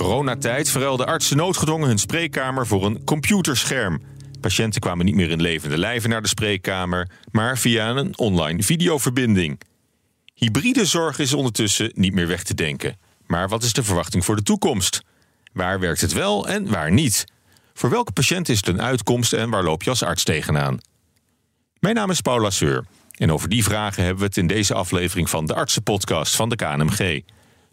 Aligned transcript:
coronatijd 0.00 0.70
verruilden 0.70 1.06
artsen 1.06 1.36
noodgedwongen 1.36 1.88
hun 1.88 1.98
spreekkamer 1.98 2.66
voor 2.66 2.86
een 2.86 3.04
computerscherm. 3.04 4.02
Patiënten 4.40 4.80
kwamen 4.80 5.04
niet 5.04 5.14
meer 5.14 5.30
in 5.30 5.40
levende 5.40 5.78
lijven 5.78 6.10
naar 6.10 6.22
de 6.22 6.28
spreekkamer, 6.28 7.10
maar 7.30 7.58
via 7.58 7.88
een 7.88 8.18
online 8.18 8.62
videoverbinding. 8.62 9.60
Hybride 10.34 10.84
zorg 10.84 11.18
is 11.18 11.32
ondertussen 11.32 11.90
niet 11.94 12.12
meer 12.12 12.26
weg 12.26 12.42
te 12.42 12.54
denken. 12.54 12.98
Maar 13.26 13.48
wat 13.48 13.62
is 13.62 13.72
de 13.72 13.82
verwachting 13.82 14.24
voor 14.24 14.36
de 14.36 14.42
toekomst? 14.42 15.02
Waar 15.52 15.80
werkt 15.80 16.00
het 16.00 16.12
wel 16.12 16.48
en 16.48 16.70
waar 16.70 16.92
niet? 16.92 17.24
Voor 17.74 17.90
welke 17.90 18.12
patiënt 18.12 18.48
is 18.48 18.56
het 18.56 18.68
een 18.68 18.82
uitkomst 18.82 19.32
en 19.32 19.50
waar 19.50 19.64
loop 19.64 19.82
je 19.82 19.90
als 19.90 20.02
arts 20.02 20.24
tegenaan? 20.24 20.78
Mijn 21.80 21.94
naam 21.94 22.10
is 22.10 22.20
Paula 22.20 22.50
Seur 22.50 22.84
en 23.16 23.32
over 23.32 23.48
die 23.48 23.64
vragen 23.64 24.02
hebben 24.02 24.20
we 24.20 24.28
het 24.28 24.36
in 24.36 24.46
deze 24.46 24.74
aflevering 24.74 25.30
van 25.30 25.46
de 25.46 25.54
Artsenpodcast 25.54 26.36
van 26.36 26.48
de 26.48 26.56
KNMG. 26.56 27.22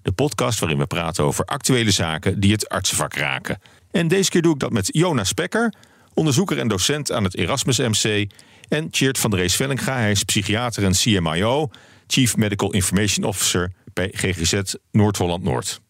De 0.02 0.12
podcast 0.12 0.60
waarin 0.60 0.78
we 0.78 0.86
praten 0.86 1.24
over 1.24 1.46
actuele 1.46 1.92
zaken 1.92 2.40
die 2.40 2.52
het 2.52 2.70
artsenvak 2.70 3.14
raken. 3.14 3.60
En 3.92 4.08
deze 4.08 4.30
keer 4.30 4.42
doe 4.42 4.54
ik 4.54 4.60
dat 4.60 4.72
met 4.72 4.90
Jonas 4.92 5.28
Spekker, 5.28 5.74
onderzoeker 6.14 6.60
en 6.60 6.68
docent 6.68 7.12
aan 7.12 7.24
het 7.24 7.38
Erasmus 7.38 7.78
MC, 7.78 8.32
en 8.68 8.90
Tjeerd 8.90 9.18
van 9.18 9.30
der 9.30 9.40
Rees 9.40 9.56
Vellinga, 9.56 9.98
hij 9.98 10.12
is 10.12 10.24
psychiater 10.24 10.84
en 10.84 10.92
CMIO, 10.92 11.70
Chief 12.08 12.38
Medical 12.38 12.74
Information 12.74 13.26
Officer 13.26 13.72
bij 13.94 14.10
GGZ 14.12 14.74
Noord-Holland-Noord. 14.92 15.82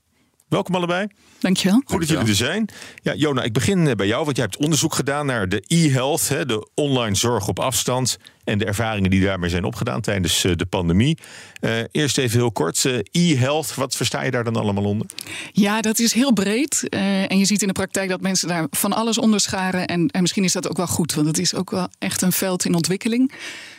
Welkom 0.47 0.75
allebei. 0.75 1.07
Dankjewel. 1.39 1.81
Goed 1.85 1.99
dat 1.99 2.09
jullie 2.09 2.27
er 2.27 2.35
zijn. 2.35 2.69
Ja, 3.01 3.13
Jona, 3.13 3.43
ik 3.43 3.53
begin 3.53 3.87
eh, 3.87 3.95
bij 3.95 4.07
jou, 4.07 4.25
want 4.25 4.35
jij 4.35 4.45
hebt 4.45 4.57
onderzoek 4.57 4.95
gedaan 4.95 5.25
naar 5.25 5.49
de 5.49 5.63
e-health, 5.67 6.27
de 6.27 6.69
online 6.73 7.15
zorg 7.15 7.47
op 7.47 7.59
afstand 7.59 8.17
en 8.43 8.57
de 8.57 8.65
ervaringen 8.65 9.09
die 9.09 9.23
daarmee 9.23 9.49
zijn 9.49 9.63
opgedaan 9.63 10.01
tijdens 10.01 10.43
eh, 10.43 10.51
de 10.55 10.65
pandemie. 10.65 11.17
Uh, 11.61 11.79
eerst 11.91 12.17
even 12.17 12.37
heel 12.37 12.51
kort, 12.51 12.85
e-health, 13.11 13.75
wat 13.75 13.95
versta 13.95 14.23
je 14.23 14.31
daar 14.31 14.43
dan 14.43 14.55
allemaal 14.55 14.83
onder? 14.83 15.07
Ja, 15.51 15.81
dat 15.81 15.99
is 15.99 16.13
heel 16.13 16.33
breed. 16.33 16.87
Uh, 16.89 17.31
en 17.31 17.37
je 17.37 17.45
ziet 17.45 17.61
in 17.61 17.67
de 17.67 17.73
praktijk 17.73 18.09
dat 18.09 18.21
mensen 18.21 18.47
daar 18.47 18.67
van 18.69 18.93
alles 18.93 19.17
onder 19.17 19.39
scharen. 19.39 19.87
En, 19.87 20.07
en 20.07 20.21
misschien 20.21 20.43
is 20.43 20.53
dat 20.53 20.69
ook 20.69 20.77
wel 20.77 20.87
goed, 20.87 21.13
want 21.13 21.27
het 21.27 21.37
is 21.37 21.55
ook 21.55 21.71
wel 21.71 21.89
echt 21.99 22.21
een 22.21 22.31
veld 22.31 22.65
in 22.65 22.75
ontwikkeling. 22.75 23.31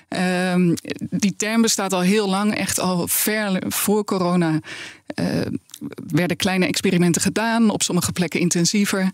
Um, 0.09 0.75
die 0.99 1.37
term 1.37 1.63
bestaat 1.63 1.93
al 1.93 2.01
heel 2.01 2.29
lang, 2.29 2.55
echt 2.55 2.81
al 2.81 3.09
ver 3.09 3.63
voor 3.69 4.05
corona. 4.05 4.61
Uh, 5.15 5.27
werden 6.07 6.37
kleine 6.37 6.67
experimenten 6.67 7.23
gedaan, 7.23 7.71
op 7.71 7.83
sommige 7.83 8.13
plekken 8.13 8.41
intensiever. 8.41 9.11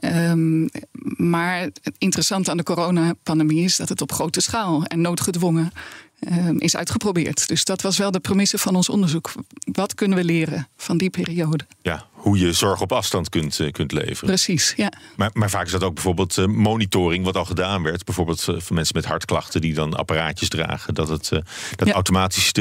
Um, 0.00 0.68
maar 1.16 1.60
het 1.60 1.80
interessante 1.98 2.50
aan 2.50 2.56
de 2.56 2.62
coronapandemie 2.62 3.64
is 3.64 3.76
dat 3.76 3.88
het 3.88 4.00
op 4.00 4.12
grote 4.12 4.40
schaal 4.40 4.84
en 4.84 5.00
noodgedwongen 5.00 5.72
um, 6.20 6.60
is 6.60 6.76
uitgeprobeerd. 6.76 7.48
Dus 7.48 7.64
dat 7.64 7.82
was 7.82 7.98
wel 7.98 8.10
de 8.10 8.20
premisse 8.20 8.58
van 8.58 8.76
ons 8.76 8.88
onderzoek. 8.88 9.32
Wat 9.72 9.94
kunnen 9.94 10.18
we 10.18 10.24
leren 10.24 10.68
van 10.76 10.96
die 10.96 11.10
periode? 11.10 11.66
Ja, 11.82 12.06
hoe 12.26 12.38
je 12.38 12.52
zorg 12.52 12.80
op 12.80 12.92
afstand 12.92 13.28
kunt, 13.28 13.58
uh, 13.58 13.72
kunt 13.72 13.92
leveren. 13.92 14.26
Precies, 14.26 14.72
ja. 14.76 14.92
Maar, 15.16 15.30
maar 15.32 15.50
vaak 15.50 15.66
is 15.66 15.70
dat 15.70 15.82
ook 15.82 15.94
bijvoorbeeld 15.94 16.36
uh, 16.36 16.46
monitoring, 16.46 17.24
wat 17.24 17.36
al 17.36 17.44
gedaan 17.44 17.82
werd. 17.82 18.04
Bijvoorbeeld 18.04 18.46
uh, 18.50 18.60
voor 18.60 18.74
mensen 18.74 18.96
met 18.96 19.04
hartklachten 19.04 19.60
die 19.60 19.74
dan 19.74 19.94
apparaatjes 19.94 20.48
dragen. 20.48 20.94
Dat 20.94 21.08
het 21.08 21.28
dat 21.76 21.88
ja. 21.88 21.94
automatisch 21.94 22.52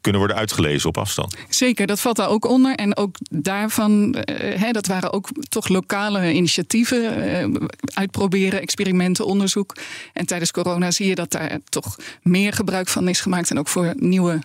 kunnen 0.00 0.20
worden 0.20 0.36
uitgelezen 0.36 0.88
op 0.88 0.98
afstand. 0.98 1.36
Zeker, 1.48 1.86
dat 1.86 2.00
valt 2.00 2.16
daar 2.16 2.28
ook 2.28 2.44
onder. 2.44 2.74
En 2.74 2.96
ook 2.96 3.16
daarvan, 3.30 4.16
hè, 4.34 4.70
dat 4.70 4.86
waren 4.86 5.12
ook 5.12 5.28
toch 5.48 5.68
lokale 5.68 6.32
initiatieven. 6.32 7.68
uitproberen, 7.94 8.60
experimenten, 8.60 9.26
onderzoek. 9.26 9.76
En 10.12 10.26
tijdens 10.26 10.50
corona 10.50 10.90
zie 10.90 11.08
je 11.08 11.14
dat 11.14 11.30
daar 11.30 11.58
toch 11.68 11.96
meer 12.22 12.52
gebruik 12.52 12.88
van 12.88 13.08
is 13.08 13.20
gemaakt. 13.20 13.50
En 13.50 13.58
ook 13.58 13.68
voor 13.68 13.92
nieuwe 13.96 14.40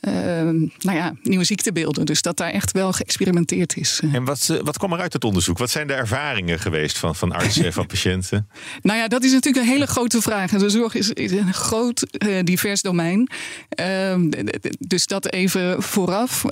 nou 0.00 0.96
ja, 0.96 1.14
nieuwe 1.22 1.44
ziektebeelden. 1.44 2.06
Dus 2.06 2.22
dat 2.22 2.36
daar 2.36 2.50
echt 2.50 2.72
wel 2.72 2.92
geëxperimenteerd 2.92 3.76
is. 3.76 4.00
En 4.12 4.24
wat, 4.24 4.48
uh, 4.50 4.60
wat 4.62 4.78
kwam 4.78 4.92
er 4.92 5.00
uit 5.00 5.12
het 5.12 5.24
onderzoek? 5.24 5.58
Wat 5.58 5.70
zijn 5.70 5.86
de 5.86 5.92
ervaringen 5.92 6.58
geweest 6.58 6.98
van, 6.98 7.16
van 7.16 7.32
artsen 7.32 7.64
en 7.64 7.72
van 7.72 7.86
patiënten? 7.94 8.48
Nou 8.82 8.98
ja, 8.98 9.08
dat 9.08 9.24
is 9.24 9.32
natuurlijk 9.32 9.64
een 9.64 9.72
hele 9.72 9.86
grote 9.86 10.22
vraag. 10.22 10.50
De 10.50 10.68
zorg 10.68 10.94
is, 10.94 11.10
is 11.10 11.30
een 11.30 11.54
groot, 11.54 12.06
uh, 12.26 12.38
divers 12.44 12.82
domein. 12.82 13.28
dus 14.78 15.06
dat 15.06 15.32
even 15.32 15.82
vooraf. 15.82 16.44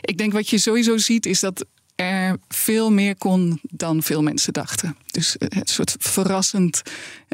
ik 0.00 0.18
denk 0.18 0.32
wat 0.32 0.50
je 0.50 0.58
sowieso 0.58 0.96
ziet 0.96 1.26
is 1.26 1.40
dat 1.40 1.66
er 1.94 2.38
veel 2.48 2.90
meer 2.90 3.16
kon 3.16 3.60
dan 3.62 4.02
veel 4.02 4.22
mensen 4.22 4.52
dachten. 4.52 4.96
Dus 5.10 5.36
een 5.38 5.60
soort 5.64 5.96
verrassend 5.98 6.82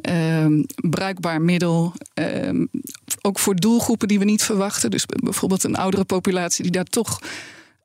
um, 0.03 0.67
bruikbaar 0.75 1.41
middel. 1.41 1.93
Um, 2.15 2.71
ook 3.21 3.39
voor 3.39 3.57
doelgroepen 3.57 4.09
die 4.09 4.19
we 4.19 4.25
niet 4.25 4.43
verwachten. 4.43 4.91
Dus 4.91 5.07
bijvoorbeeld 5.07 5.65
een 5.65 5.77
oudere 5.77 6.05
populatie 6.05 6.63
die 6.63 6.73
daar 6.73 6.85
toch 6.85 7.21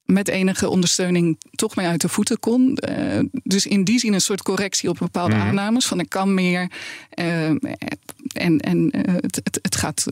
met 0.06 0.28
enige 0.28 0.70
ondersteuning 0.70 1.38
toch 1.52 1.76
mee 1.76 1.88
uit 1.88 2.02
de 2.02 2.10
voeten 2.10 2.40
kon. 2.40 2.78
Uh, 2.90 3.20
dus 3.44 3.66
in 3.66 3.84
die 3.84 4.00
zin 4.00 4.14
een 4.14 4.22
soort 4.22 4.42
correctie 4.42 4.90
op 4.90 4.98
bepaalde 4.98 5.36
mm. 5.36 5.42
aannames. 5.42 5.86
Van 5.86 6.00
ik 6.00 6.10
kan 6.10 6.34
meer. 6.34 6.72
Uh, 7.20 7.50
en 8.34 8.60
en 8.60 8.98
uh, 8.98 9.14
het, 9.16 9.36
het, 9.44 9.60
het, 9.62 9.76
gaat. 9.76 10.06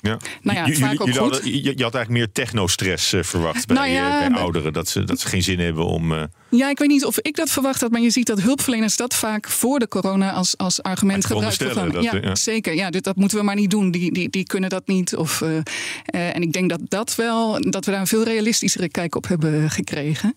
ja. 0.00 0.18
Nou 0.42 0.56
ja, 0.56 0.72
vaak 0.72 0.92
ook 0.92 1.08
goed. 1.08 1.16
Hadden, 1.16 1.44
je, 1.44 1.62
je, 1.62 1.82
had 1.82 1.94
eigenlijk 1.94 2.08
meer 2.08 2.32
technostress 2.32 3.14
verwacht 3.20 3.66
bij, 3.66 3.76
nou 3.76 3.88
ja, 3.88 4.28
bij 4.28 4.38
ouderen. 4.38 4.72
Dat 4.72 4.88
ze, 4.88 5.04
dat 5.04 5.20
ze 5.20 5.28
geen 5.28 5.42
zin 5.42 5.58
hebben 5.58 5.84
om. 5.86 6.28
Ja, 6.50 6.70
ik 6.70 6.78
weet 6.78 6.88
niet 6.88 7.04
of 7.04 7.18
ik 7.18 7.36
dat 7.36 7.50
verwacht 7.50 7.80
had, 7.80 7.90
maar 7.90 8.00
je 8.00 8.10
ziet 8.10 8.26
dat 8.26 8.40
hulpverleners 8.40 8.96
dat 8.96 9.14
vaak 9.14 9.48
voor 9.48 9.78
de 9.78 9.88
corona 9.88 10.32
als, 10.32 10.56
als 10.56 10.82
argument 10.82 11.26
gebruiken. 11.26 12.02
Ja, 12.02 12.14
ja, 12.22 12.34
zeker. 12.34 12.74
Ja, 12.74 12.90
dus 12.90 13.00
dat 13.02 13.16
moeten 13.16 13.38
we 13.38 13.44
maar 13.44 13.54
niet 13.54 13.70
doen. 13.70 13.90
Die, 13.90 14.12
die, 14.12 14.30
die 14.30 14.44
kunnen 14.44 14.70
dat 14.70 14.86
niet. 14.86 15.16
Of, 15.16 15.40
uh, 15.40 15.48
uh, 15.50 15.62
en 16.10 16.42
ik 16.42 16.52
denk 16.52 16.70
dat 16.70 16.80
dat 16.82 17.14
wel, 17.14 17.70
dat 17.70 17.84
we 17.84 17.90
daar 17.90 18.00
een 18.00 18.06
veel 18.06 18.22
realistischere 18.22 18.88
kijk 18.88 19.14
op 19.14 19.28
hebben 19.28 19.70
gekregen. 19.70 20.34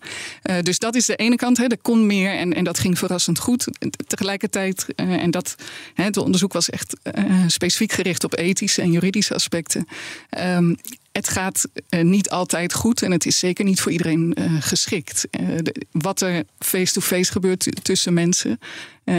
Uh, 0.50 0.56
dus 0.62 0.78
dat 0.78 0.94
is 0.94 1.06
de 1.06 1.16
ene 1.16 1.36
kant. 1.36 1.56
Hè, 1.56 1.64
er 1.66 1.78
kon 1.82 2.06
meer 2.06 2.30
en, 2.30 2.54
en 2.54 2.64
dat 2.64 2.78
ging 2.78 2.98
verrassend 2.98 3.38
goed. 3.38 3.66
Tegelijkertijd, 4.06 4.86
en 4.94 5.30
dat, 5.30 5.54
hè, 5.94 6.04
het 6.04 6.16
onderzoek 6.16 6.52
was 6.52 6.70
echt 6.70 6.96
specifiek 7.46 7.92
gericht 7.92 8.24
op 8.24 8.38
ethische 8.38 8.82
en 8.82 8.92
juridische 8.92 9.34
aspecten. 9.34 9.86
Um, 10.38 10.76
het 11.12 11.28
gaat 11.28 11.68
uh, 11.90 12.02
niet 12.02 12.30
altijd 12.30 12.74
goed 12.74 13.02
en 13.02 13.10
het 13.10 13.26
is 13.26 13.38
zeker 13.38 13.64
niet 13.64 13.80
voor 13.80 13.92
iedereen 13.92 14.36
uh, 14.38 14.62
geschikt. 14.62 15.26
De, 15.30 15.74
wat 15.90 16.20
er 16.20 16.44
face-to-face 16.58 17.32
gebeurt 17.32 17.84
tussen 17.84 18.14
mensen, 18.14 18.58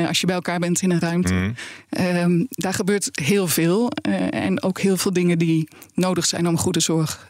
als 0.08 0.20
je 0.20 0.26
bij 0.26 0.36
elkaar 0.36 0.60
bent 0.60 0.82
in 0.82 0.92
een 0.92 1.00
ruimte, 1.00 1.34
mm. 1.34 2.48
daar 2.50 2.74
gebeurt 2.74 3.10
heel 3.12 3.48
veel. 3.48 3.90
en 4.30 4.64
ook 4.64 4.80
heel 4.80 4.98
veel 4.98 5.14
dingen 5.14 5.38
die 5.38 5.68
nodig 5.94 6.26
zijn 6.26 6.48
om 6.48 6.58
goede 6.58 6.80
zorg 6.80 7.30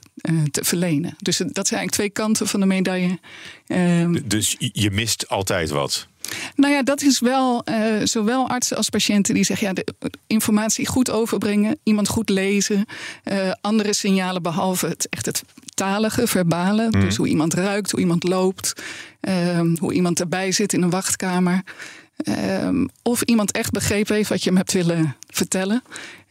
te 0.52 0.64
verlenen. 0.64 1.16
Dus 1.18 1.38
dat 1.38 1.68
zijn 1.68 1.80
eigenlijk 1.80 1.92
twee 1.92 2.10
kanten 2.10 2.48
van 2.48 2.60
de 2.60 2.66
medaille. 2.66 3.20
Ehm, 3.68 4.20
dus 4.26 4.56
je 4.58 4.92
mist 4.92 5.28
altijd 5.28 5.70
wat? 5.70 6.08
Nou 6.56 6.74
ja, 6.74 6.84
dat 6.84 7.02
is 7.02 7.20
wel 7.20 7.64
uh, 7.70 7.76
zowel 8.04 8.50
artsen 8.50 8.78
als 8.78 8.90
patiënten 8.90 9.34
die 9.34 9.44
zeggen: 9.44 9.68
ja, 9.68 9.74
de 9.74 10.12
informatie 10.28 10.88
goed 10.88 11.10
overbrengen, 11.10 11.80
iemand 11.84 12.08
goed 12.08 12.30
lezen, 12.30 12.86
uh, 13.24 13.52
andere 13.62 13.94
signalen 13.94 14.42
behalve 14.42 14.88
het 14.88 15.08
echt 15.10 15.26
het 15.26 15.44
talige, 15.74 16.28
verbale. 16.28 16.88
Mm. 16.92 17.02
Dus 17.02 17.16
hoe 17.16 17.28
iemand 17.28 17.54
ruikt, 17.54 17.92
hoe 17.92 18.00
iemand 18.00 18.24
loopt, 18.24 18.74
uh, 19.22 19.60
hoe 19.80 19.94
iemand 19.94 20.20
erbij 20.20 20.52
zit 20.52 20.74
in 20.74 20.82
een 20.82 20.90
wachtkamer. 20.90 21.64
Um, 22.64 22.90
of 23.02 23.22
iemand 23.22 23.52
echt 23.52 23.72
begrepen 23.72 24.16
heeft 24.16 24.30
wat 24.30 24.44
je 24.44 24.50
hem 24.50 24.58
hebt 24.58 24.74
willen 24.74 25.16
vertellen. 25.36 25.84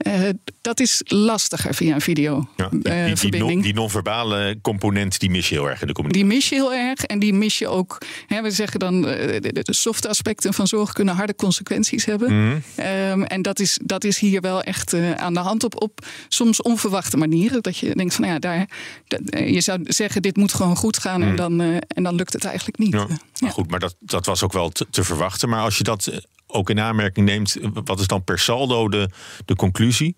Uh, 0.07 0.29
dat 0.61 0.81
is 0.81 1.01
lastiger 1.05 1.75
via 1.75 1.95
een 1.95 2.01
video. 2.01 2.49
Ja, 2.57 2.69
die, 2.71 3.09
uh, 3.09 3.15
die, 3.15 3.63
die 3.63 3.75
non-verbale 3.75 4.59
component 4.63 5.21
die 5.21 5.31
mis 5.31 5.49
je 5.49 5.55
heel 5.55 5.71
erg 5.71 5.81
in 5.81 5.87
de 5.87 5.93
communicatie. 5.93 6.29
Die 6.29 6.37
mis 6.37 6.49
je 6.49 6.55
heel 6.55 6.75
erg 6.75 7.05
en 7.05 7.19
die 7.19 7.33
mis 7.33 7.59
je 7.59 7.69
ook. 7.69 7.99
Hè, 8.27 8.43
we 8.43 8.51
zeggen 8.51 8.81
dan 8.81 8.95
uh, 8.95 9.03
de, 9.41 9.63
de 9.63 9.75
softe 9.75 10.09
aspecten 10.09 10.55
van 10.55 10.67
zorg 10.67 10.93
kunnen 10.93 11.15
harde 11.15 11.35
consequenties 11.35 12.05
hebben. 12.05 12.33
Mm. 12.33 12.63
Um, 12.79 13.25
en 13.25 13.43
dat 13.43 13.61
is, 13.61 13.79
dat 13.83 14.05
is 14.05 14.19
hier 14.19 14.41
wel 14.41 14.63
echt 14.63 14.95
aan 15.17 15.35
de 15.35 15.41
hand 15.41 15.65
op, 15.65 15.83
op 15.83 16.07
soms 16.29 16.63
onverwachte 16.63 17.17
manieren. 17.17 17.63
Dat 17.63 17.79
je 17.79 17.95
denkt 17.95 18.15
van 18.15 18.25
nou 18.25 18.35
ja, 18.35 18.41
daar, 18.41 18.69
dat, 19.07 19.21
je 19.49 19.61
zou 19.61 19.81
zeggen 19.85 20.23
dit 20.23 20.37
moet 20.37 20.55
gewoon 20.55 20.77
goed 20.77 20.99
gaan 20.99 21.21
mm. 21.21 21.29
en, 21.29 21.37
dan, 21.37 21.61
en 21.89 22.03
dan 22.03 22.15
lukt 22.15 22.33
het 22.33 22.45
eigenlijk 22.45 22.79
niet. 22.79 22.93
Ja. 22.93 23.07
Ja. 23.35 23.49
Goed, 23.49 23.71
maar 23.71 23.81
dat, 23.81 23.97
dat 24.01 24.27
was 24.27 24.43
ook 24.43 24.53
wel 24.53 24.71
te, 24.71 24.87
te 24.91 25.05
verwachten. 25.05 25.49
Maar 25.49 25.61
als 25.61 25.79
je 25.79 25.85
dat 25.85 26.11
ook 26.53 26.71
in 26.71 26.81
aanmerking 26.81 27.27
neemt, 27.27 27.57
wat 27.85 28.01
is 28.01 28.07
dan 28.07 28.25
per 28.25 28.39
saldo 28.39 28.89
de, 28.89 29.09
de 29.45 29.57
conclusie? 29.57 30.17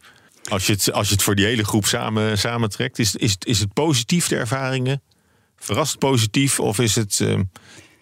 Als 0.49 0.67
je, 0.67 0.73
het, 0.73 0.93
als 0.93 1.09
je 1.09 1.15
het 1.15 1.23
voor 1.23 1.35
die 1.35 1.45
hele 1.45 1.65
groep 1.65 1.87
samen, 1.87 2.39
samentrekt, 2.39 2.99
is, 2.99 3.17
is, 3.17 3.37
is 3.39 3.61
het 3.61 3.73
positief 3.73 4.29
de 4.29 4.37
ervaringen? 4.37 5.03
Verrast 5.57 5.99
positief 5.99 6.61
of 6.61 6.79
is 6.79 6.95
het, 6.95 7.19
uh, 7.23 7.41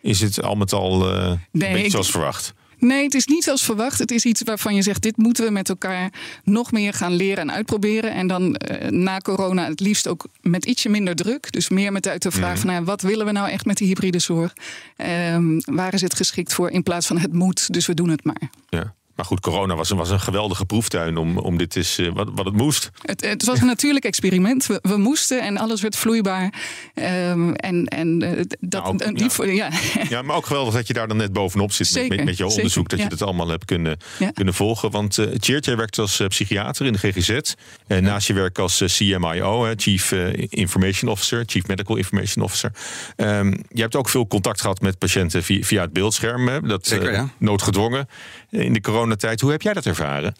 is 0.03 0.21
het 0.21 0.43
al 0.43 0.55
met 0.55 0.73
al 0.73 1.15
uh, 1.15 1.27
nee, 1.27 1.39
een 1.69 1.73
beetje 1.75 1.91
zoals 1.91 2.07
ik, 2.07 2.13
verwacht? 2.13 2.55
Nee, 2.83 3.05
het 3.05 3.15
is 3.15 3.27
niet 3.27 3.45
zoals 3.45 3.65
verwacht. 3.65 3.99
Het 3.99 4.11
is 4.11 4.25
iets 4.25 4.43
waarvan 4.43 4.75
je 4.75 4.83
zegt: 4.83 5.03
dit 5.03 5.17
moeten 5.17 5.45
we 5.45 5.51
met 5.51 5.69
elkaar 5.69 6.13
nog 6.45 6.73
meer 6.73 6.93
gaan 6.93 7.13
leren 7.13 7.39
en 7.39 7.53
uitproberen. 7.53 8.13
En 8.13 8.27
dan 8.27 8.43
uh, 8.71 8.89
na 8.89 9.19
corona 9.19 9.69
het 9.69 9.81
liefst 9.81 10.09
ook 10.09 10.27
met 10.41 10.65
ietsje 10.65 10.89
minder 10.89 11.15
druk. 11.15 11.53
Dus 11.53 11.69
meer 11.69 11.93
met 11.93 12.09
uit 12.09 12.23
de 12.23 12.31
vraag: 12.31 12.65
mm. 12.65 12.85
wat 12.85 13.03
willen 13.03 13.27
we 13.27 13.33
nou 13.33 13.49
echt 13.49 13.65
met 13.65 13.77
die 13.77 13.87
hybride 13.87 14.19
zorg? 14.19 14.53
Um, 14.97 15.61
waar 15.65 15.95
is 15.95 16.01
het 16.01 16.15
geschikt 16.15 16.55
voor 16.55 16.71
in 16.71 16.83
plaats 16.83 17.07
van 17.07 17.19
het 17.19 17.33
moet, 17.33 17.73
dus 17.73 17.87
we 17.87 17.95
doen 17.95 18.09
het 18.09 18.25
maar. 18.25 18.51
Ja. 18.69 18.95
Maar 19.23 19.31
goed, 19.31 19.41
corona 19.41 19.75
was, 19.75 19.91
was 19.91 20.11
een 20.11 20.21
geweldige 20.21 20.65
proeftuin 20.65 21.17
om, 21.17 21.39
om 21.39 21.57
dit 21.57 21.77
is 21.77 21.99
uh, 21.99 22.13
wat, 22.13 22.29
wat 22.35 22.45
het 22.45 22.55
moest. 22.55 22.91
Het, 23.03 23.21
het 23.21 23.45
was 23.45 23.61
een 23.61 23.67
natuurlijk 23.67 24.05
experiment. 24.05 24.67
We, 24.67 24.79
we, 24.83 24.97
moesten 24.97 25.43
en 25.43 25.57
alles 25.57 25.81
werd 25.81 25.97
vloeibaar. 25.97 26.55
Um, 26.95 27.55
en 27.55 27.87
en 27.87 28.23
uh, 28.23 28.45
dat, 28.61 28.93
nou, 28.93 29.15
die, 29.15 29.55
ja. 29.55 29.71
ja. 29.95 30.03
ja. 30.09 30.23
maar 30.23 30.37
ook 30.37 30.47
geweldig 30.47 30.75
dat 30.75 30.87
je 30.87 30.93
daar 30.93 31.09
dan 31.09 31.17
net 31.17 31.33
bovenop 31.33 31.73
zit 31.73 31.87
zeker, 31.87 32.17
met, 32.17 32.25
met 32.25 32.37
je 32.37 32.47
onderzoek. 32.47 32.89
dat 32.89 32.99
je 32.99 33.05
het 33.05 33.23
allemaal 33.23 33.49
hebt 33.49 33.65
kunnen, 33.65 33.99
kunnen 34.35 34.55
volgen. 34.55 34.91
Want 34.91 35.19
uh, 35.19 35.27
Tjeerd, 35.27 35.65
jij 35.65 35.77
werkt 35.77 35.99
als 35.99 36.23
psychiater 36.29 36.87
in 36.87 36.93
de 36.93 36.99
GGZ. 36.99 37.55
En 37.87 38.03
naast 38.03 38.27
je 38.27 38.33
werk 38.33 38.59
als 38.59 38.83
CMIO, 38.87 39.73
Chief 39.77 40.13
Information 40.49 41.11
Officer, 41.11 41.43
Chief 41.47 41.67
Medical 41.67 41.97
Information 41.97 42.45
Officer. 42.45 42.73
Um, 43.17 43.63
je 43.69 43.81
hebt 43.81 43.97
ook 43.97 44.09
veel 44.09 44.27
contact 44.27 44.61
gehad 44.61 44.81
met 44.81 44.99
patiënten 44.99 45.43
via, 45.43 45.63
via 45.63 45.83
het 45.83 45.93
beeldscherm. 45.93 46.69
Dat 46.69 46.87
Zeker, 46.87 47.29
noodgedwongen 47.39 48.09
in 48.51 48.73
de 48.73 48.81
coronatijd. 49.13 49.41
Hoe 49.41 49.51
heb 49.51 49.63
jij 49.63 49.73
dat 49.73 49.87
ervaren? 49.87 50.35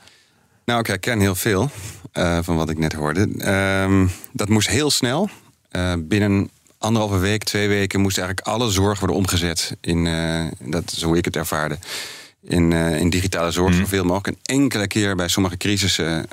Nou, 0.65 0.81
ik 0.81 0.87
herken 0.87 1.21
heel 1.21 1.35
veel 1.35 1.71
uh, 2.15 2.39
van 2.43 2.57
wat 2.57 2.71
ik 2.71 2.79
net 2.79 2.93
hoorde. 2.93 3.29
Uh, 3.37 4.09
dat 4.33 4.49
moest 4.49 4.69
heel 4.69 4.91
snel. 4.91 5.29
Uh, 5.73 5.93
binnen 5.99 6.51
anderhalve 6.79 7.19
week, 7.19 7.45
twee 7.45 7.69
weken 7.69 8.01
moest 8.01 8.19
eigenlijk 8.19 8.47
alle 8.47 8.71
zorg 8.71 8.99
worden 8.99 9.17
omgezet. 9.17 9.77
In, 9.81 10.07
uh, 10.07 10.45
dat 10.61 10.93
is 10.97 11.03
hoe 11.03 11.17
ik 11.17 11.25
het 11.25 11.37
ervaarde. 11.37 11.79
In, 12.49 12.73
in 12.73 13.11
digitale 13.11 13.51
zorg, 13.51 13.73
mm. 13.73 13.79
zoveel 13.79 14.05
mogelijk. 14.05 14.27
Een 14.27 14.57
enkele 14.57 14.87
keer 14.87 15.17
bij 15.17 15.29
sommige 15.29 15.57
crisissen 15.57 16.27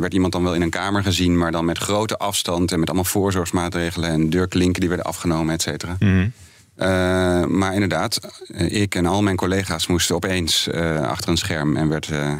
werd 0.00 0.14
iemand 0.14 0.32
dan 0.32 0.42
wel 0.42 0.54
in 0.54 0.62
een 0.62 0.70
kamer 0.70 1.02
gezien, 1.02 1.38
maar 1.38 1.52
dan 1.52 1.64
met 1.64 1.78
grote 1.78 2.16
afstand 2.18 2.72
en 2.72 2.78
met 2.78 2.88
allemaal 2.88 3.04
voorzorgsmaatregelen 3.04 4.10
en 4.10 4.30
deurklinken 4.30 4.80
die 4.80 4.88
werden 4.88 5.06
afgenomen, 5.06 5.54
et 5.54 5.62
cetera. 5.62 5.96
Mm. 5.98 6.32
Uh, 6.78 7.44
maar 7.44 7.72
inderdaad, 7.72 8.20
eh, 8.48 8.80
ik 8.80 8.94
en 8.94 9.06
al 9.06 9.22
mijn 9.22 9.36
collega's 9.36 9.86
moesten 9.86 10.14
opeens 10.14 10.68
uh, 10.68 11.00
achter 11.00 11.30
een 11.30 11.36
scherm 11.36 11.76
en 11.76 11.88
werd, 11.88 12.08
uh, 12.08 12.34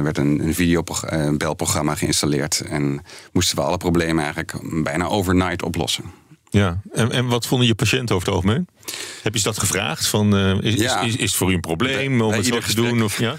werd 0.00 0.18
een, 0.18 0.40
een 0.46 0.54
videobelprogramma 0.54 1.94
geïnstalleerd. 1.94 2.60
En 2.60 3.02
moesten 3.32 3.56
we 3.56 3.62
alle 3.62 3.76
problemen 3.76 4.24
eigenlijk 4.24 4.54
bijna 4.82 5.06
overnight 5.06 5.62
oplossen. 5.62 6.04
Ja, 6.50 6.80
en, 6.92 7.12
en 7.12 7.26
wat 7.26 7.46
vonden 7.46 7.66
je 7.66 7.74
patiënten 7.74 8.14
over 8.14 8.26
het 8.26 8.36
algemeen? 8.36 8.68
Heb 9.22 9.32
je 9.32 9.38
ze 9.38 9.44
dat 9.44 9.58
gevraagd? 9.58 10.06
Van, 10.06 10.36
is, 10.62 10.74
is, 10.74 10.94
is, 11.02 11.16
is, 11.16 11.20
het 11.20 11.34
voor 11.34 11.50
u 11.50 11.54
een 11.54 11.60
probleem 11.60 12.20
om 12.20 12.32
het 12.32 12.46
zo 12.46 12.58
te 12.58 12.74
doen? 12.74 13.02
Of, 13.02 13.18
ja? 13.18 13.36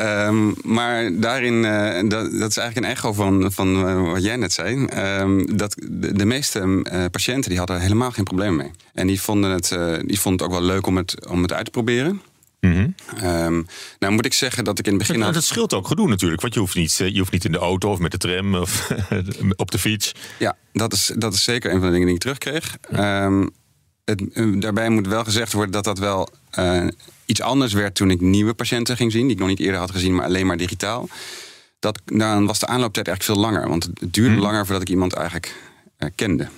Um, 0.00 0.54
maar 0.62 1.20
daarin, 1.20 1.54
uh, 1.54 2.08
dat, 2.08 2.32
dat, 2.32 2.50
is 2.50 2.56
eigenlijk 2.56 2.76
een 2.76 2.84
echo 2.84 3.12
van, 3.12 3.52
van 3.52 3.88
uh, 3.88 4.12
wat 4.12 4.22
jij 4.22 4.36
net 4.36 4.52
zei. 4.52 4.86
Um, 5.20 5.56
dat 5.56 5.76
de, 5.88 6.12
de 6.12 6.24
meeste 6.24 6.60
uh, 6.60 7.04
patiënten 7.10 7.48
die 7.50 7.58
hadden 7.58 7.80
helemaal 7.80 8.10
geen 8.10 8.24
probleem 8.24 8.56
mee. 8.56 8.70
En 8.94 9.06
die 9.06 9.20
vonden 9.20 9.50
het, 9.50 9.68
die 10.06 10.20
vonden 10.20 10.46
het 10.46 10.54
ook 10.54 10.60
wel 10.60 10.68
leuk 10.68 10.86
om 10.86 10.96
het, 10.96 11.26
om 11.28 11.42
het 11.42 11.52
uit 11.52 11.64
te 11.64 11.70
proberen. 11.70 12.22
Mm 12.60 12.72
-hmm. 12.72 12.94
um, 13.28 13.66
nou 13.98 14.12
moet 14.12 14.26
ik 14.26 14.32
zeggen 14.32 14.64
dat 14.64 14.78
ik 14.78 14.86
in 14.86 14.92
het 14.92 15.00
begin... 15.06 15.20
Dat, 15.20 15.34
dat 15.34 15.44
scheelt 15.44 15.74
ook 15.74 15.86
gedoe 15.86 16.08
natuurlijk. 16.08 16.40
Want 16.40 16.54
je 16.54 16.60
hoeft 16.60 16.74
niet, 16.74 16.96
je 16.96 17.18
hoeft 17.18 17.32
niet 17.32 17.44
in 17.44 17.52
de 17.52 17.58
auto 17.58 17.90
of 17.90 17.98
met 17.98 18.10
de 18.10 18.18
tram 18.18 18.54
of 18.54 18.92
op 19.56 19.70
de 19.70 19.78
fiets. 19.78 20.14
Ja, 20.38 20.56
dat 20.72 20.92
is, 20.92 21.12
dat 21.16 21.34
is 21.34 21.44
zeker 21.44 21.70
een 21.70 21.80
van 21.80 21.86
de 21.86 21.92
dingen 21.92 22.06
die 22.06 22.14
ik 22.14 22.20
terugkreeg. 22.20 22.76
Um, 22.92 23.50
het, 24.04 24.22
daarbij 24.62 24.88
moet 24.88 25.06
wel 25.06 25.24
gezegd 25.24 25.52
worden 25.52 25.72
dat 25.72 25.84
dat 25.84 25.98
wel 25.98 26.28
iets 27.30 27.40
anders 27.40 27.72
werd 27.72 27.94
toen 27.94 28.10
ik 28.10 28.20
nieuwe 28.20 28.54
patiënten 28.54 28.96
ging 28.96 29.12
zien, 29.12 29.22
die 29.22 29.32
ik 29.32 29.38
nog 29.38 29.48
niet 29.48 29.60
eerder 29.60 29.80
had 29.80 29.90
gezien, 29.90 30.14
maar 30.14 30.24
alleen 30.24 30.46
maar 30.46 30.56
digitaal. 30.56 31.08
Dat, 31.78 32.00
dan 32.04 32.46
was 32.46 32.58
de 32.58 32.66
aanlooptijd 32.66 33.08
eigenlijk 33.08 33.38
veel 33.38 33.50
langer. 33.50 33.68
Want 33.68 33.84
het 33.84 34.12
duurde 34.12 34.34
hmm. 34.34 34.42
langer 34.42 34.64
voordat 34.64 34.82
ik 34.82 34.88
iemand 34.88 35.12
eigenlijk 35.12 35.54
uh, 35.98 36.08
kende, 36.14 36.48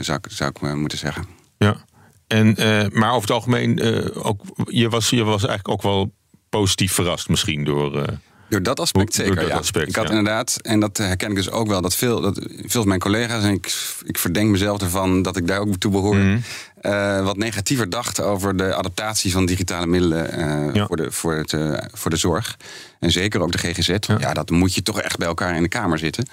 zou, 0.00 0.18
zou 0.28 0.50
ik 0.50 0.74
moeten 0.74 0.98
zeggen. 0.98 1.26
Ja, 1.58 1.84
en, 2.26 2.46
uh, 2.60 2.86
maar 2.92 3.08
over 3.08 3.20
het 3.20 3.30
algemeen, 3.30 3.82
ook, 4.14 4.42
je, 4.64 4.88
was, 4.88 5.10
je 5.10 5.24
was 5.24 5.46
eigenlijk 5.46 5.68
ook 5.68 5.82
wel 5.82 6.12
positief 6.48 6.92
verrast 6.92 7.28
misschien 7.28 7.64
door... 7.64 8.18
Door 8.48 8.62
dat 8.62 8.80
aspect 8.80 9.14
zeker, 9.14 9.34
dat 9.34 9.46
ja. 9.46 9.56
Aspect, 9.56 9.88
ik 9.88 9.96
had 9.96 10.08
inderdaad, 10.08 10.58
en 10.62 10.80
dat 10.80 10.96
herken 10.96 11.30
ik 11.30 11.36
dus 11.36 11.50
ook 11.50 11.68
wel, 11.68 11.80
dat 11.80 11.94
veel, 11.94 12.20
dat 12.20 12.40
veel 12.48 12.80
van 12.80 12.88
mijn 12.88 13.00
collega's, 13.00 13.42
en 13.42 13.52
ik, 13.52 13.72
ik 14.04 14.18
verdenk 14.18 14.50
mezelf 14.50 14.80
ervan 14.80 15.22
dat 15.22 15.36
ik 15.36 15.46
daar 15.46 15.60
ook 15.60 15.76
toe 15.76 15.92
behoor, 15.92 16.16
mm. 16.16 16.42
uh, 16.82 17.24
wat 17.24 17.36
negatiever 17.36 17.90
dachten 17.90 18.24
over 18.24 18.56
de 18.56 18.74
adaptatie 18.74 19.32
van 19.32 19.46
digitale 19.46 19.86
middelen 19.86 20.38
uh, 20.74 20.86
voor, 20.86 20.96
de, 20.96 21.12
voor, 21.12 21.34
het, 21.34 21.52
uh, 21.52 21.78
voor 21.92 22.10
de 22.10 22.16
zorg. 22.16 22.56
En 23.00 23.10
zeker 23.10 23.40
ook 23.40 23.52
de 23.52 23.58
GGZ. 23.58 23.88
Ja. 23.88 24.16
ja. 24.18 24.32
dat 24.32 24.50
moet 24.50 24.74
je 24.74 24.82
toch 24.82 25.00
echt 25.00 25.18
bij 25.18 25.28
elkaar 25.28 25.56
in 25.56 25.62
de 25.62 25.68
kamer 25.68 25.98
zitten. 25.98 26.26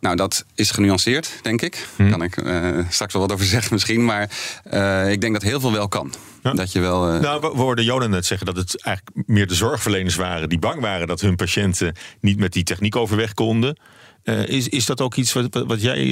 Nou, 0.00 0.16
dat 0.16 0.44
is 0.54 0.70
genuanceerd, 0.70 1.30
denk 1.42 1.62
ik. 1.62 1.88
Daar 1.96 2.10
kan 2.10 2.22
ik 2.22 2.36
uh, 2.36 2.78
straks 2.88 3.12
wel 3.12 3.22
wat 3.22 3.32
over 3.32 3.46
zeggen 3.46 3.72
misschien. 3.72 4.04
Maar 4.04 4.30
uh, 4.72 5.10
ik 5.10 5.20
denk 5.20 5.32
dat 5.32 5.42
heel 5.42 5.60
veel 5.60 5.72
wel 5.72 5.88
kan. 5.88 6.14
Dat 6.42 6.72
je 6.72 6.80
wel, 6.80 7.14
uh... 7.14 7.20
Nou, 7.20 7.40
we 7.40 7.46
hoorden 7.46 7.84
Jonan 7.84 8.10
net 8.10 8.26
zeggen 8.26 8.46
dat 8.46 8.56
het 8.56 8.82
eigenlijk 8.82 9.28
meer 9.28 9.46
de 9.46 9.54
zorgverleners 9.54 10.14
waren... 10.14 10.48
die 10.48 10.58
bang 10.58 10.80
waren 10.80 11.06
dat 11.06 11.20
hun 11.20 11.36
patiënten 11.36 11.94
niet 12.20 12.38
met 12.38 12.52
die 12.52 12.62
techniek 12.62 12.96
overweg 12.96 13.34
konden. 13.34 13.78
is, 14.24 14.68
is 14.68 14.86
dat 14.86 15.00
ook 15.00 15.14
iets 15.14 15.32
wat, 15.32 15.64
wat 15.66 15.82
jij 15.82 16.06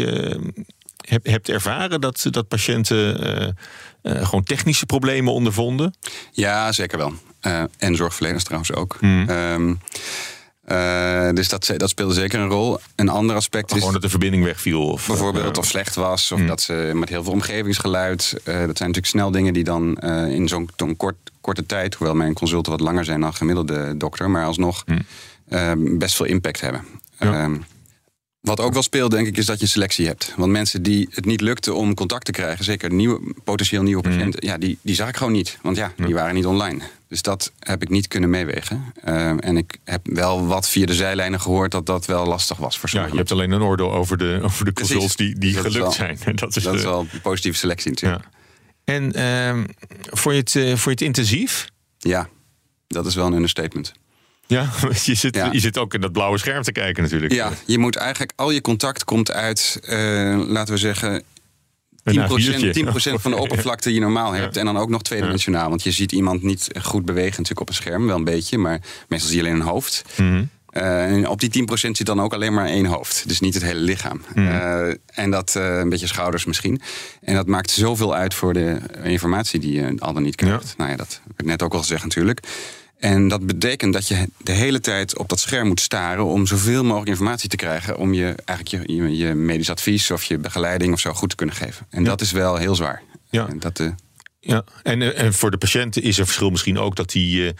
hebt, 0.96 1.26
hebt 1.26 1.48
ervaren? 1.48 2.00
Dat, 2.00 2.26
dat 2.30 2.48
patiënten 2.48 3.56
gewoon 4.02 4.44
technische 4.44 4.86
problemen 4.86 5.32
ondervonden? 5.32 5.94
Ja, 6.32 6.72
zeker 6.72 6.98
wel. 6.98 7.12
en 7.78 7.96
zorgverleners 7.96 8.44
trouwens 8.44 8.72
ook. 8.72 8.96
Hmm. 9.00 9.28
Um, 9.28 9.80
uh, 10.68 11.28
dus 11.32 11.48
dat, 11.48 11.72
dat 11.76 11.88
speelde 11.88 12.14
zeker 12.14 12.40
een 12.40 12.48
rol. 12.48 12.78
Een 12.96 13.08
ander 13.08 13.36
aspect 13.36 13.70
is. 13.70 13.78
Gewoon 13.78 13.92
dat 13.92 14.02
de 14.02 14.08
verbinding 14.08 14.44
wegviel. 14.44 14.88
Of, 14.88 15.06
bijvoorbeeld, 15.06 15.56
uh, 15.56 15.58
of 15.58 15.66
slecht 15.66 15.94
was. 15.94 16.32
Of 16.32 16.38
mm. 16.38 16.46
dat 16.46 16.60
ze 16.60 16.90
met 16.94 17.08
heel 17.08 17.22
veel 17.22 17.32
omgevingsgeluid. 17.32 18.30
Uh, 18.32 18.44
dat 18.44 18.54
zijn 18.54 18.66
natuurlijk 18.66 19.06
snel 19.06 19.30
dingen 19.30 19.52
die 19.52 19.64
dan 19.64 19.98
in 20.28 20.48
zo'n 20.48 20.70
kort, 20.96 21.16
korte 21.40 21.66
tijd. 21.66 21.94
Hoewel 21.94 22.16
mijn 22.16 22.34
consulten 22.34 22.72
wat 22.72 22.80
langer 22.80 23.04
zijn 23.04 23.20
dan 23.20 23.34
gemiddelde 23.34 23.96
dokter. 23.96 24.30
Maar 24.30 24.44
alsnog 24.44 24.84
mm. 24.86 25.98
best 25.98 26.16
veel 26.16 26.26
impact 26.26 26.60
hebben. 26.60 26.84
Ja. 27.18 27.32
Ehm, 27.32 27.56
wat 28.44 28.60
ook 28.60 28.72
wel 28.72 28.82
speelt, 28.82 29.10
denk 29.10 29.26
ik, 29.26 29.36
is 29.36 29.46
dat 29.46 29.60
je 29.60 29.66
selectie 29.66 30.06
hebt. 30.06 30.34
Want 30.36 30.52
mensen 30.52 30.82
die 30.82 31.08
het 31.10 31.24
niet 31.24 31.40
lukte 31.40 31.74
om 31.74 31.94
contact 31.94 32.24
te 32.24 32.32
krijgen, 32.32 32.64
zeker 32.64 32.92
nieuwe, 32.92 33.34
potentieel 33.44 33.82
nieuwe 33.82 34.02
mhm. 34.02 34.10
patiënten, 34.10 34.46
ja, 34.46 34.58
die, 34.58 34.78
die 34.82 34.94
zag 34.94 35.08
ik 35.08 35.16
gewoon 35.16 35.32
niet. 35.32 35.58
Want 35.62 35.76
ja, 35.76 35.92
die 35.96 36.14
waren 36.14 36.34
niet 36.34 36.46
online. 36.46 36.82
Dus 37.08 37.22
dat 37.22 37.52
heb 37.58 37.82
ik 37.82 37.88
niet 37.88 38.08
kunnen 38.08 38.30
meewegen. 38.30 38.92
Uh, 39.04 39.44
en 39.44 39.56
ik 39.56 39.76
heb 39.84 40.00
wel 40.04 40.46
wat 40.46 40.68
via 40.68 40.86
de 40.86 40.94
zijlijnen 40.94 41.40
gehoord 41.40 41.70
dat 41.70 41.86
dat 41.86 42.06
wel 42.06 42.26
lastig 42.26 42.56
was 42.56 42.78
voor 42.78 42.88
sommigen. 42.88 43.16
Ja, 43.16 43.22
je 43.22 43.28
hebt 43.28 43.40
alleen 43.40 43.60
een 43.60 43.68
oordeel 43.68 43.92
over 43.92 44.18
de, 44.18 44.40
over 44.42 44.64
de 44.64 44.72
consults 44.72 45.16
die, 45.16 45.38
die 45.38 45.54
gelukt 45.56 45.92
zijn. 45.92 46.18
Dat 46.34 46.56
is, 46.56 46.62
dat 46.62 46.74
is 46.74 46.82
wel 46.82 47.00
een 47.00 47.20
positieve 47.20 47.58
selectie 47.58 47.90
natuurlijk. 47.90 48.24
Ja. 48.84 48.94
En 48.94 49.12
uh, 49.16 49.64
vond, 50.10 50.34
je 50.34 50.40
het, 50.40 50.54
uh, 50.54 50.66
vond 50.68 50.82
je 50.84 50.90
het 50.90 51.00
intensief? 51.00 51.68
Ja, 51.98 52.28
dat 52.86 53.06
is 53.06 53.14
wel 53.14 53.26
een 53.26 53.32
understatement. 53.32 53.92
Ja, 54.46 54.70
je 55.04 55.14
zit, 55.14 55.34
je 55.52 55.60
zit 55.60 55.78
ook 55.78 55.94
in 55.94 56.00
dat 56.00 56.12
blauwe 56.12 56.38
scherm 56.38 56.62
te 56.62 56.72
kijken 56.72 57.02
natuurlijk. 57.02 57.32
Ja, 57.32 57.50
je 57.66 57.78
moet 57.78 57.96
eigenlijk 57.96 58.32
al 58.36 58.50
je 58.50 58.60
contact 58.60 59.04
komt 59.04 59.30
uit, 59.30 59.80
uh, 59.88 60.48
laten 60.48 60.74
we 60.74 60.80
zeggen, 60.80 61.22
10%, 61.22 61.24
10 62.70 62.92
van 63.18 63.30
de 63.30 63.36
oppervlakte 63.44 63.88
die 63.88 63.98
je 63.98 64.04
normaal 64.04 64.32
hebt. 64.32 64.56
En 64.56 64.64
dan 64.64 64.76
ook 64.76 64.88
nog 64.88 65.02
tweedimensionaal. 65.02 65.68
Want 65.68 65.82
je 65.82 65.90
ziet 65.90 66.12
iemand 66.12 66.42
niet 66.42 66.68
goed 66.82 67.04
bewegen 67.04 67.30
natuurlijk 67.30 67.60
op 67.60 67.68
een 67.68 67.74
scherm. 67.74 68.06
Wel 68.06 68.16
een 68.16 68.24
beetje, 68.24 68.58
maar 68.58 68.80
meestal 69.08 69.30
zie 69.30 69.38
je 69.38 69.44
alleen 69.44 69.60
een 69.60 69.66
hoofd. 69.66 70.04
Mm 70.16 70.50
uh, 70.76 71.04
en 71.04 71.28
op 71.28 71.40
die 71.40 71.66
10% 71.68 71.72
zit 71.72 72.06
dan 72.06 72.20
ook 72.20 72.34
alleen 72.34 72.54
maar 72.54 72.66
één 72.66 72.86
hoofd. 72.86 73.28
Dus 73.28 73.40
niet 73.40 73.54
het 73.54 73.62
hele 73.62 73.80
lichaam. 73.80 74.22
Mm 74.34 74.46
uh, 74.46 74.86
en 75.06 75.30
dat 75.30 75.54
uh, 75.56 75.78
een 75.78 75.88
beetje 75.88 76.06
schouders 76.06 76.44
misschien. 76.44 76.80
En 77.20 77.34
dat 77.34 77.46
maakt 77.46 77.70
zoveel 77.70 78.14
uit 78.14 78.34
voor 78.34 78.52
de 78.52 78.78
informatie 79.02 79.60
die 79.60 79.72
je 79.72 79.94
al 79.98 80.12
dan 80.12 80.22
niet 80.22 80.34
krijgt. 80.34 80.68
Ja. 80.68 80.74
Nou 80.76 80.90
ja, 80.90 80.96
dat 80.96 81.20
heb 81.26 81.40
ik 81.40 81.46
net 81.46 81.62
ook 81.62 81.72
al 81.72 81.78
gezegd 81.78 82.02
natuurlijk. 82.02 82.40
En 83.04 83.28
dat 83.28 83.46
betekent 83.46 83.92
dat 83.92 84.08
je 84.08 84.28
de 84.36 84.52
hele 84.52 84.80
tijd 84.80 85.18
op 85.18 85.28
dat 85.28 85.40
scherm 85.40 85.66
moet 85.66 85.80
staren 85.80 86.24
om 86.24 86.46
zoveel 86.46 86.84
mogelijk 86.84 87.08
informatie 87.08 87.48
te 87.48 87.56
krijgen. 87.56 87.96
Om 87.96 88.14
je 88.14 88.34
eigenlijk 88.44 88.88
je, 88.88 88.94
je, 88.94 89.16
je 89.16 89.34
medisch 89.34 89.70
advies 89.70 90.10
of 90.10 90.24
je 90.24 90.38
begeleiding 90.38 90.92
of 90.92 91.00
zo 91.00 91.12
goed 91.12 91.30
te 91.30 91.36
kunnen 91.36 91.54
geven. 91.54 91.86
En 91.90 92.04
dat 92.04 92.20
is 92.20 92.32
wel 92.32 92.56
heel 92.56 92.74
zwaar. 92.74 93.02
Ja. 93.30 93.48
En 93.48 93.58
dat, 93.58 93.78
uh, 93.78 93.90
ja, 94.40 94.64
en, 94.82 95.02
eh, 95.02 95.22
en 95.22 95.34
voor 95.34 95.50
de 95.50 95.58
patiënten 95.58 96.02
is 96.02 96.18
er 96.18 96.24
verschil 96.24 96.50
misschien 96.50 96.78
ook 96.78 96.96
dat 96.96 97.12
hij, 97.12 97.22
uh, 97.22 97.50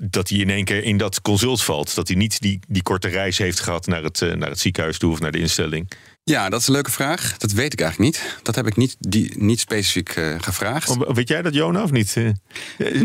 dat 0.00 0.28
hij 0.28 0.38
in 0.38 0.50
één 0.50 0.64
keer 0.64 0.82
in 0.82 0.96
dat 0.96 1.22
consult 1.22 1.62
valt. 1.62 1.94
Dat 1.94 2.08
hij 2.08 2.16
niet 2.16 2.40
die, 2.40 2.60
die 2.68 2.82
korte 2.82 3.08
reis 3.08 3.38
heeft 3.38 3.60
gehad 3.60 3.86
naar 3.86 4.02
het, 4.02 4.20
naar 4.20 4.48
het 4.48 4.60
ziekenhuis 4.60 4.98
toe 4.98 5.12
of 5.12 5.20
naar 5.20 5.32
de 5.32 5.38
instelling. 5.38 5.90
Ja, 6.26 6.48
dat 6.48 6.60
is 6.60 6.66
een 6.66 6.72
leuke 6.72 6.90
vraag. 6.90 7.36
Dat 7.38 7.52
weet 7.52 7.72
ik 7.72 7.80
eigenlijk 7.80 8.12
niet. 8.12 8.38
Dat 8.42 8.54
heb 8.54 8.66
ik 8.66 8.76
niet, 8.76 8.96
die, 8.98 9.32
niet 9.38 9.60
specifiek 9.60 10.16
uh, 10.16 10.34
gevraagd. 10.40 10.88
Oh, 10.88 11.14
weet 11.14 11.28
jij 11.28 11.42
dat, 11.42 11.54
Jona, 11.54 11.82
of 11.82 11.90
niet? 11.90 12.14
Uh, 12.16 12.30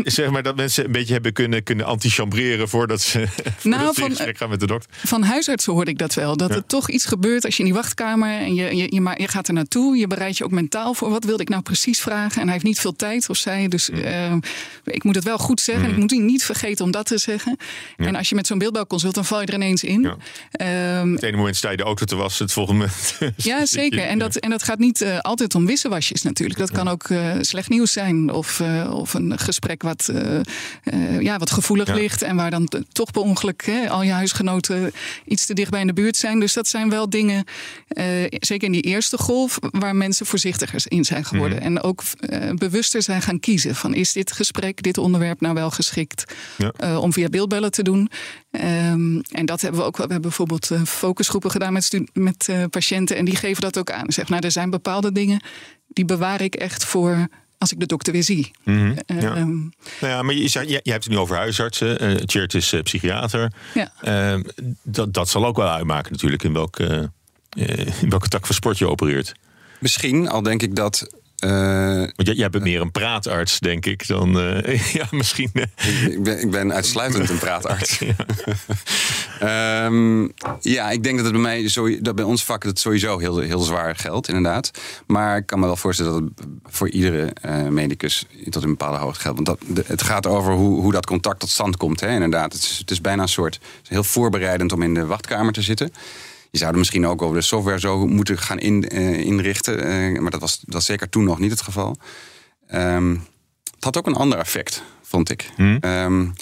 zeg 0.04 0.30
maar 0.30 0.42
dat 0.42 0.56
mensen 0.56 0.84
een 0.84 0.92
beetje 0.92 1.12
hebben 1.12 1.32
kunnen, 1.32 1.62
kunnen 1.62 1.86
antichambreren 1.86 2.68
voordat 2.68 3.00
ze 3.00 3.28
nou, 3.62 3.94
van, 4.00 4.16
gaan 4.16 4.48
met 4.48 4.60
de 4.60 4.66
dokter. 4.66 4.90
Van 5.04 5.22
huisartsen 5.22 5.72
hoorde 5.72 5.90
ik 5.90 5.98
dat 5.98 6.14
wel. 6.14 6.36
Dat 6.36 6.50
er 6.50 6.66
toch 6.66 6.90
iets 6.90 7.04
gebeurt 7.04 7.44
als 7.44 7.56
je 7.56 7.62
in 7.62 7.68
die 7.68 7.78
wachtkamer 7.78 8.40
en 8.40 8.54
je, 8.54 8.76
je, 8.76 8.94
je, 8.94 9.14
je, 9.16 9.28
gaat 9.28 9.48
er 9.48 9.54
naartoe. 9.54 9.96
Je 9.96 10.06
bereidt 10.06 10.38
je 10.38 10.44
ook 10.44 10.50
mentaal 10.50 10.94
voor. 10.94 11.10
Wat 11.10 11.24
wilde 11.24 11.42
ik 11.42 11.48
nou 11.48 11.62
precies 11.62 12.00
vragen? 12.00 12.36
En 12.36 12.42
hij 12.42 12.52
heeft 12.52 12.64
niet 12.64 12.80
veel 12.80 12.96
tijd, 12.96 13.28
of 13.28 13.36
zij. 13.36 13.68
Dus 13.68 13.90
uh, 13.90 14.32
ik 14.84 15.04
moet 15.04 15.14
het 15.14 15.24
wel 15.24 15.38
goed 15.38 15.60
zeggen. 15.60 15.84
Mm. 15.84 15.90
Ik 15.90 15.96
moet 15.96 16.10
niet 16.10 16.44
vergeten 16.44 16.84
om 16.84 16.90
dat 16.90 17.06
te 17.06 17.18
zeggen. 17.18 17.56
En 17.96 18.16
als 18.16 18.28
je 18.28 18.34
met 18.34 18.46
zo'n 18.46 18.58
beeldbouwconsult, 18.58 19.14
dan 19.14 19.24
val 19.24 19.40
je 19.40 19.46
er 19.46 19.54
ineens 19.54 19.84
in. 19.84 20.16
Ja. 20.52 21.00
Um, 21.00 21.12
het 21.12 21.22
ene 21.22 21.36
moment 21.36 21.56
sta 21.56 21.70
je 21.70 21.76
de 21.76 21.82
auto 21.82 22.04
te 22.04 22.16
wassen, 22.16 22.44
het 22.44 22.54
volgende 22.54 22.80
moment 22.80 23.09
Ja, 23.36 23.66
zeker. 23.66 24.02
En 24.02 24.18
dat, 24.18 24.36
en 24.36 24.50
dat 24.50 24.62
gaat 24.62 24.78
niet 24.78 25.00
uh, 25.00 25.18
altijd 25.18 25.54
om 25.54 25.66
wisselwasjes 25.66 26.22
natuurlijk. 26.22 26.58
Dat 26.58 26.70
kan 26.70 26.88
ook 26.88 27.08
uh, 27.08 27.32
slecht 27.40 27.68
nieuws 27.68 27.92
zijn. 27.92 28.32
Of, 28.32 28.60
uh, 28.60 28.94
of 28.94 29.14
een 29.14 29.38
gesprek 29.38 29.82
wat, 29.82 30.12
ja, 31.20 31.38
wat 31.38 31.50
gevoelig 31.50 31.94
ligt. 31.94 32.22
En 32.22 32.36
waar 32.36 32.50
dan 32.50 32.68
toch 32.92 33.10
per 33.10 33.22
ongeluk 33.22 33.66
hè, 33.66 33.90
al 33.90 34.02
je 34.02 34.12
huisgenoten 34.12 34.92
iets 35.24 35.46
te 35.46 35.54
dicht 35.54 35.70
bij 35.70 35.80
in 35.80 35.86
de 35.86 35.92
buurt 35.92 36.16
zijn. 36.16 36.40
Dus 36.40 36.52
dat 36.52 36.68
zijn 36.68 36.90
wel 36.90 37.10
dingen, 37.10 37.44
zeker 38.30 38.66
in 38.66 38.72
die 38.72 38.82
eerste 38.82 39.18
golf, 39.18 39.58
waar 39.60 39.96
mensen 39.96 40.26
voorzichtiger 40.26 40.82
in 40.84 41.04
zijn 41.04 41.24
geworden. 41.24 41.58
Mm 41.58 41.64
-hmm. 41.64 41.76
En 41.76 41.82
ook 41.82 42.02
bewuster 42.54 43.02
zijn 43.02 43.22
gaan 43.22 43.40
kiezen. 43.40 43.74
Van 43.74 43.94
is 43.94 44.12
dit 44.12 44.32
gesprek, 44.32 44.82
dit 44.82 44.98
onderwerp 44.98 45.40
nou 45.40 45.54
wel 45.54 45.70
geschikt 45.70 46.24
ja. 46.56 46.98
om 46.98 47.12
via 47.12 47.28
beeldbellen 47.28 47.70
te 47.70 47.82
doen? 47.82 48.10
Um, 48.50 49.22
en 49.30 49.46
dat 49.46 49.60
hebben 49.60 49.80
we 49.80 49.86
ook. 49.86 49.96
We 49.96 50.02
hebben 50.02 50.20
bijvoorbeeld 50.20 50.70
focusgroepen 50.84 51.50
gedaan 51.50 51.72
met, 51.72 52.00
met 52.12 52.46
uh, 52.50 52.64
patiënten. 53.00 53.16
En 53.16 53.24
die 53.24 53.36
geven 53.36 53.62
dat 53.62 53.78
ook 53.78 53.90
aan. 53.90 54.12
Zeg, 54.12 54.28
nou, 54.28 54.44
er 54.44 54.50
zijn 54.50 54.70
bepaalde 54.70 55.12
dingen 55.12 55.42
die 55.88 56.04
bewaar 56.04 56.40
ik 56.40 56.54
echt 56.54 56.84
voor 56.84 57.28
als 57.58 57.72
ik 57.72 57.80
de 57.80 57.86
dokter 57.86 58.12
weer 58.12 58.22
zie. 58.22 58.50
Mm 58.64 58.76
-hmm, 58.76 59.20
ja. 59.20 59.36
Um, 59.36 59.72
nou 60.00 60.12
ja, 60.12 60.22
maar 60.22 60.34
je, 60.34 60.42
je, 60.42 60.80
je, 60.82 60.90
hebt 60.90 61.04
het 61.04 61.12
nu 61.12 61.18
over 61.18 61.36
huisartsen. 61.36 62.04
Uh, 62.04 62.16
Chert 62.24 62.54
is 62.54 62.72
uh, 62.72 62.82
psychiater. 62.82 63.52
Ja. 63.74 63.92
Uh, 64.34 64.42
dat, 64.82 65.14
dat 65.14 65.28
zal 65.28 65.46
ook 65.46 65.56
wel 65.56 65.68
uitmaken 65.68 66.12
natuurlijk 66.12 66.42
in 66.42 66.52
welke, 66.52 67.10
in 68.00 68.10
welke 68.10 68.28
tak 68.28 68.46
van 68.46 68.54
sport 68.54 68.78
je 68.78 68.88
opereert. 68.88 69.32
Misschien, 69.78 70.28
al 70.28 70.42
denk 70.42 70.62
ik 70.62 70.76
dat 70.76 71.14
Want 71.40 72.26
jij, 72.26 72.34
jij 72.34 72.50
bent 72.50 72.64
meer 72.64 72.80
een 72.80 72.90
praatarts, 72.90 73.58
denk 73.58 73.86
ik, 73.86 74.06
dan. 74.06 74.40
Uh, 74.40 74.92
ja, 74.98 75.06
misschien. 75.10 75.50
Uh. 75.52 75.62
Ik, 76.10 76.22
ben, 76.22 76.40
ik 76.40 76.50
ben 76.50 76.72
uitsluitend 76.72 77.30
een 77.30 77.38
praatarts. 77.38 77.98
ja. 79.40 79.84
um, 79.84 80.32
ja, 80.60 80.90
ik 80.90 81.02
denk 81.02 81.16
dat 81.16 81.24
het 81.24 81.34
bij 81.34 81.42
mij 81.42 81.68
zo, 81.68 82.00
dat 82.00 82.14
bij 82.14 82.24
ons 82.24 82.44
vak 82.44 82.62
het 82.62 82.78
sowieso 82.78 83.18
heel, 83.18 83.38
heel 83.38 83.60
zwaar 83.60 83.96
geldt, 83.96 84.28
inderdaad. 84.28 84.70
Maar 85.06 85.36
ik 85.36 85.46
kan 85.46 85.60
me 85.60 85.66
wel 85.66 85.76
voorstellen 85.76 86.12
dat 86.12 86.22
het 86.36 86.46
voor 86.74 86.90
iedere 86.90 87.32
medicus 87.70 88.26
tot 88.48 88.62
een 88.62 88.70
bepaalde 88.70 88.98
hoogte 88.98 89.20
geldt. 89.20 89.40
Want 89.44 89.58
dat, 89.74 89.86
het 89.86 90.02
gaat 90.02 90.26
over 90.26 90.52
hoe, 90.52 90.80
hoe 90.80 90.92
dat 90.92 91.06
contact 91.06 91.40
tot 91.40 91.48
stand 91.48 91.76
komt, 91.76 92.00
hè, 92.00 92.12
inderdaad. 92.12 92.52
Het 92.52 92.62
is, 92.62 92.78
het 92.78 92.90
is 92.90 93.00
bijna 93.00 93.22
een 93.22 93.28
soort 93.28 93.60
heel 93.88 94.04
voorbereidend 94.04 94.72
om 94.72 94.82
in 94.82 94.94
de 94.94 95.06
wachtkamer 95.06 95.52
te 95.52 95.62
zitten. 95.62 95.92
Je 96.50 96.58
zou 96.58 96.72
er 96.72 96.78
misschien 96.78 97.06
ook 97.06 97.22
over 97.22 97.36
de 97.36 97.42
software 97.42 97.80
zo 97.80 98.06
moeten 98.06 98.38
gaan 98.38 98.58
in, 98.58 98.94
uh, 98.94 99.18
inrichten. 99.18 99.86
Uh, 99.86 100.20
maar 100.20 100.30
dat 100.30 100.40
was, 100.40 100.60
dat 100.60 100.74
was 100.74 100.84
zeker 100.84 101.08
toen 101.08 101.24
nog 101.24 101.38
niet 101.38 101.50
het 101.50 101.62
geval. 101.62 101.96
Um, 102.74 103.26
het 103.74 103.84
had 103.84 103.96
ook 103.96 104.06
een 104.06 104.14
ander 104.14 104.38
effect, 104.38 104.82
vond 105.02 105.30
ik. 105.30 105.50
Hmm. 105.56 105.78
Um, 105.80 106.34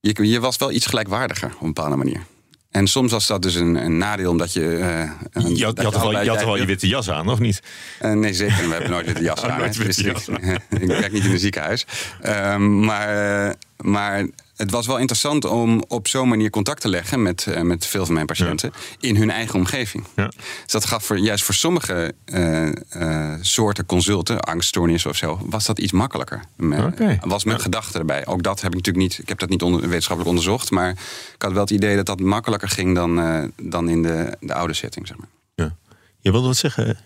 je, 0.00 0.28
je 0.28 0.40
was 0.40 0.56
wel 0.56 0.70
iets 0.70 0.86
gelijkwaardiger 0.86 1.52
op 1.54 1.60
een 1.60 1.72
bepaalde 1.72 1.96
manier. 1.96 2.22
En 2.70 2.86
soms 2.86 3.12
was 3.12 3.26
dat 3.26 3.42
dus 3.42 3.54
een, 3.54 3.74
een 3.74 3.98
nadeel, 3.98 4.30
omdat 4.30 4.52
je. 4.52 4.60
Uh, 4.60 4.98
een, 5.32 5.56
je 5.56 5.64
had, 5.64 5.76
je 5.76 5.82
had, 5.82 5.94
je 5.94 6.00
wel, 6.00 6.22
je 6.22 6.28
had 6.28 6.44
wel 6.44 6.56
je 6.56 6.64
witte 6.64 6.88
jas 6.88 7.10
aan, 7.10 7.28
of 7.28 7.38
niet? 7.38 7.62
Uh, 8.02 8.12
nee, 8.12 8.34
zeker. 8.34 8.66
We 8.66 8.72
hebben 8.72 8.90
nooit 8.90 9.06
witte 9.06 9.22
jas 9.22 9.42
aan. 9.44 9.58
Nooit 9.58 9.76
witte 9.76 10.02
jas 10.02 10.30
aan. 10.30 10.42
ik 10.80 10.86
werk 10.86 11.12
niet 11.12 11.24
in 11.24 11.30
een 11.30 11.38
ziekenhuis. 11.38 11.86
Um, 12.26 12.84
maar, 12.84 13.54
maar 13.76 14.26
het 14.60 14.70
was 14.70 14.86
wel 14.86 14.98
interessant 14.98 15.44
om 15.44 15.84
op 15.88 16.08
zo'n 16.08 16.28
manier 16.28 16.50
contact 16.50 16.80
te 16.80 16.88
leggen 16.88 17.22
met, 17.22 17.46
uh, 17.48 17.60
met 17.60 17.86
veel 17.86 18.04
van 18.04 18.14
mijn 18.14 18.26
patiënten 18.26 18.72
in 18.98 19.16
hun 19.16 19.30
eigen 19.30 19.54
omgeving. 19.54 20.04
Ja. 20.16 20.26
Dus 20.62 20.72
dat 20.72 20.84
gaf 20.84 21.04
voor, 21.04 21.18
juist 21.18 21.44
voor 21.44 21.54
sommige 21.54 22.14
uh, 22.26 22.66
uh, 22.96 23.34
soorten 23.40 23.86
consulten, 23.86 24.40
angststoornissen 24.40 25.10
of 25.10 25.16
zo, 25.16 25.40
was 25.44 25.66
dat 25.66 25.78
iets 25.78 25.92
makkelijker. 25.92 26.44
Okay. 26.58 27.20
Was 27.24 27.44
met 27.44 27.56
ja. 27.56 27.62
gedachten 27.62 28.00
erbij. 28.00 28.26
Ook 28.26 28.42
dat 28.42 28.60
heb 28.60 28.70
ik 28.70 28.76
natuurlijk 28.76 29.04
niet, 29.04 29.18
ik 29.18 29.28
heb 29.28 29.38
dat 29.38 29.48
niet 29.48 29.62
onder, 29.62 29.80
wetenschappelijk 29.80 30.28
onderzocht, 30.36 30.70
maar 30.70 30.90
ik 31.34 31.42
had 31.42 31.52
wel 31.52 31.60
het 31.60 31.70
idee 31.70 31.96
dat 31.96 32.06
dat 32.06 32.20
makkelijker 32.20 32.68
ging 32.68 32.94
dan, 32.94 33.16
dan 33.62 33.88
in 33.88 34.02
de, 34.02 34.36
de 34.40 34.54
oude 34.54 34.74
setting. 34.74 35.06
Zeg 35.06 35.16
maar. 35.16 35.28
Ja. 35.54 35.76
Je 36.18 36.30
wilde 36.30 36.46
wat 36.46 36.56
zeggen? 36.56 36.98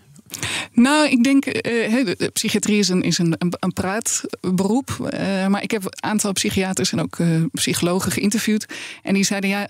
Nou, 0.71 1.09
ik 1.09 1.23
denk, 1.23 1.67
uh, 1.67 2.11
psychiatrie 2.33 2.79
is 2.79 2.89
een, 2.89 3.01
is 3.01 3.17
een, 3.17 3.35
een, 3.37 3.73
praatberoep. 3.73 4.89
Uh, 5.13 5.47
maar 5.47 5.63
ik 5.63 5.71
heb 5.71 5.83
een 5.83 6.03
aantal 6.03 6.31
psychiaters 6.31 6.91
en 6.91 7.01
ook 7.01 7.17
uh, 7.17 7.43
psychologen 7.51 8.11
geïnterviewd. 8.11 8.65
En 9.03 9.13
die 9.13 9.23
zeiden, 9.23 9.49
ja, 9.49 9.69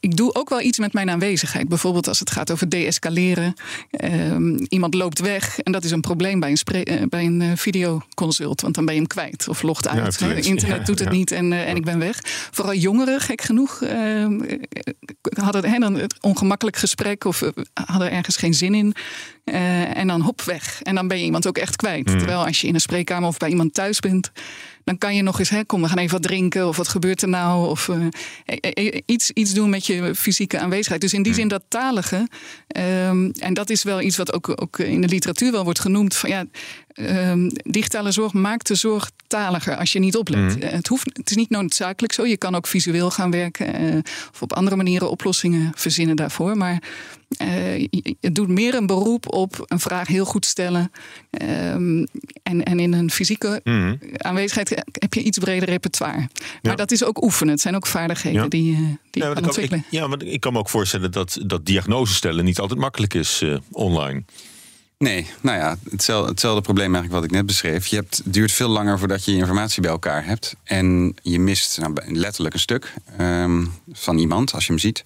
ik 0.00 0.16
doe 0.16 0.34
ook 0.34 0.48
wel 0.48 0.60
iets 0.60 0.78
met 0.78 0.92
mijn 0.92 1.10
aanwezigheid. 1.10 1.68
Bijvoorbeeld 1.68 2.08
als 2.08 2.18
het 2.18 2.30
gaat 2.30 2.50
over 2.50 2.68
deescaleren. 2.68 3.54
Ehm, 3.90 4.54
iemand 4.68 4.94
loopt 4.94 5.18
weg 5.20 5.58
en 5.58 5.72
dat 5.72 5.84
is 5.84 5.90
een 5.90 6.00
probleem 6.00 6.40
bij 6.40 6.56
een, 6.64 7.08
bij 7.08 7.24
een 7.24 7.56
videoconsult. 7.56 8.60
Want 8.60 8.74
dan 8.74 8.84
ben 8.84 8.94
je 8.94 9.00
hem 9.00 9.08
kwijt 9.08 9.48
of 9.48 9.62
logt 9.62 9.88
uit. 9.88 10.16
Ja, 10.28 10.34
internet 10.34 10.86
doet 10.86 10.98
het 10.98 11.08
ja. 11.08 11.14
niet 11.14 11.30
en, 11.32 11.52
en 11.52 11.76
ik 11.76 11.84
ben 11.84 11.98
weg. 11.98 12.18
Vooral 12.50 12.74
jongeren, 12.74 13.20
gek 13.20 13.42
genoeg, 13.42 13.82
ehm, 13.82 14.40
hadden 15.40 15.80
dan 15.80 15.94
het 15.94 16.14
ongemakkelijk 16.20 16.76
gesprek 16.76 17.24
of 17.24 17.42
hadden 17.84 18.10
ergens 18.10 18.36
geen 18.36 18.54
zin 18.54 18.74
in. 18.74 18.94
Uh, 19.52 19.96
en 19.96 20.06
dan 20.06 20.20
hop 20.20 20.42
weg. 20.42 20.82
En 20.82 20.94
dan 20.94 21.08
ben 21.08 21.18
je 21.18 21.24
iemand 21.24 21.46
ook 21.46 21.58
echt 21.58 21.76
kwijt. 21.76 22.10
Mm. 22.10 22.18
Terwijl 22.18 22.44
als 22.44 22.60
je 22.60 22.66
in 22.66 22.74
een 22.74 22.80
spreekkamer 22.80 23.28
of 23.28 23.36
bij 23.36 23.48
iemand 23.48 23.74
thuis 23.74 24.00
bent, 24.00 24.30
dan 24.88 24.98
kan 24.98 25.14
je 25.14 25.22
nog 25.22 25.38
eens, 25.38 25.48
hè, 25.48 25.64
kom, 25.64 25.82
we 25.82 25.88
gaan 25.88 25.98
even 25.98 26.12
wat 26.12 26.22
drinken. 26.22 26.68
Of 26.68 26.76
wat 26.76 26.88
gebeurt 26.88 27.22
er 27.22 27.28
nou? 27.28 27.68
Of 27.68 27.88
uh, 27.88 28.06
iets, 29.06 29.30
iets 29.30 29.52
doen 29.52 29.70
met 29.70 29.86
je 29.86 30.14
fysieke 30.14 30.58
aanwezigheid. 30.58 31.00
Dus 31.00 31.12
in 31.12 31.22
die 31.22 31.32
mm. 31.32 31.38
zin 31.38 31.48
dat 31.48 31.62
talige. 31.68 32.28
Um, 33.06 33.30
en 33.30 33.54
dat 33.54 33.70
is 33.70 33.82
wel 33.82 34.00
iets 34.00 34.16
wat 34.16 34.32
ook, 34.32 34.62
ook 34.62 34.78
in 34.78 35.00
de 35.00 35.08
literatuur 35.08 35.52
wel 35.52 35.64
wordt 35.64 35.80
genoemd. 35.80 36.16
Van 36.16 36.30
ja, 36.30 36.44
um, 36.94 37.50
digitale 37.62 38.10
zorg 38.10 38.32
maakt 38.32 38.66
de 38.66 38.74
zorg 38.74 39.10
taliger 39.26 39.76
als 39.76 39.92
je 39.92 39.98
niet 39.98 40.16
oplet. 40.16 40.56
Mm. 40.56 40.62
Het, 40.62 40.86
hoeft, 40.86 41.10
het 41.12 41.30
is 41.30 41.36
niet 41.36 41.50
noodzakelijk 41.50 42.12
zo. 42.12 42.26
Je 42.26 42.36
kan 42.36 42.54
ook 42.54 42.66
visueel 42.66 43.10
gaan 43.10 43.30
werken. 43.30 43.82
Uh, 43.82 44.00
of 44.32 44.42
op 44.42 44.52
andere 44.52 44.76
manieren 44.76 45.10
oplossingen 45.10 45.72
verzinnen 45.74 46.16
daarvoor. 46.16 46.56
Maar 46.56 46.82
uh, 47.42 47.86
het 48.20 48.34
doet 48.34 48.48
meer 48.48 48.74
een 48.74 48.86
beroep 48.86 49.32
op 49.32 49.64
een 49.64 49.80
vraag 49.80 50.08
heel 50.08 50.24
goed 50.24 50.46
stellen. 50.46 50.90
Um, 51.30 52.06
en, 52.42 52.62
en 52.62 52.80
in 52.80 52.92
een 52.92 53.10
fysieke 53.10 53.60
mm. 53.64 53.98
aanwezigheid 54.16 54.82
heb 54.92 55.14
je 55.14 55.22
iets 55.22 55.38
breder 55.38 55.68
repertoire. 55.68 56.16
Maar 56.16 56.58
ja. 56.60 56.74
dat 56.74 56.90
is 56.90 57.04
ook 57.04 57.22
oefenen. 57.22 57.52
Het 57.52 57.62
zijn 57.62 57.76
ook 57.76 57.86
vaardigheden 57.86 58.42
ja. 58.42 58.48
die, 58.48 58.98
die 59.10 59.22
ja, 59.22 59.28
je 59.28 59.34
kan 59.34 59.44
ontwikkelen. 59.44 59.84
Ik, 59.86 59.90
ja, 59.90 60.06
maar 60.06 60.22
ik 60.22 60.40
kan 60.40 60.52
me 60.52 60.58
ook 60.58 60.68
voorstellen 60.68 61.12
dat, 61.12 61.38
dat 61.46 61.66
diagnose 61.66 62.14
stellen 62.14 62.44
niet 62.44 62.58
altijd 62.58 62.80
makkelijk 62.80 63.14
is 63.14 63.42
uh, 63.42 63.56
online. 63.70 64.22
Nee, 64.98 65.26
nou 65.40 65.58
ja, 65.58 65.76
hetzelfde, 65.90 66.30
hetzelfde, 66.30 66.60
probleem 66.60 66.94
eigenlijk 66.94 67.14
wat 67.14 67.24
ik 67.24 67.36
net 67.36 67.46
beschreef. 67.46 67.86
Je 67.86 67.96
hebt, 67.96 68.16
het 68.16 68.32
duurt 68.32 68.52
veel 68.52 68.68
langer 68.68 68.98
voordat 68.98 69.24
je 69.24 69.32
informatie 69.32 69.82
bij 69.82 69.90
elkaar 69.90 70.24
hebt. 70.24 70.56
En 70.64 71.16
je 71.22 71.38
mist 71.38 71.78
nou, 71.80 71.92
letterlijk 72.06 72.54
een 72.54 72.60
stuk 72.60 72.94
um, 73.20 73.72
van 73.92 74.18
iemand 74.18 74.52
als 74.52 74.66
je 74.66 74.72
hem 74.72 74.80
ziet. 74.80 75.04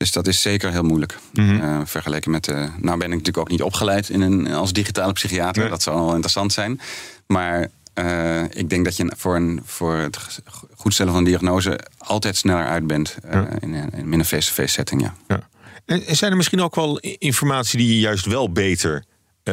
Dus 0.00 0.12
dat 0.12 0.26
is 0.26 0.40
zeker 0.40 0.70
heel 0.70 0.82
moeilijk. 0.82 1.18
Mm 1.32 1.48
-hmm. 1.48 1.60
uh, 1.60 1.80
vergeleken 1.84 2.30
met. 2.30 2.48
Uh, 2.48 2.56
nou, 2.56 2.98
ben 2.98 3.06
ik 3.06 3.08
natuurlijk 3.08 3.38
ook 3.38 3.48
niet 3.48 3.62
opgeleid 3.62 4.08
in 4.08 4.20
een, 4.20 4.52
als 4.52 4.72
digitale 4.72 5.12
psychiater. 5.12 5.62
Nee. 5.62 5.70
Dat 5.70 5.82
zou 5.82 5.96
wel 5.96 6.10
interessant 6.10 6.52
zijn. 6.52 6.80
Maar 7.26 7.68
uh, 7.94 8.42
ik 8.42 8.70
denk 8.70 8.84
dat 8.84 8.96
je 8.96 9.12
voor, 9.16 9.36
een, 9.36 9.60
voor 9.64 9.96
het 9.96 10.40
goed 10.74 10.92
stellen 10.92 11.12
van 11.12 11.20
een 11.20 11.28
diagnose 11.28 11.80
altijd 11.98 12.36
sneller 12.36 12.66
uit 12.66 12.86
bent 12.86 13.16
ja. 13.30 13.48
in, 13.60 13.74
in 13.92 14.12
een 14.12 14.24
face-to-face 14.24 14.72
setting. 14.72 15.02
Ja. 15.02 15.14
ja. 15.28 15.48
En 15.84 16.16
zijn 16.16 16.30
er 16.30 16.36
misschien 16.36 16.60
ook 16.60 16.74
wel 16.74 16.98
informatie 16.98 17.78
die 17.78 17.88
je 17.88 18.00
juist 18.00 18.26
wel 18.26 18.52
beter 18.52 19.04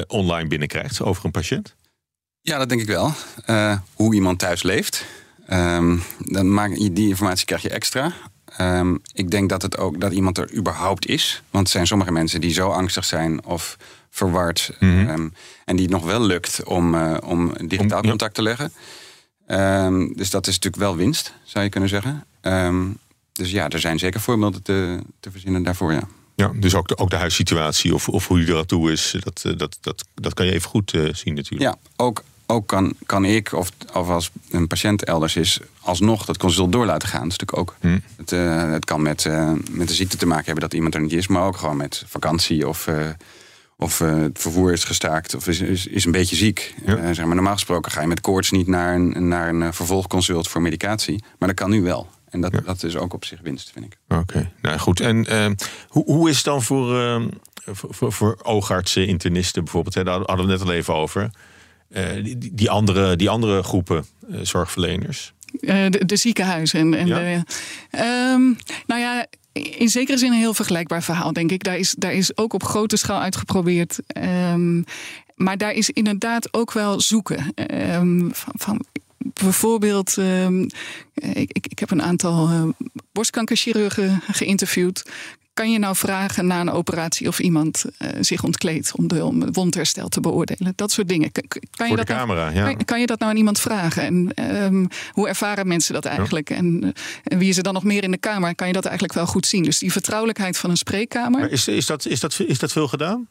online 0.07 0.47
binnenkrijgt 0.47 1.01
over 1.01 1.25
een 1.25 1.31
patiënt? 1.31 1.75
Ja, 2.41 2.57
dat 2.57 2.69
denk 2.69 2.81
ik 2.81 2.87
wel. 2.87 3.13
hoe 3.93 4.13
iemand 4.13 4.39
thuis 4.39 4.63
leeft. 4.63 5.05
Um, 5.49 6.03
dan 6.19 6.53
maak, 6.53 6.75
die 6.75 7.09
informatie 7.09 7.45
krijg 7.45 7.61
je 7.61 7.69
extra. 7.69 8.13
Um, 8.61 9.01
ik 9.13 9.31
denk 9.31 9.49
dat 9.49 9.61
het 9.61 9.77
ook 9.77 10.01
dat 10.01 10.13
iemand 10.13 10.37
er 10.37 10.53
überhaupt 10.53 11.07
is. 11.07 11.43
Want 11.51 11.65
er 11.65 11.71
zijn 11.71 11.87
sommige 11.87 12.11
mensen 12.11 12.41
die 12.41 12.53
zo 12.53 12.69
angstig 12.69 13.05
zijn 13.05 13.45
of 13.45 13.77
verward. 14.09 14.75
Mm 14.79 14.89
-hmm. 14.89 15.09
um, 15.09 15.33
en 15.65 15.75
die 15.75 15.85
het 15.85 15.93
nog 15.93 16.05
wel 16.05 16.21
lukt 16.21 16.63
om, 16.63 16.95
uh, 16.95 17.17
om 17.23 17.53
digitaal 17.67 18.01
om, 18.01 18.09
contact 18.09 18.37
ja. 18.37 18.43
te 18.43 18.49
leggen. 18.49 18.73
Um, 19.85 20.13
dus 20.15 20.29
dat 20.29 20.47
is 20.47 20.53
natuurlijk 20.53 20.83
wel 20.83 20.95
winst, 20.95 21.33
zou 21.43 21.63
je 21.63 21.69
kunnen 21.69 21.89
zeggen. 21.89 22.25
dus 23.31 23.51
ja, 23.51 23.69
er 23.69 23.79
zijn 23.79 23.99
zeker 23.99 24.19
voorbeelden 24.19 24.63
te, 24.63 24.99
te 25.19 25.31
verzinnen 25.31 25.63
daarvoor, 25.63 25.93
ja. 25.93 26.07
Ja, 26.37 26.51
dus 26.55 26.75
ook 26.75 26.87
de, 26.87 26.97
ook 26.97 27.09
de 27.09 27.15
huissituatie 27.15 27.93
of, 27.93 28.09
of 28.09 28.27
hoe 28.27 28.39
je 28.39 28.51
er 28.51 28.57
aan 28.57 28.65
toe 28.65 28.91
is, 28.91 29.15
dat, 29.19 29.41
eh, 29.45 29.57
dat, 29.57 29.77
dat, 29.81 30.05
dat 30.15 30.33
kan 30.33 30.45
je 30.45 30.51
even 30.51 30.69
goed 30.69 30.93
uh, 30.93 31.13
zien 31.13 31.33
natuurlijk. 31.33 31.71
Ja, 31.71 31.77
ook 31.95 32.23
ook 32.47 32.67
kan, 32.67 32.93
kan 33.05 33.25
ik, 33.25 33.53
of, 33.53 33.69
of 33.93 34.09
als 34.09 34.31
een 34.51 34.67
patiënt 34.67 35.03
elders 35.03 35.35
is, 35.35 35.59
alsnog 35.81 36.25
dat 36.25 36.37
consult 36.37 36.71
door 36.71 36.85
laten 36.85 37.07
gaan. 37.07 37.29
Dat 37.29 37.31
is 37.31 37.37
natuurlijk 37.37 37.69
ook. 37.69 37.75
Hmm. 37.79 38.01
Het, 38.17 38.31
uh, 38.31 38.71
het, 38.71 38.85
kan 38.85 39.01
met, 39.01 39.25
uh, 39.25 39.51
met 39.71 39.87
de 39.87 39.93
ziekte 39.93 40.17
te 40.17 40.25
maken 40.25 40.45
hebben 40.45 40.63
dat 40.63 40.73
iemand 40.73 40.95
er 40.95 41.01
niet 41.01 41.13
is, 41.13 41.27
maar 41.27 41.45
ook 41.45 41.57
gewoon 41.57 41.77
met 41.77 42.03
vakantie 42.07 42.67
of. 42.67 42.87
Uh, 42.87 43.07
of 43.79 43.99
het 43.99 44.39
vervoer 44.39 44.71
is 44.71 44.83
gestaakt 44.83 45.35
of 45.35 45.47
is, 45.47 45.59
is, 45.59 45.87
is 45.87 46.05
een 46.05 46.11
beetje 46.11 46.35
ziek. 46.35 46.75
Ja. 46.85 47.13
zeg 47.13 47.25
maar, 47.25 47.35
normaal 47.35 47.53
gesproken 47.53 47.91
ga 47.91 48.01
je 48.01 48.07
met 48.07 48.21
koorts 48.21 48.51
niet 48.51 48.67
naar 48.67 48.95
een, 48.95 49.27
naar 49.27 49.49
een 49.49 49.73
vervolgconsult 49.73 50.47
voor 50.47 50.61
medicatie. 50.61 51.23
Maar 51.39 51.47
dat 51.47 51.57
kan 51.57 51.69
nu 51.69 51.81
wel. 51.81 52.07
En 52.29 52.41
dat, 52.41 52.51
ja. 52.51 52.59
dat 52.59 52.83
is 52.83 52.95
ook 52.95 53.13
op 53.13 53.25
zich 53.25 53.39
winst, 53.41 53.71
vind 53.71 53.85
ik. 53.85 53.97
Oké, 54.07 54.19
okay. 54.21 54.51
nou 54.61 54.77
goed. 54.77 54.99
En 54.99 55.27
hoe, 55.87 56.03
hoe 56.05 56.29
is 56.29 56.35
het 56.35 56.45
dan 56.45 56.63
voor, 56.63 57.21
voor, 57.65 58.13
voor 58.13 58.37
oogartsen, 58.41 59.07
internisten 59.07 59.63
bijvoorbeeld? 59.63 59.95
Hè? 59.95 60.03
Daar 60.03 60.17
hadden 60.17 60.45
we 60.45 60.51
net 60.51 60.61
al 60.61 60.71
even 60.71 60.93
over. 60.93 61.29
Uh, 61.89 62.23
die, 62.23 62.37
die, 62.53 62.69
andere, 62.69 63.15
die 63.15 63.29
andere 63.29 63.63
groepen 63.63 64.05
uh, 64.29 64.39
zorgverleners? 64.41 65.33
Uh, 65.61 65.85
de, 65.89 66.05
de, 66.05 66.15
ziekenhuizen. 66.15 66.79
En, 66.79 66.93
en 66.93 67.07
ja. 67.07 67.19
de, 67.19 67.43
um, 68.33 68.57
nou 68.85 69.01
ja, 69.01 69.25
in 69.53 69.89
zekere 69.89 70.17
zin 70.17 70.31
een 70.31 70.37
heel 70.37 70.53
vergelijkbaar 70.53 71.03
verhaal, 71.03 71.33
denk 71.33 71.51
ik. 71.51 71.63
Daar 71.63 71.77
is, 71.77 71.95
daar 71.97 72.13
is 72.13 72.37
ook 72.37 72.53
op 72.53 72.63
grote 72.63 72.97
schaal 72.97 73.21
uitgeprobeerd. 73.21 73.99
Um, 74.53 74.85
maar 75.35 75.57
daar 75.57 75.73
is 75.73 75.89
inderdaad 75.89 76.53
ook 76.53 76.71
wel 76.71 77.01
zoeken. 77.01 77.53
Um, 77.93 78.29
van, 78.33 78.53
van, 78.55 78.85
bijvoorbeeld, 79.17 80.17
um, 80.17 80.67
ik, 81.13 81.67
ik, 81.69 81.79
heb 81.79 81.91
een 81.91 82.01
aantal 82.01 82.49
uh, 82.49 82.63
borstkankerchirurgen 83.11 84.21
geïnterviewd 84.27 85.09
kan 85.57 85.71
je 85.71 85.79
nou 85.79 85.95
vragen 85.95 86.47
na 86.47 86.61
een 86.61 86.71
operatie 86.71 87.27
of 87.27 87.39
iemand 87.39 87.85
uh, 87.85 88.09
zich 88.19 88.43
ontkleedt 88.43 88.91
om, 88.95 89.07
de, 89.07 89.25
om 89.25 89.53
wondherstel 89.53 90.07
te 90.07 90.19
beoordelen? 90.19 90.73
Dat 90.75 90.91
soort 90.91 91.07
dingen. 91.07 91.31
Kan, 91.31 91.43
kan 91.71 91.89
je 91.89 91.95
dat 91.95 92.07
nou- 92.07 92.19
camera, 92.19 92.43
nou, 92.43 92.55
ja. 92.55 92.73
kan, 92.73 92.85
kan, 92.85 92.99
je 92.99 93.05
dat 93.05 93.19
nou 93.19 93.31
aan 93.31 93.37
iemand 93.37 93.59
vragen? 93.59 94.03
En 94.03 94.53
um, 94.63 94.87
hoe 95.11 95.27
ervaren 95.27 95.67
mensen 95.67 95.93
dat 95.93 96.05
eigenlijk? 96.05 96.49
En, 96.49 96.83
uh, 96.83 96.89
en, 97.23 97.37
wie 97.37 97.49
is 97.49 97.57
er 97.57 97.63
dan 97.63 97.73
nog 97.73 97.83
meer 97.83 98.03
in 98.03 98.11
de 98.11 98.17
kamer? 98.17 98.55
Kan 98.55 98.67
je 98.67 98.73
dat 98.73 98.85
eigenlijk 98.85 99.13
wel 99.13 99.25
goed 99.25 99.45
zien? 99.45 99.63
Dus 99.63 99.79
die 99.79 99.91
vertrouwelijkheid 99.91 100.57
van 100.57 100.69
een 100.69 100.77
spreekkamer. 100.77 101.39
Maar 101.39 101.49
is, 101.49 101.67
is, 101.67 101.85
dat, 101.85 102.05
is, 102.05 102.19
dat, 102.19 102.39
is 102.47 102.59
dat 102.59 102.71
veel 102.71 102.87
gedaan? 102.87 103.27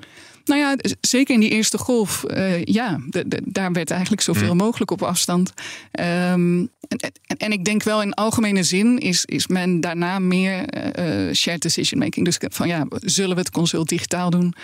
Nou 0.47 0.61
ja, 0.61 0.77
zeker 1.01 1.35
in 1.35 1.41
die 1.41 1.51
eerste 1.51 1.79
golf, 1.79 2.25
uh, 2.29 2.65
ja, 2.65 3.01
de, 3.07 3.29
de, 3.29 3.41
daar 3.45 3.73
werd 3.73 3.91
eigenlijk 3.91 4.23
zoveel 4.23 4.53
mm. 4.53 4.57
mogelijk 4.57 4.91
op 4.91 5.03
afstand. 5.03 5.53
Um, 6.01 6.71
en, 6.89 6.99
en, 7.27 7.37
en, 7.37 7.53
ik 7.53 7.65
denk 7.65 7.83
wel 7.83 8.03
in 8.03 8.15
algemene 8.15 8.63
zin 8.63 8.99
is, 8.99 9.25
is 9.25 9.47
men 9.47 9.81
daarna 9.81 10.19
meer 10.19 10.65
uh, 10.99 11.33
shared 11.33 11.63
decision 11.63 12.01
making. 12.01 12.25
Dus 12.25 12.39
van 12.41 12.69
ja, 12.69 12.87
zullen 13.01 13.35
we 13.35 13.41
het 13.41 13.51
consult 13.51 13.89
digitaal 13.89 14.31
doen? 14.31 14.55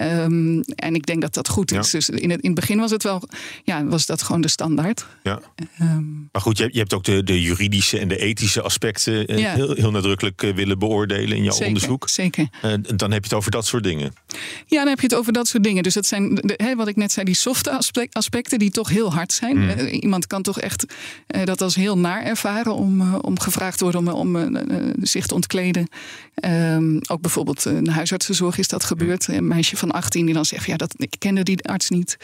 Um, 0.00 0.60
en 0.60 0.94
ik 0.94 1.06
denk 1.06 1.20
dat 1.20 1.34
dat 1.34 1.48
goed 1.48 1.70
is. 1.72 1.90
Ja. 1.90 1.98
Dus 1.98 2.08
in 2.08 2.30
het, 2.30 2.40
in 2.40 2.50
het 2.50 2.60
begin 2.60 2.78
was 2.78 2.90
het 2.90 3.02
wel, 3.02 3.22
ja, 3.64 3.84
was 3.84 4.06
dat 4.06 4.22
gewoon 4.22 4.40
de 4.40 4.48
standaard. 4.48 5.06
Ja. 5.22 5.40
Um, 5.80 6.28
maar 6.32 6.42
goed, 6.42 6.58
je, 6.58 6.68
je 6.72 6.78
hebt 6.78 6.94
ook 6.94 7.04
de, 7.04 7.22
de 7.22 7.42
juridische 7.42 7.98
en 7.98 8.08
de 8.08 8.18
ethische 8.18 8.62
aspecten 8.62 9.38
ja. 9.38 9.54
heel, 9.54 9.74
heel 9.74 9.90
nadrukkelijk 9.90 10.40
willen 10.40 10.78
beoordelen 10.78 11.36
in 11.36 11.42
jouw 11.42 11.52
zeker, 11.52 11.66
onderzoek. 11.66 12.08
Zeker. 12.08 12.48
Uh, 12.64 12.72
dan 12.96 13.10
heb 13.10 13.22
je 13.22 13.28
het 13.28 13.34
over 13.34 13.50
dat 13.50 13.66
soort 13.66 13.84
dingen. 13.84 14.14
Ja, 14.66 14.78
dan 14.78 14.88
heb 14.88 15.00
je 15.00 15.06
het 15.06 15.14
over 15.14 15.29
dat 15.32 15.48
soort 15.48 15.64
dingen. 15.64 15.82
Dus 15.82 15.94
dat 15.94 16.06
zijn, 16.06 16.34
de, 16.34 16.74
wat 16.76 16.88
ik 16.88 16.96
net 16.96 17.12
zei, 17.12 17.24
die 17.24 17.34
softe 17.34 17.80
aspecten 18.12 18.58
die 18.58 18.70
toch 18.70 18.88
heel 18.88 19.12
hard 19.12 19.32
zijn. 19.32 19.56
Mm. 19.56 19.68
Uh, 19.68 20.02
iemand 20.02 20.26
kan 20.26 20.42
toch 20.42 20.60
echt 20.60 20.84
uh, 21.36 21.44
dat 21.44 21.60
als 21.60 21.74
heel 21.74 21.98
naar 21.98 22.22
ervaren 22.22 22.74
om, 22.74 23.00
uh, 23.00 23.14
om 23.20 23.38
gevraagd 23.38 23.78
te 23.78 23.84
worden 23.84 24.14
om, 24.14 24.36
om 24.36 24.56
zich 25.00 25.26
te 25.26 25.34
ontkleden. 25.34 25.88
Um, 26.44 27.00
ook 27.06 27.20
bijvoorbeeld 27.20 27.66
in 27.66 27.84
de 27.84 27.90
huisartsenzorg 27.90 28.58
is 28.58 28.68
dat 28.68 28.84
gebeurd. 28.84 29.28
Een 29.28 29.46
meisje 29.46 29.76
van 29.76 29.90
18 29.90 30.24
die 30.24 30.34
dan 30.34 30.44
zegt, 30.44 30.66
ja, 30.66 30.76
dat, 30.76 30.94
ik 30.96 31.14
kende 31.18 31.42
die 31.42 31.68
arts 31.68 31.90
niet. 31.90 32.16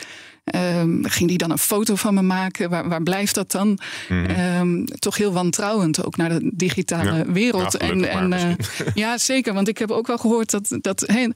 Um, 0.55 1.05
ging 1.05 1.29
die 1.29 1.39
dan 1.39 1.51
een 1.51 1.59
foto 1.59 1.95
van 1.95 2.15
me 2.15 2.23
maken? 2.23 2.71
Waar, 2.71 2.89
waar 2.89 3.03
blijft 3.03 3.35
dat 3.35 3.51
dan? 3.51 3.79
Mm. 4.09 4.27
Um, 4.61 4.85
toch 4.85 5.17
heel 5.17 5.33
wantrouwend 5.33 6.05
ook 6.05 6.17
naar 6.17 6.29
de 6.29 6.51
digitale 6.55 7.17
ja. 7.17 7.33
wereld. 7.33 7.73
Ja, 7.73 7.79
en, 7.79 8.05
en 8.05 8.33
uh, 8.33 8.55
ja, 9.05 9.19
zeker. 9.19 9.55
Want 9.55 9.69
ik 9.69 9.79
heb 9.79 9.91
ook 9.91 10.07
wel 10.07 10.19
gehoord 10.19 10.51
dat, 10.51 10.79
dat 10.81 11.05
hey, 11.07 11.33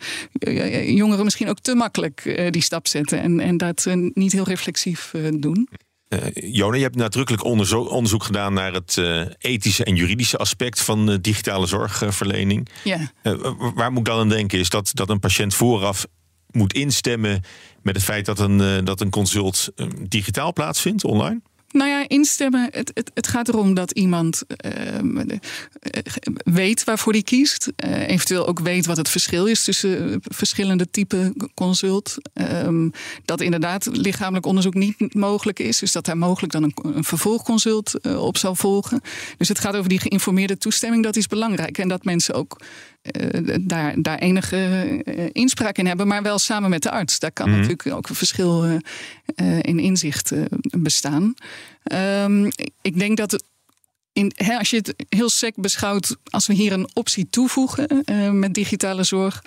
jongeren 0.92 1.24
misschien 1.24 1.48
ook 1.48 1.58
te 1.58 1.74
makkelijk 1.74 2.24
uh, 2.24 2.50
die 2.50 2.62
stap 2.62 2.86
zetten 2.86 3.20
en, 3.22 3.40
en 3.40 3.56
dat 3.56 3.84
uh, 3.88 4.10
niet 4.14 4.32
heel 4.32 4.44
reflexief 4.44 5.14
doen. 5.34 5.68
Uh, 6.08 6.20
Jona, 6.32 6.76
je 6.76 6.82
hebt 6.82 6.96
nadrukkelijk 6.96 7.44
onderzoek, 7.44 7.90
onderzoek 7.90 8.24
gedaan 8.24 8.52
naar 8.52 8.72
het 8.72 8.96
uh, 8.96 9.22
ethische 9.38 9.84
en 9.84 9.96
juridische 9.96 10.36
aspect 10.36 10.80
van 10.80 11.10
uh, 11.10 11.16
digitale 11.20 11.66
zorgverlening. 11.66 12.68
Ja. 12.84 13.10
waar 13.74 13.90
moet 13.90 13.98
ik 13.98 14.04
dan 14.04 14.18
aan 14.18 14.28
denken? 14.28 14.58
Is 14.58 14.68
dat, 14.68 14.90
dat 14.94 15.08
een 15.08 15.20
patiënt 15.20 15.54
vooraf 15.54 16.06
moet 16.52 16.72
instemmen 16.72 17.42
met 17.82 17.94
het 17.94 18.04
feit 18.04 18.26
dat 18.26 18.38
een, 18.38 18.84
dat 18.84 19.00
een 19.00 19.10
consult 19.10 19.68
digitaal 20.08 20.52
plaatsvindt, 20.52 21.04
online? 21.04 21.40
Nou 21.72 21.90
ja, 21.90 22.08
instemmen. 22.08 22.68
Het, 22.72 22.90
het, 22.94 23.10
het 23.14 23.26
gaat 23.26 23.48
erom 23.48 23.74
dat 23.74 23.90
iemand 23.90 24.42
uh, 24.64 24.72
weet 26.44 26.84
waarvoor 26.84 27.12
hij 27.12 27.22
kiest. 27.22 27.72
Eventueel 28.06 28.46
ook 28.46 28.60
weet 28.60 28.86
wat 28.86 28.96
het 28.96 29.08
verschil 29.08 29.46
is 29.46 29.64
tussen 29.64 30.20
verschillende 30.22 30.90
typen 30.90 31.50
consult. 31.54 32.16
Um, 32.64 32.92
dat 33.24 33.40
inderdaad 33.40 33.88
lichamelijk 33.92 34.46
onderzoek 34.46 34.74
niet 34.74 35.14
mogelijk 35.14 35.58
is. 35.58 35.78
Dus 35.78 35.92
dat 35.92 36.04
daar 36.04 36.18
mogelijk 36.18 36.52
dan 36.52 36.62
een, 36.62 36.74
een 36.82 37.04
vervolgconsult 37.04 38.00
op 38.16 38.36
zal 38.36 38.54
volgen. 38.54 39.00
Dus 39.36 39.48
het 39.48 39.58
gaat 39.58 39.76
over 39.76 39.88
die 39.88 40.00
geïnformeerde 40.00 40.58
toestemming. 40.58 41.04
Dat 41.04 41.16
is 41.16 41.26
belangrijk. 41.26 41.78
En 41.78 41.88
dat 41.88 42.04
mensen 42.04 42.34
ook 42.34 42.60
uh, 43.02 43.56
daar, 43.60 43.94
daar 44.02 44.18
enige 44.18 45.02
uh, 45.04 45.28
inspraak 45.32 45.78
in 45.78 45.86
hebben, 45.86 46.06
maar 46.06 46.22
wel 46.22 46.38
samen 46.38 46.70
met 46.70 46.82
de 46.82 46.90
arts. 46.90 47.18
Daar 47.18 47.32
kan 47.32 47.48
mm-hmm. 47.48 47.60
natuurlijk 47.60 47.96
ook 47.96 48.08
een 48.08 48.14
verschil 48.14 48.64
uh, 48.64 49.58
in 49.60 49.78
inzicht 49.78 50.32
bestaan. 50.60 51.34
Um, 51.92 52.48
ik 52.82 52.98
denk 52.98 53.16
dat 53.16 53.30
het 53.30 53.44
in, 54.12 54.32
hè, 54.34 54.58
als 54.58 54.70
je 54.70 54.76
het 54.76 54.94
heel 55.08 55.28
sec 55.28 55.54
beschouwt, 55.56 56.16
als 56.24 56.46
we 56.46 56.52
hier 56.52 56.72
een 56.72 56.88
optie 56.92 57.30
toevoegen 57.30 58.04
met 58.32 58.54
digitale 58.54 59.04
zorg, 59.04 59.42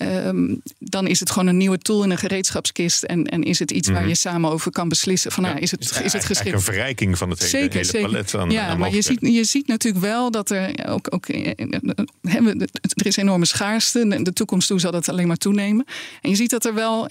Um, 0.00 0.62
dan 0.78 1.06
is 1.06 1.20
het 1.20 1.30
gewoon 1.30 1.48
een 1.48 1.56
nieuwe 1.56 1.78
tool 1.78 2.04
in 2.04 2.10
een 2.10 2.18
gereedschapskist. 2.18 3.02
En, 3.02 3.26
en 3.26 3.42
is 3.42 3.58
het 3.58 3.70
iets 3.70 3.88
waar 3.88 4.08
je 4.08 4.14
samen 4.14 4.50
over 4.50 4.70
kan 4.70 4.88
beslissen. 4.88 5.32
Van, 5.32 5.44
ja, 5.44 5.50
nou, 5.50 5.62
is, 5.62 5.70
het, 5.70 6.00
is 6.04 6.12
het 6.12 6.24
geschikt? 6.24 6.54
een 6.54 6.60
verrijking 6.60 7.18
van 7.18 7.30
het 7.30 7.38
hele, 7.38 7.50
zeker, 7.50 7.72
hele 7.72 7.84
zeker. 7.84 8.08
palet 8.08 8.34
aan 8.34 8.50
Ja, 8.50 8.66
aan 8.66 8.78
maar 8.78 8.94
je 8.94 9.02
ziet, 9.02 9.18
je 9.20 9.44
ziet 9.44 9.66
natuurlijk 9.66 10.04
wel 10.04 10.30
dat 10.30 10.50
er 10.50 10.86
ook... 10.88 11.14
ook 11.14 11.28
er 11.28 13.06
is 13.06 13.16
enorme 13.16 13.44
schaarste. 13.44 14.22
De 14.22 14.32
toekomst 14.32 14.68
toe 14.68 14.80
zal 14.80 14.92
dat 14.92 15.08
alleen 15.08 15.26
maar 15.26 15.36
toenemen. 15.36 15.84
En 16.22 16.30
je 16.30 16.36
ziet 16.36 16.50
dat 16.50 16.64
er 16.64 16.74
wel 16.74 17.08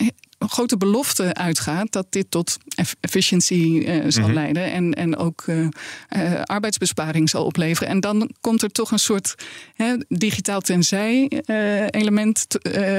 grote 0.48 0.78
belofte 0.78 1.34
uitgaat 1.34 1.92
dat 1.92 2.06
dit 2.10 2.26
tot 2.30 2.58
efficiëntie 3.00 3.86
uh, 3.86 4.04
zal 4.08 4.22
mm-hmm. 4.22 4.34
leiden 4.34 4.72
en, 4.72 4.94
en 4.94 5.18
ook 5.18 5.44
uh, 5.46 5.68
uh, 6.10 6.42
arbeidsbesparing 6.42 7.30
zal 7.30 7.46
opleveren. 7.46 7.90
En 7.90 8.00
dan 8.00 8.32
komt 8.42 8.62
er 8.62 8.72
toch 8.72 8.92
een 8.92 9.00
soort 9.00 9.36
hè, 9.76 9.96
digitaal 10.08 10.62
tenzij 10.62 11.28
element 11.90 12.48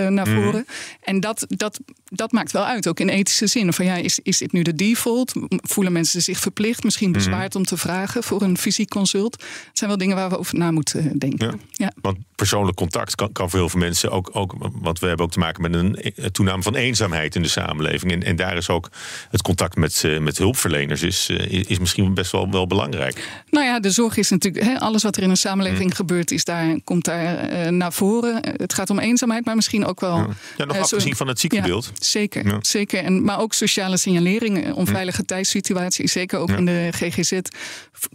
naar 0.08 0.26
voren. 0.26 0.44
Mm-hmm. 0.44 0.64
En 1.02 1.20
dat, 1.20 1.46
dat, 1.48 1.80
dat 2.04 2.32
maakt 2.32 2.52
wel 2.52 2.64
uit, 2.64 2.88
ook 2.88 3.00
in 3.00 3.08
ethische 3.08 3.46
zin. 3.46 3.72
Van 3.72 3.84
ja, 3.84 3.94
is, 3.94 4.18
is 4.22 4.38
dit 4.38 4.52
nu 4.52 4.62
de 4.62 4.74
default? 4.74 5.32
Voelen 5.48 5.92
mensen 5.92 6.22
zich 6.22 6.38
verplicht, 6.38 6.84
misschien 6.84 7.12
bezwaard 7.12 7.54
mm-hmm. 7.54 7.60
om 7.60 7.64
te 7.64 7.76
vragen 7.76 8.22
voor 8.22 8.42
een 8.42 8.58
fysiek 8.58 8.88
consult? 8.88 9.32
Het 9.32 9.78
zijn 9.78 9.90
wel 9.90 9.98
dingen 9.98 10.16
waar 10.16 10.30
we 10.30 10.38
over 10.38 10.58
na 10.58 10.70
moeten 10.70 11.18
denken. 11.18 11.46
Ja. 11.46 11.56
ja. 11.72 11.92
Want 12.00 12.18
persoonlijk 12.34 12.76
contact 12.76 13.14
kan, 13.14 13.32
kan 13.32 13.50
voor 13.50 13.58
heel 13.58 13.68
veel 13.68 13.80
mensen 13.80 14.10
ook, 14.10 14.30
ook, 14.32 14.54
want 14.72 14.98
we 14.98 15.06
hebben 15.06 15.26
ook 15.26 15.32
te 15.32 15.38
maken 15.38 15.62
met 15.62 15.74
een 15.74 16.32
toename 16.32 16.62
van 16.62 16.74
eenzaamheid 16.74 17.31
in 17.36 17.42
de 17.42 17.48
samenleving. 17.48 18.12
En, 18.12 18.22
en 18.22 18.36
daar 18.36 18.56
is 18.56 18.68
ook 18.68 18.88
het 19.30 19.42
contact 19.42 19.76
met, 19.76 20.02
uh, 20.06 20.18
met 20.18 20.38
hulpverleners 20.38 21.02
is, 21.02 21.28
uh, 21.30 21.64
is 21.68 21.78
misschien 21.78 22.14
best 22.14 22.32
wel, 22.32 22.50
wel 22.50 22.66
belangrijk. 22.66 23.28
Nou 23.50 23.66
ja, 23.66 23.80
de 23.80 23.90
zorg 23.90 24.16
is 24.16 24.30
natuurlijk, 24.30 24.64
hè, 24.64 24.78
alles 24.78 25.02
wat 25.02 25.16
er 25.16 25.22
in 25.22 25.30
een 25.30 25.36
samenleving 25.36 25.88
mm. 25.88 25.94
gebeurt, 25.94 26.30
is 26.30 26.44
daar, 26.44 26.80
komt 26.84 27.04
daar 27.04 27.52
uh, 27.52 27.68
naar 27.68 27.92
voren. 27.92 28.40
Het 28.56 28.74
gaat 28.74 28.90
om 28.90 28.98
eenzaamheid, 28.98 29.44
maar 29.44 29.54
misschien 29.54 29.84
ook 29.84 30.00
wel. 30.00 30.16
Ja, 30.16 30.28
ja 30.56 30.64
nog 30.64 30.78
afgezien 30.78 31.16
van 31.16 31.28
het 31.28 31.40
ziektebeeld. 31.40 31.84
Ja, 31.84 31.92
zeker, 31.94 32.46
ja. 32.46 32.58
zeker. 32.60 33.04
En, 33.04 33.24
maar 33.24 33.38
ook 33.38 33.52
sociale 33.52 33.96
signalering, 33.96 34.72
onveilige 34.72 35.20
mm. 35.20 35.26
thuissituaties, 35.26 36.12
zeker 36.12 36.38
ook 36.38 36.50
in 36.50 36.64
de 36.64 36.88
GGZ, 36.90 37.38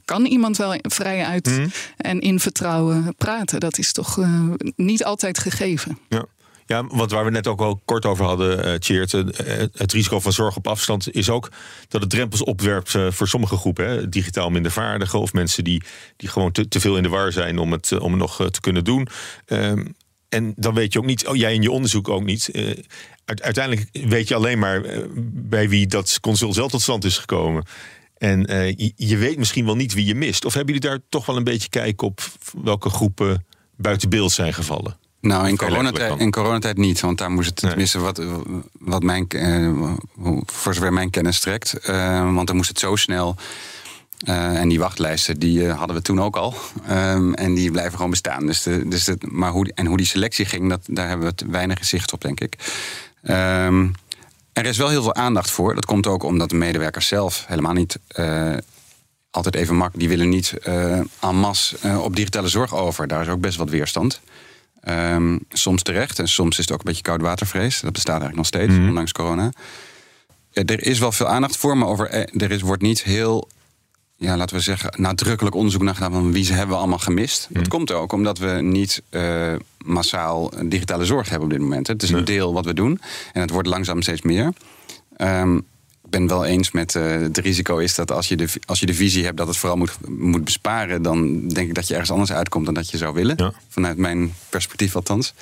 kan 0.05 0.25
iemand 0.25 0.57
wel 0.57 0.75
vrij 0.81 1.25
uit 1.25 1.45
mm. 1.45 1.71
en 1.97 2.19
in 2.19 2.39
vertrouwen 2.39 3.15
praten. 3.17 3.59
Dat 3.59 3.77
is 3.77 3.91
toch 3.91 4.19
niet 4.75 5.03
altijd 5.03 5.39
gegeven. 5.39 5.97
Ja. 6.09 6.25
Ja, 6.67 6.87
want 6.87 7.11
waar 7.11 7.25
we 7.25 7.31
net 7.31 7.47
ook 7.47 7.61
al 7.61 7.81
kort 7.85 8.05
over 8.05 8.25
hadden, 8.25 8.57
uh, 8.57 9.67
het 9.73 9.91
risico 9.91 10.19
van 10.19 10.33
zorg 10.33 10.55
op 10.55 10.67
afstand 10.67 11.13
is 11.13 11.29
ook 11.29 11.51
dat 11.87 12.01
het 12.01 12.09
drempels 12.09 12.43
opwerpt 12.43 12.93
uh, 12.93 13.11
voor 13.11 13.27
sommige 13.27 13.57
groepen. 13.57 13.87
Hè, 13.87 14.09
digitaal 14.09 14.49
minder 14.49 14.71
vaardigen 14.71 15.19
of 15.19 15.33
mensen 15.33 15.63
die, 15.63 15.83
die 16.17 16.29
gewoon 16.29 16.51
te, 16.51 16.67
te 16.67 16.79
veel 16.79 16.97
in 16.97 17.03
de 17.03 17.09
war 17.09 17.31
zijn 17.31 17.57
om 17.57 17.71
het, 17.71 17.99
om 17.99 18.11
het 18.11 18.19
nog 18.19 18.49
te 18.51 18.61
kunnen 18.61 18.83
doen. 18.83 19.07
Um, 19.45 19.95
en 20.29 20.53
dan 20.55 20.73
weet 20.73 20.93
je 20.93 20.99
ook 20.99 21.05
niet, 21.05 21.27
oh, 21.27 21.35
jij 21.35 21.53
in 21.53 21.61
je 21.61 21.71
onderzoek 21.71 22.09
ook 22.09 22.23
niet. 22.23 22.51
uiteindelijk 23.25 23.89
weet 23.91 24.27
je 24.27 24.35
alleen 24.35 24.59
maar 24.59 24.81
bij 25.33 25.69
wie 25.69 25.87
dat 25.87 26.19
consult 26.19 26.55
zelf 26.55 26.71
tot 26.71 26.81
stand 26.81 27.03
is 27.03 27.17
gekomen. 27.17 27.65
En 28.17 28.39
je, 28.77 28.91
je 28.95 29.17
weet 29.17 29.37
misschien 29.37 29.65
wel 29.65 29.75
niet 29.75 29.93
wie 29.93 30.05
je 30.05 30.15
mist. 30.15 30.45
Of 30.45 30.53
hebben 30.53 30.73
jullie 30.73 30.89
daar 30.89 30.99
toch 31.09 31.25
wel 31.25 31.37
een 31.37 31.43
beetje 31.43 31.69
kijk 31.69 32.01
op 32.01 32.21
welke 32.63 32.89
groepen 32.89 33.45
buiten 33.75 34.09
beeld 34.09 34.31
zijn 34.31 34.53
gevallen? 34.53 35.06
Nou, 35.19 35.47
in 35.47 35.57
coronatijd, 35.57 36.19
in 36.19 36.31
coronatijd 36.31 36.77
niet. 36.77 36.99
Want 36.99 37.17
daar 37.17 37.31
moest 37.31 37.47
het 37.47 37.55
tenminste 37.55 37.99
wat, 37.99 38.21
wat 38.79 39.03
mijn, 39.03 39.25
uh, 39.35 39.93
voor 40.45 40.73
zover 40.73 40.93
mijn 40.93 41.09
kennis 41.09 41.35
strekt. 41.35 41.89
Uh, 41.89 42.33
want 42.33 42.47
dan 42.47 42.55
moest 42.55 42.69
het 42.69 42.79
zo 42.79 42.95
snel. 42.95 43.35
Uh, 44.27 44.59
en 44.59 44.69
die 44.69 44.79
wachtlijsten 44.79 45.39
die 45.39 45.67
hadden 45.67 45.95
we 45.95 46.01
toen 46.01 46.21
ook 46.21 46.35
al. 46.35 46.53
Um, 46.89 47.33
en 47.33 47.53
die 47.53 47.71
blijven 47.71 47.95
gewoon 47.95 48.09
bestaan. 48.09 48.45
Dus 48.45 48.63
de, 48.63 48.87
dus 48.87 49.05
het, 49.05 49.31
maar 49.31 49.51
hoe, 49.51 49.71
en 49.75 49.85
hoe 49.85 49.97
die 49.97 50.05
selectie 50.05 50.45
ging, 50.45 50.69
dat, 50.69 50.81
daar 50.85 51.07
hebben 51.07 51.25
we 51.25 51.33
het 51.37 51.51
weinig 51.51 51.85
zicht 51.85 52.13
op, 52.13 52.21
denk 52.21 52.39
ik. 52.39 52.55
Um, 53.23 53.91
er 54.53 54.65
is 54.65 54.77
wel 54.77 54.89
heel 54.89 55.01
veel 55.01 55.15
aandacht 55.15 55.51
voor. 55.51 55.75
Dat 55.75 55.85
komt 55.85 56.07
ook 56.07 56.23
omdat 56.23 56.49
de 56.49 56.55
medewerkers 56.55 57.07
zelf 57.07 57.45
helemaal 57.47 57.73
niet 57.73 57.99
altijd 59.31 59.55
even 59.55 59.75
makkelijk. 59.75 60.09
Die 60.09 60.17
willen 60.17 60.29
niet 60.29 60.53
en 61.19 61.35
masse 61.35 61.77
uh, 61.85 62.03
op 62.03 62.15
digitale 62.15 62.47
zorg 62.47 62.75
over. 62.75 63.07
Daar 63.07 63.21
is 63.21 63.27
ook 63.27 63.39
best 63.39 63.57
wat 63.57 63.69
weerstand. 63.69 64.21
Um, 64.89 65.39
soms 65.49 65.83
terecht 65.83 66.19
en 66.19 66.27
soms 66.27 66.57
is 66.57 66.65
het 66.65 66.71
ook 66.71 66.79
een 66.79 66.85
beetje 66.85 67.01
koudwatervrees. 67.01 67.79
Dat 67.79 67.93
bestaat 67.93 68.21
eigenlijk 68.21 68.37
nog 68.37 68.45
steeds, 68.45 68.73
mm 68.73 68.79
-hmm. 68.79 68.87
ondanks 68.87 69.11
corona. 69.11 69.51
Ja, 70.51 70.63
er 70.65 70.85
is 70.85 70.99
wel 70.99 71.11
veel 71.11 71.27
aandacht 71.27 71.57
voor, 71.57 71.77
maar 71.77 71.87
over, 71.87 72.09
er 72.11 72.51
is, 72.51 72.61
wordt 72.61 72.81
niet 72.81 73.03
heel 73.03 73.47
ja, 74.17 74.37
laten 74.37 74.55
we 74.55 74.61
zeggen, 74.61 74.93
nadrukkelijk 74.95 75.55
onderzoek 75.55 75.81
naar 75.81 75.93
gedaan 75.93 76.11
van 76.11 76.31
wie 76.31 76.43
ze 76.43 76.53
hebben 76.53 76.75
we 76.75 76.81
allemaal 76.81 76.99
gemist. 76.99 77.47
Dat 77.49 77.61
mhm. 77.61 77.71
komt 77.71 77.91
ook 77.91 78.11
omdat 78.11 78.37
we 78.37 78.51
niet 78.61 79.01
uh, 79.09 79.53
massaal 79.77 80.51
digitale 80.65 81.05
zorg 81.05 81.29
hebben 81.29 81.47
op 81.47 81.53
dit 81.53 81.61
moment. 81.61 81.87
Het 81.87 82.03
is 82.03 82.09
een 82.09 82.25
deel 82.25 82.53
wat 82.53 82.65
we 82.65 82.73
doen 82.73 83.01
en 83.33 83.41
het 83.41 83.49
wordt 83.49 83.67
langzaam 83.67 84.01
steeds 84.01 84.21
meer. 84.21 84.53
Um, 85.17 85.57
ik 85.57 85.63
ben 86.09 86.27
wel 86.27 86.45
eens 86.45 86.71
met 86.71 86.95
uh, 86.95 87.11
het 87.11 87.37
risico 87.37 87.77
is 87.77 87.95
dat 87.95 88.11
als 88.11 88.27
je, 88.27 88.35
de, 88.35 88.47
als 88.65 88.79
je 88.79 88.85
de 88.85 88.93
visie 88.93 89.25
hebt 89.25 89.37
dat 89.37 89.47
het 89.47 89.57
vooral 89.57 89.77
moet, 89.77 89.97
moet 90.07 90.43
besparen, 90.43 91.01
dan 91.01 91.47
denk 91.47 91.67
ik 91.67 91.73
dat 91.73 91.87
je 91.87 91.93
ergens 91.93 92.11
anders 92.11 92.31
uitkomt 92.31 92.65
dan 92.65 92.73
dat 92.73 92.89
je 92.89 92.97
zou 92.97 93.13
willen. 93.13 93.53
Vanuit 93.69 93.97
mijn 93.97 94.33
perspectief 94.49 94.95
althans. 94.95 95.33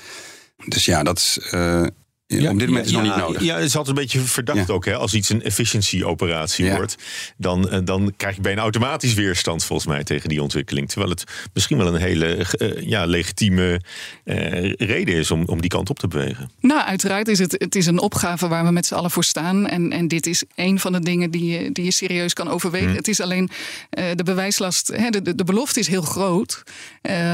Dus 0.65 0.86
ja, 0.86 1.04
dat 1.04 1.17
is. 1.17 1.49
Uh, 1.54 1.86
ja, 2.27 2.51
op 2.51 2.59
dit 2.59 2.67
moment 2.67 2.85
is 2.85 2.91
het 2.91 3.01
nog 3.01 3.15
niet 3.15 3.23
nodig. 3.25 3.41
Ja, 3.41 3.55
het 3.55 3.65
is 3.65 3.75
altijd 3.75 3.97
een 3.97 4.03
beetje 4.03 4.19
verdacht 4.19 4.69
ook. 4.69 4.85
Hè? 4.85 4.95
Als 4.95 5.13
iets 5.13 5.29
een 5.29 5.43
efficiency-operatie 5.43 6.71
wordt, 6.71 6.95
dan, 7.38 7.69
eh, 7.69 7.79
dan 7.83 8.13
krijg 8.17 8.35
je 8.35 8.41
bijna 8.41 8.61
automatisch 8.61 9.13
weerstand 9.13 9.63
volgens 9.63 9.88
mij 9.88 10.03
tegen 10.03 10.29
die 10.29 10.41
ontwikkeling. 10.41 10.89
Terwijl 10.89 11.11
het 11.11 11.23
misschien 11.53 11.77
wel 11.77 11.88
een 11.88 12.01
hele 12.01 12.45
uh, 12.57 12.89
ja, 12.89 13.05
legitieme 13.05 13.81
uh, 14.25 14.73
reden 14.73 15.15
is 15.15 15.31
om, 15.31 15.43
om 15.45 15.61
die 15.61 15.69
kant 15.69 15.89
op 15.89 15.99
te 15.99 16.07
bewegen. 16.07 16.49
Nou, 16.59 16.81
uiteraard 16.81 17.27
is 17.27 17.39
het, 17.39 17.55
het 17.57 17.75
is 17.75 17.85
een 17.85 17.99
opgave 17.99 18.47
waar 18.47 18.65
we 18.65 18.71
met 18.71 18.85
z'n 18.85 18.93
allen 18.93 19.11
voor 19.11 19.23
staan. 19.23 19.67
En, 19.67 19.91
en 19.91 20.07
dit 20.07 20.25
is 20.25 20.43
een 20.55 20.79
van 20.79 20.91
de 20.91 20.99
dingen 20.99 21.31
die 21.31 21.45
je, 21.45 21.71
die 21.71 21.83
je 21.83 21.91
serieus 21.91 22.33
kan 22.33 22.47
overwegen. 22.47 22.88
Hmm. 22.88 22.97
Het 22.97 23.07
is 23.07 23.19
alleen 23.19 23.49
de 23.89 24.23
bewijslast, 24.23 24.88
hè, 24.88 25.09
de, 25.09 25.21
de, 25.21 25.35
de, 25.35 25.43
belofte 25.43 25.79
is 25.79 25.88
heel 25.88 26.01
groot. 26.01 26.63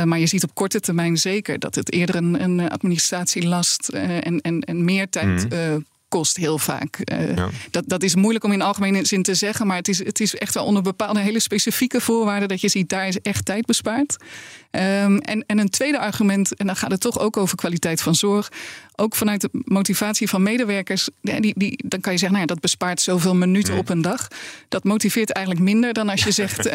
maar 0.06 0.20
je 0.20 0.28
ziet 0.28 0.44
op 0.44 0.56
korte 0.56 0.80
termijn 0.80 1.18
zeker 1.18 1.60
dat 1.60 1.76
het 1.76 1.92
eerder 1.92 2.16
een, 2.16 2.44
een 2.44 2.70
administratielast 2.70 3.88
en, 3.88 4.42
en, 4.42 4.62
en 4.62 4.81
meer 4.84 5.10
tijd 5.10 5.50
mm 5.50 5.84
kost 6.12 6.38
heel 6.38 6.58
vaak. 6.58 7.00
Uh, 7.14 7.48
dat, 7.70 7.84
dat 7.88 8.04
is 8.04 8.16
moeilijk 8.16 8.44
om 8.44 8.52
in 8.52 8.62
algemene 8.62 9.06
zin 9.06 9.24
te 9.24 9.36
zeggen, 9.36 9.68
maar 9.68 9.78
het 9.78 9.88
is, 9.88 10.06
het 10.06 10.20
is 10.20 10.36
echt 10.36 10.54
wel 10.54 10.66
onder 10.66 10.82
bepaalde 10.84 11.20
hele 11.20 11.40
specifieke 11.40 12.02
voorwaarden 12.02 12.48
dat 12.48 12.62
je 12.62 12.70
ziet, 12.70 12.90
daar 12.90 13.08
is 13.08 13.20
echt 13.22 13.46
tijd 13.46 13.66
bespaard. 13.66 14.16
Um, 14.72 15.18
en, 15.18 15.44
en 15.48 15.60
een 15.60 15.70
tweede 15.70 16.00
argument, 16.00 16.56
en 16.56 16.66
dan 16.66 16.76
gaat 16.76 16.92
het 16.92 17.02
toch 17.02 17.20
ook 17.20 17.38
over 17.38 17.58
kwaliteit 17.58 18.02
van 18.02 18.16
zorg. 18.16 18.52
Ook 18.96 19.16
vanuit 19.16 19.42
de 19.42 19.50
motivatie 19.52 20.30
van 20.30 20.44
medewerkers, 20.44 21.10
die, 21.22 21.54
die, 21.58 21.80
dan 21.86 22.00
kan 22.00 22.12
je 22.12 22.20
zeggen, 22.20 22.38
nou 22.38 22.40
ja, 22.40 22.54
dat 22.54 22.60
bespaart 22.60 23.02
zoveel 23.02 23.36
minuten 23.36 23.78
op 23.78 23.90
een 23.90 24.02
dag. 24.02 24.28
Dat 24.68 24.84
motiveert 24.84 25.32
eigenlijk 25.32 25.66
minder 25.66 25.94
dan 25.94 26.10
als 26.10 26.24
je 26.24 26.32
zegt, 26.42 26.68
uh, 26.68 26.74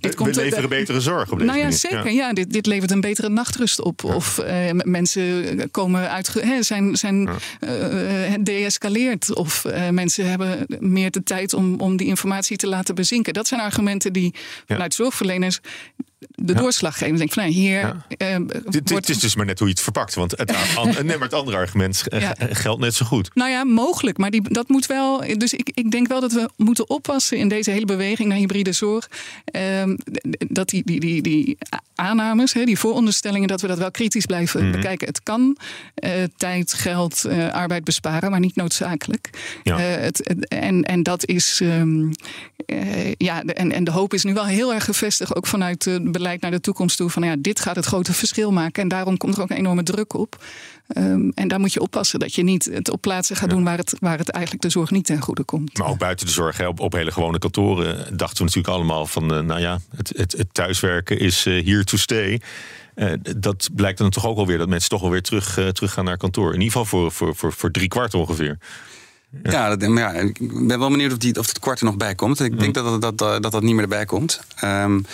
dit 0.00 0.14
komt. 0.14 0.36
We 0.36 0.42
leveren 0.42 0.68
betere 0.68 1.00
zorg 1.00 1.32
op 1.32 1.38
deze 1.38 1.50
Nou 1.50 1.64
ja, 1.64 1.70
zeker. 1.70 2.10
Ja, 2.10 2.32
dit, 2.32 2.52
dit 2.52 2.66
levert 2.66 2.90
een 2.90 3.00
betere 3.00 3.28
nachtrust 3.28 3.80
op. 3.80 4.04
Of 4.04 4.38
uh, 4.38 4.70
mensen 4.72 5.70
komen 5.70 6.10
uit, 6.10 6.32
he, 6.32 6.62
zijn, 6.62 6.96
zijn 6.96 7.28
ja 8.44 8.64
escaleert. 8.64 9.34
Of 9.34 9.64
uh, 9.64 9.88
mensen 9.88 10.28
hebben 10.30 10.66
meer 10.78 11.10
de 11.10 11.22
tijd 11.22 11.54
om, 11.54 11.80
om 11.80 11.96
die 11.96 12.06
informatie 12.06 12.56
te 12.56 12.66
laten 12.66 12.94
bezinken. 12.94 13.32
Dat 13.32 13.46
zijn 13.46 13.60
argumenten 13.60 14.12
die 14.12 14.34
vanuit 14.66 14.94
zorgverleners 14.94 15.60
de 16.34 16.52
doorslag 16.52 16.98
geven. 16.98 17.16
Denk 17.16 17.32
van, 17.32 17.42
nou, 17.42 17.54
hier. 17.54 18.04
Ja. 18.18 18.38
Uh, 18.38 18.46
wordt... 18.84 19.08
is 19.08 19.18
dus 19.18 19.36
maar 19.36 19.46
net 19.46 19.58
hoe 19.58 19.68
je 19.68 19.74
het 19.74 19.82
verpakt. 19.82 20.14
Want 20.14 20.30
het, 20.30 20.52
nee, 20.84 21.04
maar 21.04 21.28
het 21.28 21.32
andere 21.32 21.56
argument 21.56 22.08
eh, 22.08 22.30
geldt 22.38 22.80
net 22.80 22.94
zo 22.94 23.06
goed. 23.06 23.30
Nou 23.34 23.50
ja, 23.50 23.64
mogelijk. 23.64 24.18
Maar 24.18 24.30
die, 24.30 24.42
dat 24.52 24.68
moet 24.68 24.86
wel. 24.86 25.24
Dus 25.36 25.52
ik, 25.52 25.70
ik 25.74 25.90
denk 25.90 26.08
wel 26.08 26.20
dat 26.20 26.32
we 26.32 26.50
moeten 26.56 26.90
oppassen 26.90 27.38
in 27.38 27.48
deze 27.48 27.70
hele 27.70 27.84
beweging 27.84 28.28
naar 28.28 28.38
hybride 28.38 28.72
zorg. 28.72 29.08
Uh, 29.56 29.94
dat 30.38 30.68
die, 30.68 30.82
die, 30.84 31.00
die, 31.00 31.22
die 31.22 31.58
aannames, 31.94 32.52
hè, 32.52 32.64
die 32.64 32.78
vooronderstellingen, 32.78 33.48
dat 33.48 33.60
we 33.60 33.66
dat 33.66 33.78
wel 33.78 33.90
kritisch 33.90 34.26
blijven 34.26 34.62
mhm. 34.62 34.72
bekijken. 34.72 35.06
Het 35.06 35.22
kan 35.22 35.56
tijd, 36.36 36.74
geld, 36.74 37.24
arbeid 37.52 37.84
besparen, 37.84 38.30
maar 38.30 38.40
niet 38.40 38.56
noodzakelijk. 38.56 39.30
Ja. 39.62 39.78
Het, 39.78 40.46
en, 40.48 40.82
en 40.82 41.02
dat 41.02 41.26
is. 41.26 41.60
Um, 41.62 42.10
ja, 43.18 43.42
en, 43.42 43.72
en 43.72 43.84
de 43.84 43.90
hoop 43.90 44.14
is 44.14 44.24
nu 44.24 44.34
wel 44.34 44.44
heel 44.44 44.74
erg 44.74 44.84
gevestigd, 44.84 45.36
ook 45.36 45.46
vanuit 45.46 45.82
de 45.84 46.15
beleid 46.18 46.40
naar 46.40 46.50
de 46.50 46.60
toekomst 46.60 46.96
toe 46.96 47.10
van 47.10 47.22
ja, 47.22 47.34
dit 47.38 47.60
gaat 47.60 47.76
het 47.76 47.84
grote 47.84 48.12
verschil 48.12 48.52
maken. 48.52 48.82
En 48.82 48.88
daarom 48.88 49.16
komt 49.16 49.36
er 49.36 49.42
ook 49.42 49.50
een 49.50 49.56
enorme 49.56 49.82
druk 49.82 50.14
op. 50.14 50.44
Um, 50.96 51.32
en 51.34 51.48
daar 51.48 51.60
moet 51.60 51.72
je 51.72 51.80
oppassen 51.80 52.18
dat 52.18 52.34
je 52.34 52.42
niet 52.42 52.64
het 52.64 52.90
op 52.90 53.00
plaatsen 53.00 53.36
gaat 53.36 53.50
doen 53.50 53.64
waar 53.64 53.76
het, 53.76 53.94
waar 54.00 54.18
het 54.18 54.28
eigenlijk 54.28 54.64
de 54.64 54.70
zorg 54.70 54.90
niet 54.90 55.04
ten 55.06 55.20
goede 55.20 55.44
komt. 55.44 55.78
Maar 55.78 55.88
ook 55.88 55.98
buiten 55.98 56.26
de 56.26 56.32
zorg, 56.32 56.56
hè, 56.56 56.66
op, 56.66 56.80
op 56.80 56.92
hele 56.92 57.12
gewone 57.12 57.38
kantoren, 57.38 57.96
dachten 58.16 58.36
we 58.36 58.44
natuurlijk 58.44 58.74
allemaal 58.74 59.06
van, 59.06 59.34
uh, 59.34 59.40
nou 59.40 59.60
ja, 59.60 59.80
het, 59.96 60.12
het, 60.16 60.32
het 60.32 60.48
thuiswerken 60.52 61.18
is 61.18 61.46
uh, 61.46 61.66
here 61.66 61.84
to 61.84 61.96
stay. 61.96 62.40
Uh, 62.94 63.12
dat 63.36 63.68
blijkt 63.74 63.98
dan 63.98 64.10
toch 64.10 64.26
ook 64.26 64.38
alweer 64.38 64.58
dat 64.58 64.68
mensen 64.68 64.88
toch 64.88 65.02
alweer 65.02 65.22
terug, 65.22 65.58
terug 65.72 65.92
gaan 65.92 66.04
naar 66.04 66.16
kantoor. 66.16 66.54
In 66.54 66.60
ieder 66.60 66.66
geval 66.66 66.84
voor, 66.84 67.12
voor, 67.12 67.36
voor, 67.36 67.52
voor 67.52 67.70
drie 67.70 67.88
kwart 67.88 68.14
ongeveer. 68.14 68.58
Ja, 69.42 69.76
dat, 69.76 69.88
maar 69.88 70.02
ja, 70.02 70.20
ik 70.20 70.66
ben 70.66 70.78
wel 70.78 70.90
benieuwd 70.90 71.12
of, 71.12 71.18
die, 71.18 71.38
of 71.38 71.48
het 71.48 71.58
kwart 71.58 71.78
er 71.78 71.84
nog 71.84 71.96
bij 71.96 72.14
komt. 72.14 72.40
Ik 72.40 72.58
denk 72.58 72.74
dat 72.74 73.00
dat, 73.00 73.18
dat, 73.18 73.42
dat 73.42 73.52
dat 73.52 73.62
niet 73.62 73.74
meer 73.74 73.82
erbij 73.82 74.04
komt. 74.04 74.40
Um, 74.64 75.06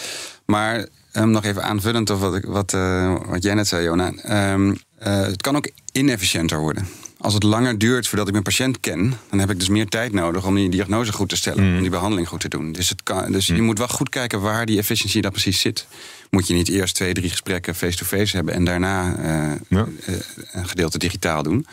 maar 0.47 0.87
um, 1.13 1.31
nog 1.31 1.45
even 1.45 1.63
aanvullend 1.63 2.11
op 2.11 2.21
wat, 2.21 2.45
wat, 2.45 2.73
uh, 2.73 3.17
wat 3.27 3.43
jij 3.43 3.55
net 3.55 3.69
zei, 3.69 3.85
Jona. 3.85 4.13
Um, 4.53 4.69
uh, 4.71 4.77
het 5.21 5.43
kan 5.43 5.57
ook 5.57 5.71
inefficiënter 5.93 6.59
worden. 6.59 6.87
Als 7.19 7.35
het 7.35 7.43
langer 7.43 7.79
duurt 7.79 8.09
voordat 8.09 8.27
ik 8.27 8.33
mijn 8.33 8.45
patiënt 8.45 8.81
ken, 8.81 9.15
dan 9.31 9.39
heb 9.39 9.51
ik 9.51 9.59
dus 9.59 9.69
meer 9.69 9.89
tijd 9.89 10.13
nodig 10.13 10.47
om 10.47 10.55
die 10.55 10.71
diagnose 10.71 11.13
goed 11.13 11.29
te 11.29 11.37
stellen, 11.37 11.65
mm. 11.65 11.75
om 11.75 11.81
die 11.81 11.91
behandeling 11.91 12.29
goed 12.29 12.41
te 12.41 12.49
doen. 12.49 12.73
Dus, 12.73 12.89
het 12.89 13.03
kan, 13.03 13.33
dus 13.33 13.49
mm. 13.49 13.57
je 13.57 13.63
moet 13.63 13.79
wel 13.79 13.89
goed 13.89 14.09
kijken 14.09 14.41
waar 14.41 14.67
die 14.67 14.79
efficiëntie 14.79 15.23
dan 15.23 15.31
precies 15.31 15.61
zit. 15.61 15.87
Moet 16.31 16.47
je 16.47 16.55
niet 16.55 16.69
eerst 16.69 16.95
twee, 16.95 17.13
drie 17.13 17.31
gesprekken 17.31 17.75
face-to-face 17.75 18.23
-face 18.23 18.37
hebben 18.37 18.55
en 18.55 18.65
daarna 18.65 19.17
uh, 19.19 19.53
ja. 19.69 19.87
een 20.53 20.69
gedeelte 20.69 20.99
digitaal 20.99 21.43
doen. 21.43 21.67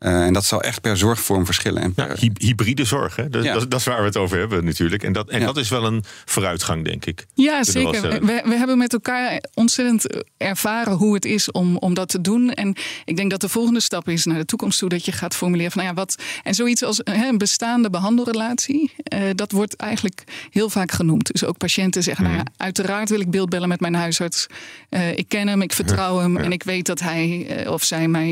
Uh, 0.00 0.24
en 0.24 0.32
dat 0.32 0.44
zal 0.44 0.62
echt 0.62 0.80
per 0.80 0.96
zorgvorm 0.96 1.44
verschillen. 1.44 1.82
En 1.82 1.94
per... 1.94 2.08
ja, 2.08 2.30
hybride 2.38 2.84
zorg, 2.84 3.16
hè? 3.16 3.28
Dat, 3.28 3.44
dat, 3.44 3.70
dat, 3.70 3.80
is 3.80 3.86
waar 3.86 3.98
we 3.98 4.04
het 4.04 4.16
over 4.16 4.38
hebben 4.38 4.64
natuurlijk. 4.64 5.02
En 5.02 5.12
dat, 5.12 5.28
en 5.28 5.40
dat 5.40 5.56
is 5.56 5.68
wel 5.68 5.84
een 5.84 6.04
vooruitgang, 6.24 6.84
denk 6.84 7.04
ik. 7.04 7.26
Ja, 7.34 7.64
zeker. 7.64 8.02
We, 8.02 8.42
we, 8.44 8.54
hebben 8.54 8.78
met 8.78 8.92
elkaar 8.92 9.42
ontzettend 9.54 10.24
ervaren 10.36 10.92
hoe 10.92 11.14
het 11.14 11.24
is 11.24 11.50
om, 11.50 11.76
om 11.76 11.94
dat 11.94 12.08
te 12.08 12.20
doen. 12.20 12.52
En 12.52 12.74
ik 13.04 13.16
denk 13.16 13.30
dat 13.30 13.40
de 13.40 13.48
volgende 13.48 13.80
stap 13.80 14.08
is 14.08 14.24
naar 14.24 14.38
de 14.38 14.44
toekomst 14.44 14.78
toe... 14.78 14.88
dat 14.88 15.04
je 15.04 15.12
gaat 15.12 15.34
formuleren 15.34 15.72
van, 15.72 15.82
nou 15.82 15.94
ja, 15.94 16.00
wat... 16.00 16.22
En 16.42 16.54
zoiets 16.54 16.82
als 16.82 17.00
hè, 17.04 17.28
een 17.28 17.38
bestaande 17.38 17.90
behandelrelatie... 17.90 18.92
Uh, 19.14 19.20
dat 19.34 19.52
wordt 19.52 19.76
eigenlijk 19.76 20.24
heel 20.50 20.70
vaak 20.70 20.92
genoemd. 20.92 21.32
Dus 21.32 21.44
ook 21.44 21.58
patiënten 21.58 22.02
zeggen, 22.02 22.24
nou 22.24 22.36
ja, 22.36 22.42
mhm. 22.42 22.52
uiteraard 22.56 23.08
wil 23.08 23.20
ik 23.20 23.30
beeldbellen 23.30 23.68
met 23.68 23.80
mijn 23.80 23.94
huisarts. 23.94 24.46
Uh, 24.90 25.16
ik 25.16 25.28
ken 25.28 25.48
hem, 25.48 25.62
ik 25.62 25.72
vertrouw 25.72 26.18
hem... 26.18 26.36
en 26.36 26.52
ik 26.52 26.62
weet 26.62 26.86
dat 26.86 27.00
hij 27.00 27.66
of 27.68 27.84
zij 27.84 28.08
mij... 28.08 28.26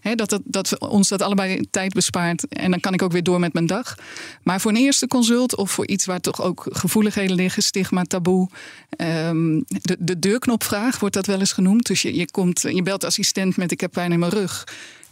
Hè, 0.00 0.14
dat, 0.14 0.30
dat, 0.30 0.42
dat 0.44 0.75
ons 0.78 1.08
dat 1.08 1.22
allebei 1.22 1.66
tijd 1.70 1.92
bespaart. 1.92 2.48
En 2.48 2.70
dan 2.70 2.80
kan 2.80 2.94
ik 2.94 3.02
ook 3.02 3.12
weer 3.12 3.22
door 3.22 3.40
met 3.40 3.52
mijn 3.52 3.66
dag. 3.66 3.94
Maar 4.42 4.60
voor 4.60 4.70
een 4.70 4.76
eerste 4.76 5.06
consult 5.06 5.56
of 5.56 5.70
voor 5.70 5.86
iets 5.86 6.04
waar 6.04 6.20
toch 6.20 6.42
ook 6.42 6.66
gevoeligheden 6.70 7.36
liggen, 7.36 7.62
stigma, 7.62 8.02
taboe. 8.02 8.48
Um, 8.98 9.64
de, 9.66 9.96
de 9.98 10.18
deurknopvraag 10.18 10.98
wordt 10.98 11.14
dat 11.14 11.26
wel 11.26 11.38
eens 11.38 11.52
genoemd. 11.52 11.86
Dus 11.86 12.02
je, 12.02 12.14
je, 12.14 12.30
komt, 12.30 12.60
je 12.60 12.82
belt 12.82 13.00
de 13.00 13.06
assistent 13.06 13.56
met 13.56 13.72
ik 13.72 13.80
heb 13.80 13.92
pijn 13.92 14.12
in 14.12 14.18
mijn 14.18 14.32
rug. 14.32 14.64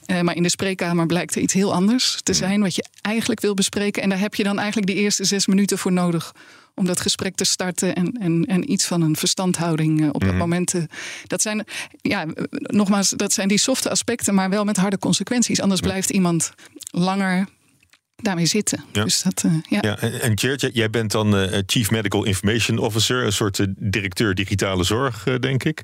Uh, 0.06 0.20
maar 0.20 0.36
in 0.36 0.42
de 0.42 0.48
spreekkamer 0.48 1.06
blijkt 1.06 1.34
er 1.34 1.40
iets 1.42 1.54
heel 1.54 1.72
anders 1.72 2.20
te 2.22 2.32
zijn 2.32 2.60
wat 2.60 2.74
je 2.74 2.84
eigenlijk 3.00 3.40
wil 3.40 3.54
bespreken. 3.54 4.02
En 4.02 4.08
daar 4.08 4.18
heb 4.18 4.34
je 4.34 4.42
dan 4.42 4.58
eigenlijk 4.58 4.86
de 4.86 4.94
eerste 4.94 5.24
zes 5.24 5.46
minuten 5.46 5.78
voor 5.78 5.92
nodig 5.92 6.34
om 6.74 6.86
dat 6.86 7.00
gesprek 7.00 7.34
te 7.34 7.44
starten 7.44 7.94
en, 7.94 8.12
en, 8.12 8.44
en 8.44 8.72
iets 8.72 8.86
van 8.86 9.02
een 9.02 9.16
verstandhouding 9.16 10.02
eh, 10.02 10.08
op 10.12 10.20
dat 10.20 10.30
mhm. 10.30 10.38
moment. 10.38 10.74
Dat 11.26 11.42
zijn, 11.42 11.64
ja, 12.00 12.26
nogmaals, 12.50 13.10
dat 13.10 13.32
zijn 13.32 13.48
die 13.48 13.58
softe 13.58 13.90
aspecten, 13.90 14.34
maar 14.34 14.50
wel 14.50 14.64
met 14.64 14.76
harde 14.76 14.98
consequenties. 14.98 15.60
Anders 15.60 15.80
blijft 15.80 16.10
iemand 16.10 16.52
langer 16.90 17.46
daarmee 18.16 18.46
zitten. 18.46 18.84
Ja. 18.92 19.04
Dus 19.04 19.22
dat, 19.22 19.42
uh, 19.46 19.52
ja. 19.68 19.78
ja. 19.80 19.96
En 19.98 20.38
Geert, 20.38 20.70
jij 20.72 20.90
bent 20.90 21.10
dan 21.10 21.40
uh, 21.40 21.58
Chief 21.66 21.90
Medical 21.90 22.24
Information 22.24 22.78
Officer, 22.78 23.24
een 23.24 23.32
soort 23.32 23.66
directeur 23.76 24.34
digitale 24.34 24.84
zorg, 24.84 25.24
denk 25.40 25.64
ik. 25.64 25.82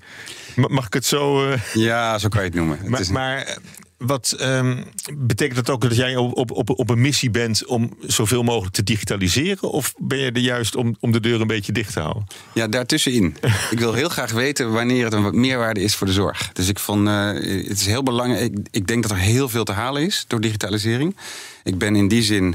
Mag 0.54 0.86
ik 0.86 0.92
het 0.92 1.06
zo? 1.06 1.54
Ja, 1.74 2.18
zo 2.18 2.28
kan 2.28 2.40
je 2.40 2.46
het 2.46 2.56
noemen. 2.56 2.78
Maar, 2.82 2.90
het 2.90 3.00
is... 3.00 3.08
maar 3.08 3.58
wat 4.00 4.36
um, 4.40 4.84
betekent 5.14 5.56
dat 5.56 5.70
ook 5.70 5.80
dat 5.80 5.96
jij 5.96 6.16
op, 6.16 6.50
op, 6.50 6.70
op 6.70 6.90
een 6.90 7.00
missie 7.00 7.30
bent 7.30 7.66
om 7.66 7.96
zoveel 8.00 8.42
mogelijk 8.42 8.74
te 8.74 8.82
digitaliseren? 8.82 9.70
Of 9.70 9.94
ben 9.98 10.18
je 10.18 10.30
er 10.30 10.38
juist 10.40 10.76
om, 10.76 10.96
om 11.00 11.12
de 11.12 11.20
deur 11.20 11.40
een 11.40 11.46
beetje 11.46 11.72
dicht 11.72 11.92
te 11.92 12.00
houden? 12.00 12.26
Ja, 12.54 12.68
daartussenin. 12.68 13.36
ik 13.70 13.78
wil 13.78 13.92
heel 13.92 14.08
graag 14.08 14.32
weten 14.32 14.72
wanneer 14.72 15.04
het 15.04 15.12
een 15.12 15.40
meerwaarde 15.40 15.80
is 15.80 15.94
voor 15.94 16.06
de 16.06 16.12
zorg. 16.12 16.50
Dus 16.52 16.68
ik 16.68 16.78
vond 16.78 17.08
uh, 17.08 17.26
het 17.26 17.80
is 17.80 17.86
heel 17.86 18.02
belangrijk. 18.02 18.52
Ik, 18.52 18.66
ik 18.70 18.86
denk 18.86 19.02
dat 19.02 19.12
er 19.12 19.18
heel 19.18 19.48
veel 19.48 19.64
te 19.64 19.72
halen 19.72 20.02
is 20.02 20.24
door 20.26 20.40
digitalisering. 20.40 21.16
Ik 21.64 21.78
ben 21.78 21.96
in 21.96 22.08
die 22.08 22.22
zin 22.22 22.54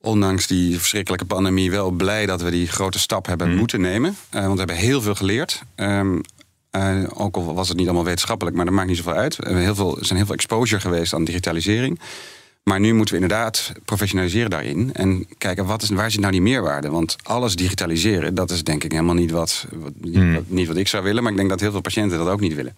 ondanks 0.00 0.46
die 0.46 0.78
verschrikkelijke 0.78 1.24
pandemie 1.24 1.70
wel 1.70 1.90
blij 1.90 2.26
dat 2.26 2.42
we 2.42 2.50
die 2.50 2.68
grote 2.68 2.98
stap 2.98 3.26
hebben 3.26 3.48
mhm. 3.48 3.58
moeten 3.58 3.80
nemen. 3.80 4.16
Uh, 4.34 4.40
want 4.40 4.52
we 4.52 4.58
hebben 4.58 4.76
heel 4.76 5.02
veel 5.02 5.14
geleerd. 5.14 5.62
Um, 5.76 6.20
uh, 6.76 7.02
ook 7.14 7.36
al 7.36 7.54
was 7.54 7.68
het 7.68 7.76
niet 7.76 7.86
allemaal 7.86 8.04
wetenschappelijk, 8.04 8.56
maar 8.56 8.64
dat 8.64 8.74
maakt 8.74 8.88
niet 8.88 8.96
zoveel 8.96 9.12
uit. 9.12 9.46
Er, 9.46 9.56
heel 9.56 9.74
veel, 9.74 9.98
er 9.98 10.04
zijn 10.04 10.18
heel 10.18 10.26
veel 10.26 10.34
exposure 10.34 10.80
geweest 10.80 11.14
aan 11.14 11.24
digitalisering. 11.24 12.00
Maar 12.62 12.80
nu 12.80 12.94
moeten 12.94 13.14
we 13.14 13.20
inderdaad 13.20 13.72
professionaliseren 13.84 14.50
daarin. 14.50 14.90
En 14.94 15.26
kijken, 15.38 15.66
wat 15.66 15.82
is, 15.82 15.88
waar 15.88 16.10
zit 16.10 16.20
nou 16.20 16.32
die 16.32 16.42
meerwaarde? 16.42 16.90
Want 16.90 17.16
alles 17.22 17.56
digitaliseren, 17.56 18.34
dat 18.34 18.50
is 18.50 18.64
denk 18.64 18.84
ik 18.84 18.92
helemaal 18.92 19.14
niet 19.14 19.30
wat, 19.30 19.66
wat, 19.72 19.92
hmm. 20.02 20.44
niet 20.46 20.66
wat 20.66 20.76
ik 20.76 20.88
zou 20.88 21.04
willen. 21.04 21.22
Maar 21.22 21.32
ik 21.32 21.38
denk 21.38 21.50
dat 21.50 21.60
heel 21.60 21.70
veel 21.70 21.80
patiënten 21.80 22.18
dat 22.18 22.28
ook 22.28 22.40
niet 22.40 22.54
willen. 22.54 22.76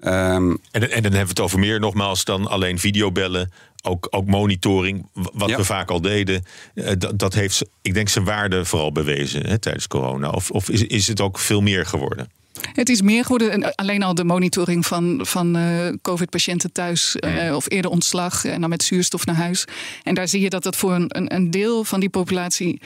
Ehm, 0.00 0.50
en, 0.70 0.90
en 0.90 0.90
dan 0.90 0.90
hebben 0.90 1.10
we 1.12 1.18
het 1.18 1.40
over 1.40 1.58
meer 1.58 1.80
nogmaals 1.80 2.24
dan 2.24 2.46
alleen 2.46 2.78
videobellen. 2.78 3.52
Ook, 3.82 4.06
ook 4.10 4.26
monitoring, 4.26 5.06
wat 5.12 5.56
we 5.56 5.64
vaak 5.64 5.90
al 5.90 6.00
deden. 6.00 6.44
Uh, 6.74 6.90
dat, 6.98 7.18
dat 7.18 7.34
heeft, 7.34 7.62
ik 7.82 7.94
denk, 7.94 8.08
zijn 8.08 8.24
waarde 8.24 8.64
vooral 8.64 8.92
bewezen 8.92 9.46
hè, 9.46 9.58
tijdens 9.58 9.86
corona. 9.86 10.30
Of, 10.30 10.50
of 10.50 10.68
is, 10.68 10.82
is 10.82 11.06
het 11.06 11.20
ook 11.20 11.38
veel 11.38 11.60
meer 11.60 11.86
geworden? 11.86 12.30
Het 12.72 12.88
is 12.88 13.02
meer 13.02 13.22
geworden. 13.22 13.74
Alleen 13.74 14.02
al 14.02 14.14
de 14.14 14.24
monitoring 14.24 14.86
van, 14.86 15.20
van 15.22 15.56
uh, 15.56 15.88
COVID-patiënten 16.02 16.72
thuis 16.72 17.16
uh, 17.20 17.54
of 17.54 17.70
eerder 17.70 17.90
ontslag 17.90 18.44
en 18.44 18.60
dan 18.60 18.70
met 18.70 18.82
zuurstof 18.82 19.26
naar 19.26 19.36
huis. 19.36 19.64
En 20.02 20.14
daar 20.14 20.28
zie 20.28 20.40
je 20.40 20.50
dat 20.50 20.62
dat 20.62 20.76
voor 20.76 20.92
een, 20.92 21.34
een 21.34 21.50
deel 21.50 21.84
van 21.84 22.00
die 22.00 22.08
populatie 22.08 22.80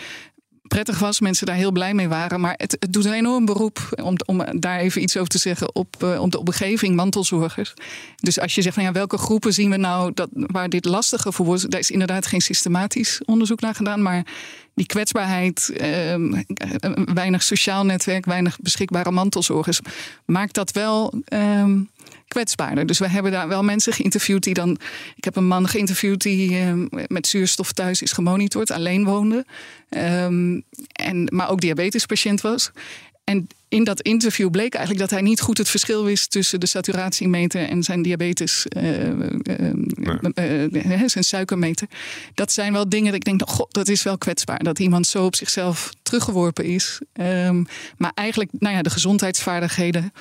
prettig 0.72 0.98
was. 0.98 1.20
Mensen 1.20 1.46
daar 1.46 1.56
heel 1.56 1.72
blij 1.72 1.94
mee 1.94 2.08
waren. 2.08 2.40
Maar 2.40 2.54
het, 2.56 2.76
het 2.78 2.92
doet 2.92 3.04
een 3.04 3.12
enorm 3.12 3.44
beroep, 3.44 4.02
om, 4.02 4.14
om 4.26 4.61
daar 4.61 4.78
even 4.78 5.02
iets 5.02 5.16
over 5.16 5.28
te 5.28 5.38
zeggen, 5.38 5.74
op, 5.74 5.96
uh, 6.04 6.20
op 6.20 6.30
de 6.30 6.38
omgeving, 6.38 6.96
mantelzorgers. 6.96 7.74
Dus 8.16 8.40
als 8.40 8.54
je 8.54 8.62
zegt 8.62 8.74
van 8.74 8.85
ja, 8.85 8.92
welke 8.92 9.18
groepen 9.18 9.52
zien 9.52 9.70
we 9.70 9.76
nou 9.76 10.11
dat, 10.14 10.28
waar 10.32 10.68
dit 10.68 10.85
lastiger 10.85 11.32
voor 11.32 11.46
wordt, 11.46 11.70
daar 11.70 11.80
is 11.80 11.90
inderdaad 11.90 12.26
geen 12.26 12.40
systematisch 12.40 13.20
onderzoek 13.24 13.61
naar 13.61 13.74
gedaan. 13.74 14.02
Maar 14.02 14.26
die 14.74 14.87
kwetsbaarheid, 14.87 15.70
uh, 15.80 16.42
weinig 17.14 17.42
sociaal 17.42 17.85
netwerk, 17.85 18.24
weinig 18.24 18.58
beschikbare 18.61 19.11
mantelzorgers, 19.11 19.80
maakt 20.24 20.54
dat 20.54 20.70
wel. 20.70 21.22
Uh, 21.28 21.64
kwetsbaarder. 22.28 22.87
Dus 22.87 22.98
we 22.98 23.08
hebben 23.08 23.32
daar 23.32 23.48
wel 23.48 23.62
mensen 23.62 23.92
geïnterviewd 23.92 24.42
die 24.42 24.54
dan. 24.54 24.78
Ik 25.16 25.24
heb 25.24 25.37
een 25.37 25.46
man 25.46 25.68
geïnterviewd 25.68 26.22
die 26.22 26.50
uh, 26.50 26.72
met 27.06 27.26
zuurstof 27.26 27.72
thuis 27.72 28.02
is 28.02 28.12
gemonitord, 28.12 28.70
alleen 28.70 29.04
woonde. 29.04 29.44
En, 29.88 30.64
maar 31.28 31.50
ook 31.50 31.61
diabetespatiënt 31.61 32.40
was. 32.40 32.70
En 33.33 33.47
in 33.68 33.85
dat 33.85 34.01
interview 34.01 34.51
bleek 34.51 34.75
eigenlijk 34.75 35.09
dat 35.09 35.18
hij 35.18 35.29
niet 35.29 35.40
goed 35.40 35.59
het 35.59 35.68
verschil 35.68 36.05
wist 36.05 36.31
tussen 36.31 36.61
de 36.61 36.66
saturatiemeter 36.66 37.68
en 37.68 37.83
zijn 37.83 38.03
diabetes, 38.03 38.66
uh, 38.77 39.09
uh, 39.09 41.03
zijn 41.07 41.25
suikermeter. 41.25 41.88
Dat 42.35 42.53
zijn 42.53 42.73
wel 42.73 42.88
dingen 42.88 43.07
dat 43.07 43.14
ik 43.14 43.25
denk, 43.25 43.42
oh 43.42 43.49
god, 43.49 43.73
dat 43.73 43.88
is 43.88 44.03
wel 44.03 44.18
kwetsbaar. 44.18 44.62
Dat 44.62 44.79
iemand 44.79 45.07
zo 45.07 45.25
op 45.25 45.37
zichzelf 45.37 45.90
teruggeworpen 46.03 46.64
is. 46.64 47.01
Um, 47.21 47.66
maar 47.97 48.12
eigenlijk, 48.14 48.51
nou 48.59 48.75
ja, 48.75 48.83
de 48.83 48.90
gezondheidsvaardigheden 48.90 50.12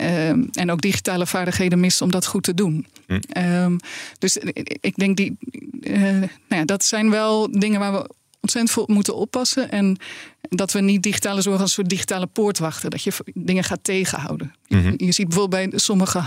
um, 0.00 0.48
en 0.52 0.70
ook 0.70 0.80
digitale 0.80 1.26
vaardigheden 1.26 1.80
mist 1.80 2.00
om 2.02 2.10
dat 2.10 2.26
goed 2.26 2.42
te 2.42 2.54
doen. 2.54 2.86
Hm. 3.06 3.20
Um, 3.38 3.78
dus 4.18 4.36
ik 4.80 4.96
denk 4.96 5.16
die, 5.16 5.36
nou 5.80 6.28
ja, 6.48 6.64
dat 6.64 6.84
zijn 6.84 7.10
wel 7.10 7.50
dingen 7.50 7.80
waar 7.80 7.92
we 7.92 8.14
ontzettend 8.40 8.70
veel 8.70 8.94
moeten 8.94 9.16
oppassen. 9.16 9.70
En 9.70 9.96
dat 10.40 10.72
we 10.72 10.80
niet 10.80 11.02
digitale 11.02 11.40
zorg 11.40 11.60
als 11.60 11.68
een 11.68 11.74
soort 11.74 11.88
digitale 11.88 12.26
poortwachten. 12.26 12.90
Dat 12.90 13.02
je 13.02 13.12
dingen 13.34 13.64
gaat 13.64 13.84
tegenhouden. 13.84 14.54
Mhm. 14.68 14.94
je, 14.96 15.12
ziet 15.12 15.28
bijvoorbeeld 15.28 15.70
bij 15.70 15.78
sommige 15.78 16.22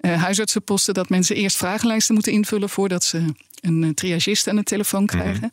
uh, 0.00 0.22
huisartsenposten 0.22 0.94
dat 0.94 1.08
mensen 1.08 1.36
eerst 1.36 1.56
vragenlijsten 1.56 2.14
moeten 2.14 2.32
invullen 2.32 2.68
voordat 2.68 3.04
ze 3.04 3.24
een 3.60 3.82
uh, 3.82 3.90
triagist 3.90 4.48
aan 4.48 4.56
de 4.56 4.62
telefoon 4.62 5.02
mhm. 5.02 5.16
krijgen. 5.16 5.50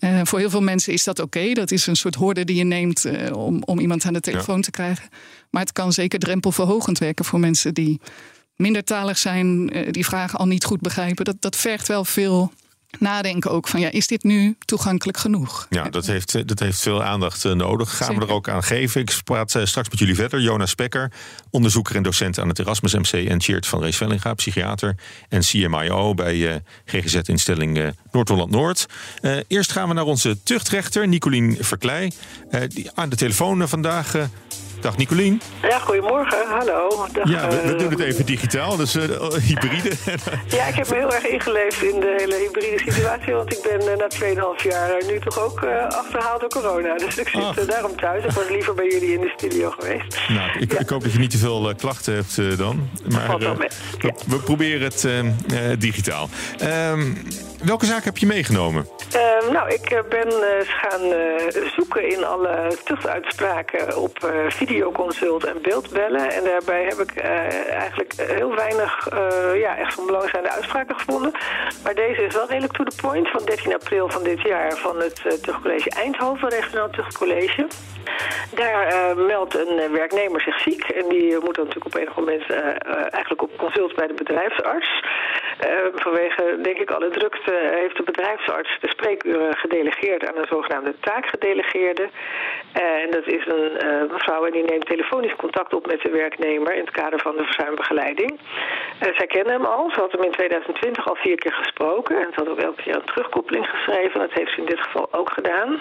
uh, 0.00 0.20
voor 0.24 0.38
heel 0.38 0.50
veel 0.50 0.62
mensen 0.62 0.92
is 0.92 1.04
dat 1.04 1.18
oké. 1.18 1.52
Dat 1.52 1.70
is 1.70 1.86
een 1.86 1.96
soort 1.96 2.14
horde 2.14 2.44
die 2.44 2.56
je 2.56 2.64
neemt 2.64 3.06
om, 3.32 3.62
om 3.64 3.78
iemand 3.78 4.04
aan 4.04 4.12
de 4.12 4.20
telefoon 4.20 4.60
te 4.60 4.70
krijgen. 4.70 5.08
Maar 5.50 5.62
het 5.62 5.72
kan 5.72 5.92
zeker 5.92 6.18
drempelverhogend 6.18 6.98
werken 6.98 7.24
voor 7.24 7.40
mensen 7.40 7.74
die 7.74 8.00
mindertalig 8.56 9.18
zijn, 9.18 9.66
die 9.90 10.04
vragen 10.04 10.38
al 10.38 10.46
niet 10.46 10.64
goed 10.64 10.80
begrijpen. 10.80 11.24
Dat, 11.24 11.36
dat 11.40 11.56
vergt 11.56 11.88
wel 11.88 12.04
veel 12.04 12.52
nadenken 12.98 13.50
ook 13.50 13.68
van 13.68 13.80
ja, 13.80 13.90
is 13.90 14.06
dit 14.06 14.22
nu 14.22 14.56
toegankelijk 14.58 15.18
genoeg? 15.18 15.66
Ja, 15.70 15.88
dat 15.88 16.06
heeft, 16.06 16.34
eh, 16.34 16.42
dat 16.46 16.58
heeft 16.58 16.80
veel 16.80 17.02
aandacht 17.02 17.44
eh, 17.44 17.52
nodig. 17.52 17.96
Gaan 17.96 18.14
we 18.14 18.20
er 18.20 18.32
ook 18.32 18.48
aan 18.48 18.62
geven. 18.62 19.00
Ik 19.00 19.20
praat 19.24 19.54
eh, 19.54 19.64
straks 19.64 19.88
met 19.88 19.98
jullie 19.98 20.14
verder. 20.14 20.40
Jonas 20.40 20.70
Spekker, 20.70 21.12
onderzoeker 21.50 21.96
en 21.96 22.02
docent 22.02 22.38
aan 22.38 22.48
het 22.48 22.58
Erasmus 22.58 22.94
MC 22.94 23.28
en 23.28 23.40
Cheert 23.40 23.66
van 23.66 23.80
Rees 23.80 23.96
Vellinga, 23.96 24.34
psychiater 24.34 24.94
en 25.28 25.40
CMIO 25.40 26.14
bij 26.14 26.62
GGZ-instelling 26.84 27.92
Noord-Holland-Noord. 28.12 28.86
eerst 29.46 29.72
gaan 29.72 29.88
we 29.88 29.94
naar 29.94 30.04
onze 30.04 30.42
tuchtrechter, 30.42 31.08
Nicolien 31.08 31.56
Verkleij, 31.60 32.12
die 32.68 32.90
aan 32.94 33.08
de 33.08 33.16
telefoon 33.16 33.68
vandaag 33.68 34.14
Dag 34.80 34.96
Nicolien. 34.96 35.40
Ja, 35.62 35.78
goedemorgen. 35.78 36.46
Hallo. 36.48 37.06
Dag, 37.12 37.28
ja, 37.28 37.48
we, 37.48 37.74
doen 37.74 37.90
het 37.90 38.00
even 38.00 38.26
digitaal, 38.26 38.76
dus 38.76 38.96
uh, 38.96 39.02
hybride. 39.30 39.92
ja, 40.56 40.66
ik 40.66 40.74
heb 40.74 40.88
me 40.88 40.96
heel 40.96 41.14
erg 41.14 41.26
ingeleefd 41.26 41.82
in 41.82 42.00
de 42.00 42.14
hele 42.16 42.34
hybride 42.34 42.90
situatie. 42.90 43.34
Want 43.34 43.52
ik 43.52 43.62
ben 43.62 43.82
uh, 43.82 43.96
na 43.96 44.08
2,5 44.62 44.68
jaar 44.68 45.02
nu 45.06 45.20
toch 45.20 45.38
ook 45.38 45.62
uh, 45.62 45.86
achterhaald 45.86 46.40
door 46.40 46.48
corona. 46.48 46.94
Dus 46.94 47.18
ik 47.18 47.28
zit 47.28 47.68
daarom 47.68 47.96
thuis. 47.96 48.24
Ik 48.24 48.30
was 48.30 48.48
liever 48.48 48.74
bij 48.74 48.86
jullie 48.86 49.12
in 49.12 49.20
de 49.20 49.32
studio 49.36 49.70
geweest. 49.70 50.18
Nou, 50.28 50.58
ik, 50.58 50.72
ik 50.72 50.88
hoop 50.88 51.02
dat 51.02 51.12
je 51.12 51.18
niet 51.18 51.30
te 51.30 51.38
veel 51.38 51.74
klachten 51.76 52.14
hebt 52.14 52.58
dan. 52.58 52.90
Maar. 53.08 53.38
We, 53.38 53.68
we, 54.26 54.36
proberen 54.36 54.82
het 54.82 55.06
digitaal. 55.80 56.28
Ehm, 56.58 57.12
welke 57.64 57.86
zaak 57.86 58.04
heb 58.04 58.18
je 58.18 58.26
meegenomen? 58.26 58.86
Uh, 59.16 59.50
nou, 59.50 59.68
ik 59.68 60.02
ben 60.08 60.28
uh, 60.28 60.48
gaan 60.64 61.02
uh, 61.04 61.70
zoeken 61.76 62.08
in 62.08 62.24
alle 62.24 62.76
tuchtuitspraken 62.84 63.96
op 63.96 64.32
videoconsult 64.48 65.44
en 65.44 65.62
beeldbellen. 65.62 66.30
En 66.30 66.44
daarbij 66.44 66.84
heb 66.84 66.98
ik 66.98 67.16
eigenlijk 67.70 68.14
heel 68.16 68.54
weinig 68.54 69.08
ja, 69.54 69.76
echt 69.76 69.94
van 69.94 70.06
belang 70.06 70.32
uitspraken 70.32 70.98
gevonden. 70.98 71.32
Maar 71.82 71.94
deze 71.94 72.22
is 72.22 72.34
wel 72.34 72.48
redelijk 72.48 72.72
to 72.72 72.84
the 72.84 72.96
point 73.02 73.28
van 73.28 73.44
13 73.44 73.74
april 73.74 74.10
van 74.10 74.22
dit 74.22 74.40
jaar 74.40 74.76
van 74.76 75.00
het 75.00 75.22
Tuchtcollege 75.42 75.90
Eindhoven, 75.90 76.48
regionaal 76.48 76.90
Tuchtcollege. 76.90 77.66
Daar 78.54 79.16
meldt 79.16 79.54
een 79.54 79.92
werknemer 79.92 80.40
zich 80.40 80.60
ziek 80.60 80.84
en 80.84 81.08
die 81.08 81.32
moet 81.32 81.54
dan 81.54 81.66
natuurlijk 81.66 81.94
op 81.94 82.00
enig 82.00 82.16
moment 82.16 82.50
eigenlijk 83.10 83.42
op 83.42 83.56
consult 83.56 83.94
bij 83.94 84.06
de 84.06 84.14
bedrijfsarts. 84.14 85.02
Vanwege, 85.94 86.58
denk 86.62 86.78
ik, 86.78 86.90
alle 86.90 87.08
drukte 87.08 87.70
heeft 87.74 87.96
de 87.96 88.02
bedrijfsarts 88.02 88.78
de 88.80 88.88
spreekuren 88.88 89.56
gedelegeerd 89.56 90.26
aan 90.28 90.36
een 90.36 90.46
zogenaamde 90.48 90.94
taakgedelegeerde. 91.00 92.08
En 92.72 93.10
dat 93.10 93.26
is 93.26 93.46
een 93.46 93.72
uh, 93.84 94.12
mevrouw 94.12 94.44
en 94.44 94.52
die 94.52 94.64
neemt 94.64 94.86
telefonisch 94.86 95.36
contact 95.36 95.74
op 95.74 95.86
met 95.86 96.00
de 96.00 96.10
werknemer 96.10 96.72
in 96.72 96.80
het 96.80 96.90
kader 96.90 97.20
van 97.20 97.36
de 97.36 97.44
verzuimbegeleiding. 97.44 98.40
Zij 99.00 99.26
kennen 99.26 99.52
hem 99.52 99.64
al, 99.64 99.90
ze 99.90 100.00
had 100.00 100.12
hem 100.12 100.22
in 100.22 100.30
2020 100.30 101.08
al 101.08 101.16
vier 101.16 101.36
keer 101.36 101.52
gesproken 101.52 102.16
en 102.16 102.28
ze 102.32 102.40
had 102.40 102.48
ook 102.48 102.60
elke 102.60 102.82
keer 102.82 102.94
een 102.94 103.04
terugkoppeling 103.04 103.66
geschreven. 103.70 104.20
Dat 104.20 104.32
heeft 104.32 104.52
ze 104.52 104.60
in 104.60 104.66
dit 104.66 104.80
geval 104.80 105.08
ook 105.12 105.30
gedaan. 105.30 105.80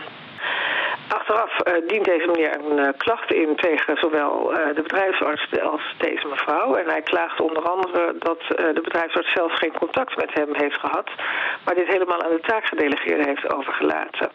Achteraf 1.07 1.51
uh, 1.63 1.88
dient 1.88 2.05
deze 2.05 2.27
meneer 2.27 2.60
een 2.60 2.77
uh, 2.77 2.88
klacht 2.97 3.33
in 3.33 3.55
tegen 3.55 3.97
zowel 3.97 4.51
uh, 4.51 4.75
de 4.75 4.81
bedrijfsarts 4.81 5.62
als 5.62 5.95
deze 5.97 6.27
mevrouw. 6.27 6.75
En 6.75 6.89
hij 6.89 7.01
klaagt 7.01 7.41
onder 7.41 7.63
andere 7.69 8.15
dat 8.19 8.41
de 8.47 8.81
bedrijfsarts 8.83 9.31
zelf 9.31 9.53
geen 9.53 9.77
contact 9.77 10.15
met 10.15 10.33
hem 10.33 10.49
heeft 10.51 10.79
gehad, 10.79 11.10
maar 11.65 11.75
dit 11.75 11.88
helemaal 11.88 12.23
aan 12.23 12.36
de 12.36 12.39
taakgedelegeerde 12.39 13.23
heeft 13.23 13.53
overgelaten. 13.53 14.31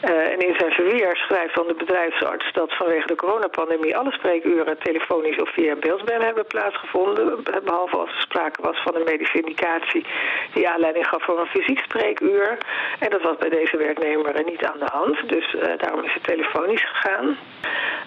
en 0.00 0.38
in 0.38 0.54
zijn 0.58 0.72
verweer 0.72 1.16
schrijft 1.16 1.54
dan 1.54 1.66
de 1.66 1.74
bedrijfsarts 1.74 2.52
dat 2.52 2.76
vanwege 2.76 3.06
de 3.06 3.14
coronapandemie 3.14 3.96
alle 3.96 4.12
spreekuren 4.12 4.78
telefonisch 4.78 5.40
of 5.40 5.52
via 5.52 5.74
beeldbellen 5.74 6.26
hebben 6.26 6.46
plaatsgevonden, 6.46 7.42
behalve 7.64 7.96
als 7.96 8.10
er 8.10 8.20
sprake 8.20 8.62
was 8.62 8.82
van 8.82 8.94
een 8.94 9.04
medische 9.04 9.38
indicatie 9.38 10.06
die 10.54 10.68
aanleiding 10.68 11.06
gaf 11.06 11.24
voor 11.24 11.40
een 11.40 11.46
fysiek 11.46 11.78
spreekuur. 11.78 12.58
En 12.98 13.10
dat 13.10 13.22
was 13.22 13.36
bij 13.36 13.48
deze 13.48 13.76
werknemer 13.76 14.44
niet 14.44 14.64
aan 14.64 14.78
de 14.78 14.90
hand. 14.92 15.28
Dus 15.28 15.54
uh, 15.54 15.62
is 16.00 16.14
het 16.14 16.24
telefonisch 16.24 16.84
gegaan. 16.84 17.36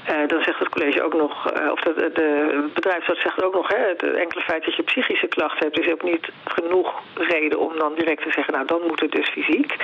Uh, 0.09 0.27
dan 0.27 0.41
zegt 0.43 0.59
het 0.59 0.69
college 0.69 1.03
ook 1.03 1.13
nog, 1.13 1.51
uh, 1.57 1.71
of 1.71 1.79
de, 1.79 2.11
de 2.13 2.69
bedrijfsarts 2.73 3.21
zegt 3.21 3.43
ook 3.43 3.53
nog, 3.53 3.67
hè, 3.67 3.77
het 3.77 4.03
enkele 4.03 4.41
feit 4.41 4.65
dat 4.65 4.75
je 4.75 4.83
psychische 4.83 5.27
klachten 5.27 5.63
hebt, 5.65 5.79
is 5.79 5.91
ook 5.91 6.03
niet 6.03 6.29
genoeg 6.43 7.01
reden 7.13 7.59
om 7.59 7.79
dan 7.79 7.93
direct 7.95 8.23
te 8.23 8.31
zeggen, 8.31 8.53
nou 8.53 8.65
dan 8.65 8.81
moet 8.87 8.99
het 8.99 9.11
dus 9.11 9.29
fysiek. 9.29 9.75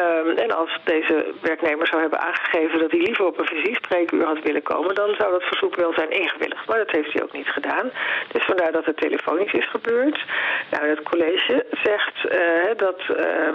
Um, 0.00 0.36
en 0.36 0.56
als 0.56 0.78
deze 0.84 1.34
werknemer 1.40 1.86
zou 1.86 2.00
hebben 2.00 2.20
aangegeven 2.20 2.78
dat 2.78 2.90
hij 2.90 3.00
liever 3.00 3.26
op 3.26 3.38
een 3.38 3.46
fysiek 3.46 3.76
spreekuur 3.76 4.24
had 4.24 4.42
willen 4.42 4.62
komen, 4.62 4.94
dan 4.94 5.14
zou 5.18 5.32
dat 5.32 5.42
verzoek 5.42 5.76
wel 5.76 5.92
zijn 5.92 6.10
ingewilligd. 6.10 6.53
Maar 6.66 6.78
dat 6.78 6.90
heeft 6.90 7.12
hij 7.12 7.22
ook 7.22 7.32
niet 7.32 7.48
gedaan. 7.48 7.90
Dus 8.32 8.44
vandaar 8.44 8.72
dat 8.72 8.84
het 8.84 8.96
telefonisch 8.96 9.52
is 9.52 9.68
gebeurd. 9.70 10.24
Nou, 10.70 10.88
het 10.88 11.02
college 11.02 11.66
zegt 11.82 12.16
uh, 12.24 12.76
dat, 12.76 13.00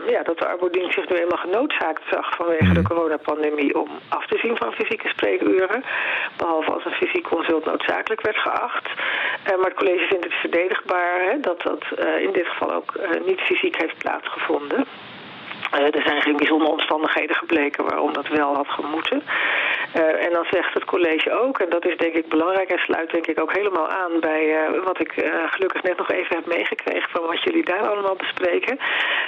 ja, 0.08 0.24
dat 0.24 0.38
de 0.38 0.48
arbodienst 0.48 0.94
zich 0.94 1.10
nu 1.10 1.16
eenmaal 1.16 1.38
genoodzaakt 1.38 2.02
zag 2.10 2.36
vanwege 2.36 2.74
de 2.74 2.82
coronapandemie 2.82 3.80
om 3.80 3.90
af 4.10 4.26
te 4.28 4.38
zien 4.38 4.58
van 4.58 4.74
fysieke 4.74 5.08
spreekuren. 5.08 5.84
Behalve 6.38 6.72
als 6.72 6.86
een 6.86 6.92
fysiek 6.92 7.24
consult 7.24 7.66
noodzakelijk 7.66 8.22
werd 8.22 8.38
geacht. 8.38 8.88
Uh, 8.88 9.56
maar 9.56 9.70
het 9.70 9.80
college 9.80 10.06
vindt 10.08 10.24
het 10.24 10.34
verdedigbaar 10.34 11.22
hè, 11.22 11.40
dat 11.40 11.62
dat 11.62 11.84
in 12.20 12.32
dit 12.32 12.48
geval 12.48 12.74
ook 12.74 12.94
niet 13.26 13.40
fysiek 13.40 13.82
heeft 13.82 13.98
plaatsgevonden. 13.98 14.86
Uh, 15.74 15.96
er 15.96 16.04
zijn 16.06 16.22
geen 16.22 16.38
bijzondere 16.38 16.72
omstandigheden 16.72 17.36
gebleken 17.36 17.84
waarom 17.84 18.14
dat 18.14 18.28
wel 18.28 18.56
had 18.56 18.68
gemoeten. 18.68 19.24
Uh, 19.96 20.26
en 20.26 20.32
dan 20.32 20.46
zegt 20.52 20.74
het 20.74 20.86
college 20.86 21.32
ook, 21.32 21.60
en 21.60 21.70
dat 21.70 21.86
is 21.86 21.98
denk 21.98 22.14
ik 22.14 22.30
belangrijk 22.30 22.70
en 22.70 22.78
sluit 22.78 23.12
denk 23.12 23.28
ik 23.28 23.40
ook 23.42 23.56
helemaal 23.56 23.90
aan 23.90 24.20
bij 24.20 24.44
uh, 24.46 24.84
wat 24.84 25.00
ik 25.00 25.12
gelukkig 25.46 25.84
net 25.84 25.98
nog 25.98 26.12
even 26.12 26.36
heb 26.36 26.46
meegekregen 26.46 27.10
van 27.10 27.26
wat 27.26 27.44
jullie 27.44 27.66
daar 27.66 27.90
allemaal 27.90 28.16
bespreken. 28.16 28.80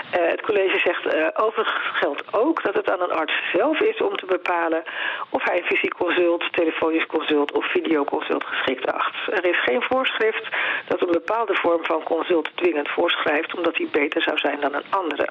het 0.10 0.42
college 0.42 0.80
zegt 0.80 1.36
overigens 1.40 1.86
geldt 1.94 2.24
ook 2.34 2.64
dat 2.64 2.76
het 2.76 2.92
aan 2.92 3.02
een 3.02 3.12
arts 3.12 3.34
zelf 3.54 3.80
is 3.80 4.02
om 4.02 4.16
te 4.16 4.26
bepalen 4.26 4.84
of 5.30 5.44
hij 5.44 5.58
een 5.58 5.66
fysiek 5.66 5.94
consult, 5.94 6.54
telefonisch 6.54 7.06
consult 7.06 7.52
of 7.52 7.72
videoconsult 7.72 8.44
geschikt 8.44 8.92
acht. 8.92 9.16
Er 9.28 9.46
is 9.46 9.64
geen 9.64 9.82
voorschrift 9.82 10.48
dat 10.88 11.02
een 11.02 11.12
bepaalde 11.12 11.56
vorm 11.56 11.86
van 11.86 12.04
consult 12.04 12.50
dwingend 12.56 12.90
voorschrijft 12.90 13.56
omdat 13.56 13.76
die 13.76 13.90
beter 13.92 14.22
zou 14.22 14.38
zijn 14.38 14.60
dan 14.60 14.74
een 14.74 14.90
andere. 14.90 15.30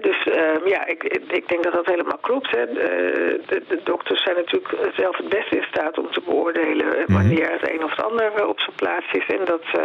Dus 0.00 0.09
uh, 0.26 0.66
ja, 0.66 0.86
ik, 0.86 1.02
ik 1.28 1.48
denk 1.48 1.62
dat 1.62 1.72
dat 1.72 1.86
helemaal 1.86 2.18
klopt. 2.20 2.50
Hè. 2.50 2.66
De, 2.66 3.40
de, 3.46 3.62
de, 3.68 3.80
dokters 3.84 4.22
zijn 4.22 4.36
natuurlijk 4.36 4.74
zelf 4.96 5.16
het 5.16 5.28
beste 5.28 5.56
in 5.56 5.66
staat 5.70 5.98
om 5.98 6.10
te 6.10 6.20
beoordelen 6.24 6.86
mhm. 6.86 7.12
wanneer 7.12 7.50
het 7.50 7.70
een 7.70 7.84
of 7.84 7.90
het 7.90 8.04
ander 8.04 8.46
op 8.46 8.60
zijn 8.60 8.76
plaats 8.76 9.06
is. 9.12 9.26
En 9.26 9.44
dat 9.44 9.62
uh, 9.76 9.82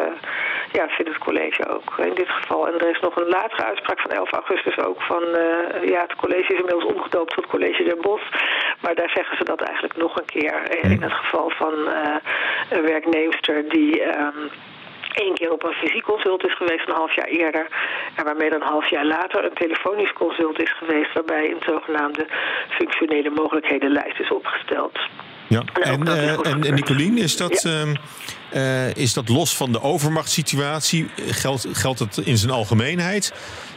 ja, 0.71 0.87
vindt 0.87 1.11
het 1.11 1.23
college 1.23 1.67
ook 1.69 1.97
in 1.97 2.13
dit 2.13 2.29
geval. 2.29 2.67
En 2.67 2.79
er 2.79 2.89
is 2.89 2.99
nog 2.99 3.15
een 3.15 3.27
latere 3.27 3.63
uitspraak 3.63 3.99
van 3.99 4.11
11 4.11 4.31
augustus 4.31 4.77
ook 4.77 5.01
van 5.01 5.23
uh, 5.23 5.89
ja, 5.89 6.01
het 6.01 6.15
college 6.15 6.53
is 6.53 6.59
inmiddels 6.59 6.93
omgedoopt 6.93 7.33
tot 7.33 7.47
college 7.47 7.83
der 7.83 7.97
Bos. 7.97 8.21
Maar 8.81 8.95
daar 8.95 9.09
zeggen 9.09 9.37
ze 9.37 9.43
dat 9.43 9.61
eigenlijk 9.61 9.97
nog 9.97 10.17
een 10.17 10.25
keer. 10.25 10.83
In 10.83 10.91
mhm. 10.91 11.01
het 11.01 11.13
geval 11.13 11.49
van 11.49 11.73
een 12.69 12.81
werknemster 12.81 13.69
die. 13.69 14.17
Um, 14.17 14.49
één 15.15 15.33
keer 15.33 15.51
op 15.51 15.63
een 15.63 15.73
fysiek 15.73 16.03
consult 16.03 16.45
is 16.45 16.55
geweest 16.55 16.87
een 16.87 16.93
half 16.93 17.15
jaar 17.15 17.27
eerder. 17.27 17.67
En 18.15 18.23
waarmee 18.23 18.49
dan 18.49 18.61
een 18.61 18.67
half 18.67 18.89
jaar 18.89 19.05
later 19.05 19.45
een 19.45 19.53
telefonisch 19.53 20.13
consult 20.13 20.61
is 20.61 20.73
geweest... 20.77 21.13
waarbij 21.13 21.51
een 21.51 21.63
zogenaamde 21.65 22.25
functionele 22.69 23.29
mogelijkhedenlijst 23.29 24.19
is 24.19 24.31
opgesteld. 24.31 24.99
Ja, 25.47 25.61
en, 25.81 26.07
uh, 26.07 26.31
en, 26.31 26.63
en 26.63 26.73
Nicolien, 26.73 27.17
is 27.17 27.37
dat, 27.37 27.65
ehm, 27.65 27.93
eh, 28.55 28.95
is 28.95 29.13
dat 29.13 29.29
los 29.29 29.57
van 29.57 29.71
de 29.71 29.81
overmachtssituatie? 29.81 31.09
Geldt, 31.15 31.67
geldt 31.71 31.99
het 31.99 32.17
in 32.17 32.37
zijn 32.37 32.51
algemeenheid? 32.51 33.33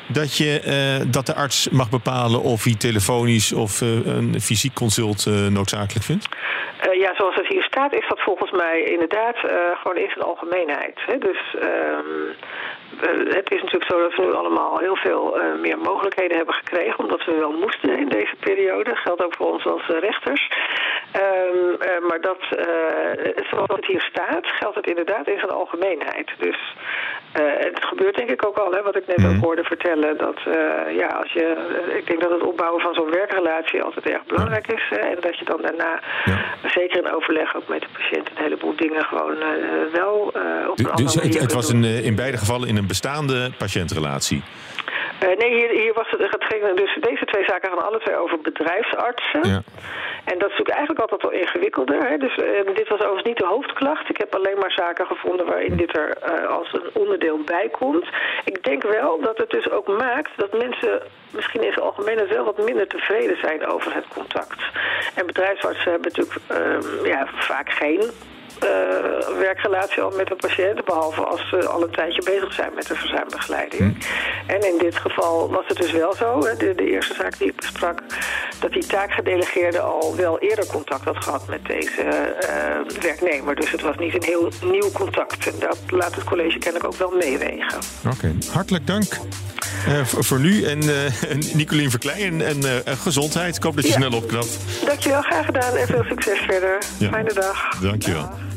dat, 0.08 0.36
je, 0.36 0.60
uh, 0.66 1.12
dat 1.12 1.26
de 1.26 1.34
arts 1.34 1.68
mag 1.68 1.90
bepalen 1.90 2.42
of 2.42 2.64
hij 2.64 2.74
telefonisch 2.74 3.52
of 3.52 3.80
een 3.80 4.40
fysiek 4.40 4.74
consult 4.74 5.26
noodzakelijk 5.50 6.04
vindt? 6.04 6.28
ja, 6.92 7.14
zoals 7.14 7.34
het 7.34 7.46
hier 7.46 7.62
staat 7.62 7.92
is 7.92 8.08
dat 8.08 8.20
volgens 8.20 8.50
mij 8.50 8.82
inderdaad 8.82 9.36
gewoon 9.80 9.96
in 9.96 10.10
zijn 10.10 10.24
algemeenheid. 10.24 10.98
Hè? 11.06 11.18
Dus 11.18 11.40
um, 11.62 12.34
het 13.28 13.50
is 13.50 13.62
natuurlijk 13.62 13.90
zo 13.90 14.00
dat 14.00 14.14
we 14.14 14.22
nu 14.22 14.32
allemaal 14.32 14.78
heel 14.78 14.96
veel 14.96 15.40
meer 15.60 15.78
mogelijkheden 15.78 16.36
hebben 16.36 16.54
gekregen, 16.54 16.98
omdat 16.98 17.24
we 17.24 17.34
wel 17.34 17.52
moesten 17.52 17.98
in 17.98 18.08
deze 18.08 18.34
periode. 18.40 18.84
Dat 18.84 18.98
geldt 18.98 19.24
ook 19.24 19.34
voor 19.34 19.52
ons 19.52 19.66
als 19.66 19.86
rechters. 19.86 20.50
Um, 21.16 22.06
maar 22.08 22.20
dat, 22.20 22.42
zoals 23.50 23.74
het 23.74 23.86
hier 23.86 24.06
staat, 24.10 24.46
geldt 24.46 24.67
het 24.74 24.86
inderdaad 24.86 25.28
in 25.28 25.38
zijn 25.38 25.50
algemeenheid. 25.50 26.30
Dus 26.38 26.74
het 27.32 27.84
gebeurt 27.84 28.16
denk 28.16 28.30
ik 28.30 28.46
ook 28.46 28.56
al, 28.56 28.72
hè, 28.72 28.82
wat 28.82 28.96
ik 28.96 29.06
net 29.06 29.16
mm. 29.16 29.24
ook 29.24 29.32
mhm. 29.32 29.44
hoorde 29.44 29.64
vertellen 29.64 30.18
dat 30.18 30.38
uh, 30.48 30.54
ja, 30.98 31.06
als 31.06 31.32
je, 31.32 31.46
eh, 31.88 31.96
ik 31.96 32.06
denk 32.06 32.20
dat 32.20 32.30
het 32.30 32.42
opbouwen 32.42 32.80
van 32.80 32.94
zo'n 32.94 33.10
werkrelatie 33.10 33.82
altijd 33.82 34.06
erg 34.10 34.24
belangrijk 34.24 34.66
is. 34.72 34.98
en 34.98 35.16
dat 35.20 35.38
je 35.38 35.44
dan 35.44 35.62
daarna, 35.62 36.00
zeker 36.64 36.98
in 36.98 37.12
overleg 37.12 37.56
ook 37.56 37.68
met 37.68 37.80
de 37.80 37.88
patiënt, 37.92 38.28
een 38.28 38.42
heleboel 38.42 38.76
dingen 38.76 39.04
gewoon 39.04 39.36
uh, 39.36 39.48
wel 39.92 40.14
op 40.70 40.78
een 40.78 40.84
dus 40.84 40.86
andere 40.86 41.16
manier. 41.16 41.40
Het, 41.40 41.52
was 41.52 41.68
een, 41.68 41.84
in 41.84 42.14
beide 42.14 42.36
gevallen 42.36 42.68
in 42.68 42.76
een 42.76 42.86
bestaande 42.86 43.50
patiëntrelatie. 43.58 44.42
Uh, 45.22 45.36
nee, 45.36 45.54
hier, 45.54 45.70
hier 45.70 45.94
was 45.94 46.10
het, 46.10 46.20
het 46.20 46.44
ging, 46.44 46.76
dus 46.76 46.96
deze 47.00 47.24
twee 47.24 47.44
zaken 47.44 47.68
gaan 47.68 47.86
alle 47.86 47.98
twee 47.98 48.16
over 48.16 48.40
bedrijfsartsen. 48.40 49.48
Ja. 49.48 49.62
En 50.24 50.38
dat 50.38 50.50
is 50.50 50.56
natuurlijk 50.58 50.76
eigenlijk 50.76 51.00
altijd 51.00 51.22
wel 51.22 51.40
ingewikkelder. 51.40 52.08
Hè? 52.08 52.16
Dus 52.16 52.36
uh, 52.36 52.74
dit 52.74 52.88
was 52.88 53.00
overigens 53.00 53.28
niet 53.28 53.38
de 53.38 53.46
hoofdklacht. 53.46 54.08
Ik 54.08 54.16
heb 54.16 54.34
alleen 54.34 54.58
maar 54.58 54.72
zaken 54.72 55.06
gevonden 55.06 55.46
waarin 55.46 55.76
dit 55.76 55.96
er 55.96 56.16
uh, 56.28 56.48
als 56.48 56.72
een 56.72 56.90
onderdeel 56.92 57.38
bij 57.44 57.68
komt. 57.68 58.06
Ik 58.44 58.64
denk 58.64 58.82
wel 58.82 59.20
dat 59.20 59.38
het 59.38 59.50
dus 59.50 59.70
ook 59.70 59.86
maakt 59.86 60.30
dat 60.36 60.58
mensen 60.58 61.02
misschien 61.30 61.62
in 61.62 61.70
het 61.70 61.80
algemeen 61.80 62.28
wel 62.28 62.44
wat 62.44 62.64
minder 62.64 62.86
tevreden 62.86 63.38
zijn 63.38 63.66
over 63.66 63.94
het 63.94 64.08
contact. 64.14 64.60
En 65.14 65.26
bedrijfsartsen 65.26 65.90
hebben 65.90 66.12
natuurlijk 66.14 66.40
uh, 66.50 67.04
ja, 67.04 67.26
vaak 67.34 67.70
geen 67.70 68.00
uh, 68.64 69.38
werkrelatie 69.38 70.02
al 70.02 70.10
met 70.10 70.30
een 70.30 70.36
patiënt, 70.36 70.84
behalve 70.84 71.24
als 71.24 71.48
ze 71.48 71.68
al 71.68 71.82
een 71.82 71.90
tijdje 71.90 72.22
bezig 72.22 72.52
zijn 72.52 72.74
met 72.74 72.86
de 72.86 72.94
verzuimbegeleiding. 72.94 73.96
En 74.48 74.66
in 74.72 74.78
dit 74.78 74.96
geval 74.96 75.50
was 75.50 75.64
het 75.66 75.76
dus 75.76 75.92
wel 75.92 76.14
zo, 76.14 76.40
de, 76.40 76.72
de, 76.76 76.90
eerste 76.90 77.14
zaak 77.14 77.38
die 77.38 77.48
ik 77.48 77.56
besprak, 77.56 78.02
dat 78.60 78.72
die 78.72 78.86
taakgedelegeerde 78.86 79.80
al 79.80 80.16
wel 80.16 80.38
eerder 80.38 80.66
contact 80.66 81.04
had 81.04 81.16
gehad 81.16 81.48
met 81.48 81.66
deze 81.66 82.34
uh, 82.40 83.00
werknemer. 83.00 83.54
Dus 83.54 83.70
het 83.70 83.82
was 83.82 83.96
niet 83.96 84.14
een 84.14 84.22
heel 84.22 84.50
nieuw 84.62 84.90
contact. 84.92 85.46
En 85.46 85.58
dat 85.58 85.78
laat 85.88 86.14
het 86.14 86.24
college 86.24 86.58
kennelijk 86.58 86.92
ook 86.92 86.98
wel 86.98 87.10
meewegen. 87.10 87.78
Oké, 88.06 88.34
hartelijk 88.52 88.86
dank. 88.86 89.18
Uh, 89.88 90.04
voor, 90.04 90.40
nu 90.40 90.64
en 90.64 90.82
uh, 90.88 91.54
Nicolien 91.54 91.90
Verklein 91.90 92.42
en, 92.42 92.84
en 92.84 92.96
gezondheid. 92.96 93.56
Ik 93.56 93.62
hoop 93.62 93.76
dat 93.76 93.86
je 93.86 93.92
snel 93.92 94.12
opknapt. 94.12 94.58
Dankjewel, 94.86 95.22
graag 95.22 95.44
gedaan 95.44 95.76
en 95.76 95.86
veel 95.86 96.04
succes 96.04 96.38
verder. 96.38 96.78
Fijne 97.10 97.32
dag. 97.32 97.78
Dankjewel. 97.80 98.47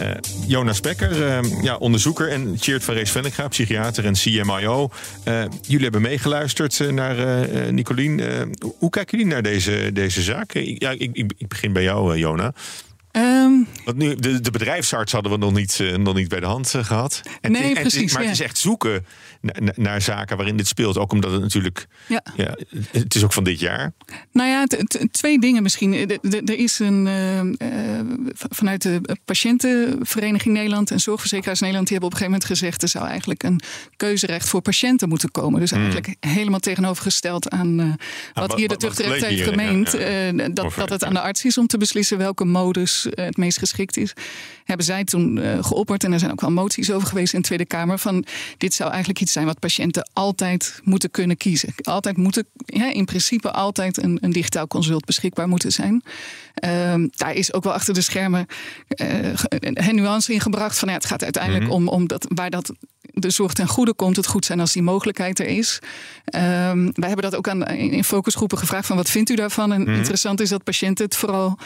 Uh, 0.00 0.10
Jonas 0.46 0.80
Becker, 0.80 1.44
uh, 1.44 1.62
ja, 1.62 1.76
onderzoeker 1.76 2.28
en 2.28 2.56
Cheert 2.58 2.84
van 2.84 2.94
Rees 2.94 3.10
Vennegra, 3.10 3.48
psychiater 3.48 4.04
en 4.06 4.12
CMIO. 4.12 4.90
Uh, 5.24 5.42
jullie 5.62 5.82
hebben 5.82 6.02
meegeluisterd 6.02 6.90
naar 6.92 7.46
Nicolien. 7.72 8.20
hoe 8.78 8.90
kijken 8.90 9.18
jullie 9.18 9.32
naar 9.32 9.42
deze, 9.42 9.90
deze 9.92 10.22
zaak? 10.22 10.52
Ja, 10.52 10.90
ik, 10.90 11.10
ik, 11.12 11.32
ik 11.38 11.48
begin 11.48 11.72
bij 11.72 11.82
jou, 11.82 12.18
Jona. 12.18 12.52
Um, 13.12 13.66
Want 13.84 13.96
nu, 13.96 14.14
de, 14.14 14.40
de 14.40 14.50
bedrijfsarts 14.50 15.12
hadden 15.12 15.32
we 15.32 15.38
nog 15.38 15.52
niet, 15.52 15.82
nog 15.96 16.14
niet 16.14 16.28
bij 16.28 16.40
de 16.40 16.46
hand 16.46 16.74
gehad. 16.80 17.20
En 17.40 17.52
nee, 17.52 17.74
precies. 17.74 18.12
maar 18.12 18.22
het 18.22 18.30
is 18.30 18.40
echt 18.40 18.58
zoeken 18.58 19.06
naar, 19.40 19.72
naar, 19.74 20.00
zaken 20.00 20.36
waarin 20.36 20.56
dit 20.56 20.66
speelt. 20.66 20.98
Ook 20.98 21.12
omdat 21.12 21.32
het 21.32 21.40
natuurlijk. 21.40 21.86
Ja. 22.06 22.22
ja 22.36 22.56
het 22.90 23.14
is 23.14 23.24
ook 23.24 23.32
van 23.32 23.44
dit 23.44 23.60
jaar. 23.60 23.92
Nou 24.32 24.48
ja, 24.48 24.66
twee 25.10 25.40
dingen 25.40 25.62
misschien. 25.62 26.20
Er 26.46 26.58
is 26.58 26.78
een. 26.78 27.06
Uh, 27.06 28.00
vanuit 28.50 28.82
de 28.82 29.16
Patiëntenvereniging 29.24 30.54
Nederland 30.54 30.90
en 30.90 31.00
Zorgverzekeraars 31.00 31.60
Nederland. 31.60 31.88
die 31.88 31.96
hebben 31.98 32.16
op 32.16 32.20
een 32.22 32.26
gegeven 32.26 32.48
moment 32.48 32.60
gezegd. 32.60 32.82
er 32.82 32.88
zou 32.88 33.08
eigenlijk 33.08 33.42
een 33.42 33.60
keuzerecht 33.96 34.48
voor 34.48 34.60
patiënten 34.60 35.08
moeten 35.08 35.30
komen. 35.30 35.60
Dus 35.60 35.70
hmm. 35.70 35.82
eigenlijk 35.82 36.16
helemaal 36.20 36.60
tegenovergesteld 36.60 37.50
aan. 37.50 37.80
Uh, 37.80 37.92
wat, 38.32 38.54
hier 38.54 38.68
de 38.68 38.76
tuchtrecht 38.76 39.24
heeft 39.24 39.42
gemeend. 39.42 39.90
dat, 40.56 40.74
dat 40.74 40.90
het 40.90 41.04
aan 41.04 41.14
de 41.14 41.20
arts 41.20 41.44
is 41.44 41.58
om 41.58 41.66
te 41.66 41.78
beslissen 41.78 42.18
welke 42.18 42.44
modus 42.44 43.06
het 43.10 43.36
meest 43.36 43.58
geschikt 43.58 43.96
is. 43.96 44.12
Hebben 44.64 44.86
zij 44.86 45.04
toen 45.04 45.40
geopperd. 45.60 46.04
En 46.04 46.12
er 46.12 46.18
zijn 46.18 46.30
ook 46.30 46.40
wel 46.40 46.50
moties 46.50 46.90
over 46.90 47.08
geweest 47.08 47.32
in 47.32 47.40
de 47.40 47.46
Tweede 47.46 47.66
Kamer. 47.66 47.98
van 47.98 48.24
dit 48.56 48.74
zou 48.74 48.90
eigenlijk 48.90 49.20
iets 49.20 49.29
zijn 49.30 49.46
wat 49.46 49.58
patiënten 49.58 50.10
altijd 50.12 50.80
moeten 50.84 51.10
kunnen 51.10 51.36
kiezen. 51.36 51.74
Altijd 51.82 52.16
moeten, 52.16 52.46
ja, 52.66 52.92
in 52.92 53.04
principe 53.04 53.50
altijd 53.50 54.02
een, 54.02 54.18
een 54.20 54.32
digitaal 54.32 54.66
consult 54.66 55.04
beschikbaar 55.04 55.48
moeten 55.48 55.72
zijn. 55.72 56.02
Ehm, 56.60 57.08
daar 57.10 57.34
is 57.34 57.52
ook 57.52 57.64
wel 57.64 57.72
achter 57.72 57.94
de 57.94 58.00
schermen 58.00 58.46
uh, 58.96 59.32
een 59.58 59.94
nuance 59.94 60.32
in 60.32 60.40
gebracht. 60.40 60.78
Van 60.78 60.88
ja, 60.88 60.94
het 60.94 61.04
gaat 61.04 61.22
uiteindelijk 61.22 61.64
mhm. 61.64 61.72
om, 61.72 61.88
om 61.88 62.06
dat, 62.08 62.26
waar 62.34 62.50
dat 62.50 62.72
de 63.12 63.30
zorg 63.30 63.52
ten 63.52 63.68
goede 63.68 63.94
komt, 63.94 64.16
het 64.16 64.26
goed 64.26 64.44
zijn 64.44 64.60
als 64.60 64.72
die 64.72 64.82
mogelijkheid 64.82 65.38
er 65.38 65.46
is. 65.46 65.78
Um, 66.34 66.90
wij 66.94 67.08
hebben 67.08 67.30
dat 67.30 67.36
ook 67.36 67.48
aan, 67.48 67.66
in 67.66 68.04
focusgroepen 68.04 68.58
gevraagd 68.58 68.86
van 68.86 68.96
wat 68.96 69.10
vindt 69.10 69.30
u 69.30 69.34
daarvan? 69.34 69.72
En 69.72 69.80
mhm. 69.80 69.94
interessant 69.94 70.40
is 70.40 70.48
dat 70.48 70.64
patiënten 70.64 71.04
het 71.04 71.16
vooral 71.16 71.58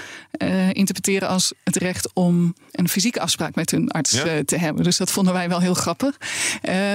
uh, 0.43 0.69
interpreteren 0.73 1.29
als 1.29 1.53
het 1.65 1.77
recht 1.77 2.11
om 2.13 2.55
een 2.71 2.89
fysieke 2.89 3.21
afspraak 3.21 3.55
met 3.55 3.71
hun 3.71 3.91
arts 3.91 4.15
uh, 4.15 4.39
te 4.39 4.59
hebben. 4.59 4.85
Dus 4.85 4.97
dat 4.97 5.11
vonden 5.11 5.33
wij 5.33 5.49
wel 5.49 5.61
heel 5.61 5.75
grappig. 5.75 6.17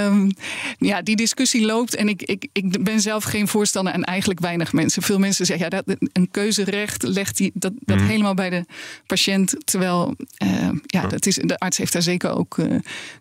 Um, 0.05 0.31
ja, 0.77 1.01
die 1.01 1.15
discussie 1.15 1.65
loopt 1.65 1.95
en 1.95 2.09
ik, 2.09 2.21
ik, 2.21 2.47
ik 2.51 2.83
ben 2.83 2.99
zelf 2.99 3.23
geen 3.23 3.47
voorstander 3.47 3.93
en 3.93 4.03
eigenlijk 4.03 4.39
weinig 4.39 4.73
mensen. 4.73 5.01
Veel 5.01 5.19
mensen 5.19 5.45
zeggen 5.45 5.67
ja, 5.69 5.81
dat, 5.85 5.97
een 6.13 6.31
keuzerecht 6.31 7.03
legt 7.03 7.38
die, 7.38 7.51
dat, 7.53 7.73
dat 7.89 7.97
mhm. 7.97 8.08
helemaal 8.08 8.34
bij 8.34 8.49
de 8.49 8.65
patiënt. 9.06 9.56
Terwijl 9.63 10.15
uh, 10.43 10.69
ja, 10.86 11.08
dat 11.08 11.25
is, 11.25 11.36
de 11.36 11.58
arts 11.58 11.78
heeft 11.78 11.93
daar 11.93 12.02
zeker 12.02 12.30
ook 12.30 12.58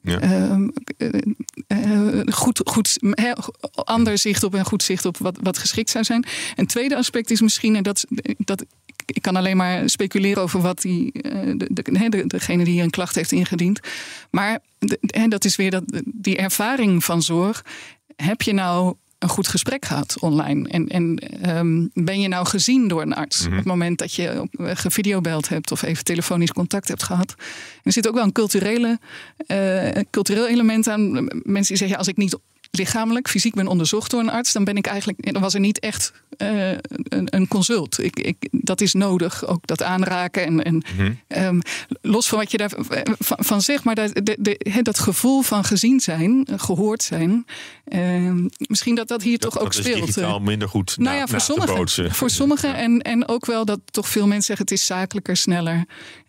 ja. 0.03 0.21
Ehm, 0.21 0.69
uh, 1.69 2.21
goed, 2.27 2.61
goed, 2.65 2.99
ander 3.73 4.19
zicht 4.19 4.43
op 4.43 4.55
en 4.55 4.65
goed 4.65 4.83
zicht 4.83 5.05
op 5.05 5.17
wat, 5.17 5.39
wat 5.43 5.59
geschikt 5.59 5.91
zou 5.91 6.05
zijn. 6.05 6.27
Een 6.57 6.67
tweede 6.67 6.97
aspect 6.97 7.31
is 7.31 7.41
misschien, 7.41 7.77
en 7.77 7.83
dat, 7.83 8.07
dat 8.39 8.65
ik 9.07 9.23
kan 9.23 9.37
alleen 9.37 9.57
maar 9.57 9.89
speculeren 9.89 10.43
over 10.43 10.61
wat 10.61 10.81
die, 10.81 11.13
eh, 11.13 11.53
de, 11.57 11.69
de, 11.71 12.27
degene 12.27 12.65
die 12.65 12.83
een 12.83 12.91
klacht 12.91 13.15
heeft 13.15 13.33
ingediend. 13.33 13.81
Maar 14.31 14.59
en 15.07 15.31
dat 15.31 15.45
is 15.45 15.57
weer 15.57 15.71
dat, 15.71 15.85
die 16.05 16.37
ervaring 16.37 17.05
van 17.05 17.23
zorg. 17.23 17.65
Heb 18.17 18.43
je 18.43 18.53
nou 18.53 18.95
een 19.19 19.29
goed 19.29 19.49
gesprek 19.49 19.85
gehad 19.85 20.17
online? 20.21 20.69
En, 20.69 20.89
en 20.89 21.19
ehm, 21.43 21.87
ben 22.05 22.21
je 22.21 22.29
nou 22.29 22.47
gezien 22.47 22.89
door 22.89 23.03
een 23.03 23.15
arts 23.15 23.41
mhm. 23.41 23.51
op 23.51 23.57
het 23.57 23.67
moment 23.67 23.99
dat 23.99 24.15
je 24.15 24.49
gevideobeld 24.55 25.49
hebt 25.49 25.73
of 25.73 25.83
even 25.83 26.05
telefonisch 26.05 26.53
contact 26.53 26.89
hebt 26.89 27.03
gehad? 27.03 27.35
En 27.39 27.83
er 27.83 27.93
zit 27.93 28.09
ook 28.09 28.15
wel 28.15 28.25
een 28.25 28.33
culturele, 28.33 28.99
uh, 29.47 30.03
cultureel 30.11 30.49
element 30.49 30.89
aan. 30.89 31.13
Mensen 31.43 31.67
die 31.67 31.77
zeggen: 31.77 31.99
als 31.99 32.09
ik 32.09 32.17
niet 32.17 32.39
lichamelijk, 32.71 33.29
fysiek 33.29 33.55
ben 33.55 33.67
onderzocht 33.67 34.11
door 34.11 34.21
een 34.21 34.31
arts, 34.31 34.53
dan 34.53 34.65
ben 34.65 34.77
ik 34.77 34.87
eigenlijk, 34.87 35.33
dan 35.33 35.43
was 35.43 35.55
er 35.55 35.61
niet 35.61 35.79
echt 35.79 36.13
uh, 36.39 36.71
een, 36.71 37.27
een, 37.31 37.49
consult. 37.49 38.03
Ik, 38.03 38.21
ik, 38.21 38.37
dat 38.51 38.81
is 38.81 38.93
nodig, 38.93 39.47
ook 39.47 39.67
dat 39.67 39.83
aanraken. 39.83 40.45
En, 40.45 40.63
en 40.63 40.83
mm 40.97 41.19
um, 41.29 41.61
los 42.01 42.29
van 42.29 42.39
wat 42.39 42.51
je 42.51 42.57
daarvan 42.57 42.85
van, 43.19 43.39
van 43.41 43.61
zegt, 43.61 43.85
maar 43.85 43.95
dat, 43.95 44.15
de, 44.15 44.37
de, 44.41 44.81
dat 44.83 44.99
gevoel 44.99 45.43
van 45.43 45.65
gezien 45.65 46.01
zijn, 46.01 46.49
gehoord 46.57 47.03
zijn, 47.03 47.47
uh, 47.89 48.33
misschien 48.57 48.95
dat 48.95 49.09
dat 49.09 49.23
hier 49.23 49.39
dat, 49.39 49.51
toch 49.51 49.59
ook 49.59 49.73
dat 49.73 49.85
speelt. 49.85 50.09
Is 50.09 50.15
digitaal 50.15 50.41
minder 50.41 50.69
goed. 50.69 50.97
Nou 50.99 51.17
ja, 51.17 51.27
voor 51.27 51.41
sommigen. 51.41 52.15
Voor 52.15 52.31
sommigen 52.31 52.75
en, 52.75 53.03
en 53.03 53.29
ook 53.29 53.47
wel 53.47 53.65
dat 53.65 53.81
toch 53.85 54.09
veel 54.09 54.27
mensen 54.27 54.45
zeggen: 54.45 54.65
het 54.65 54.75
is 54.75 54.87
zakelijker, 54.87 55.37
sneller. 55.37 55.85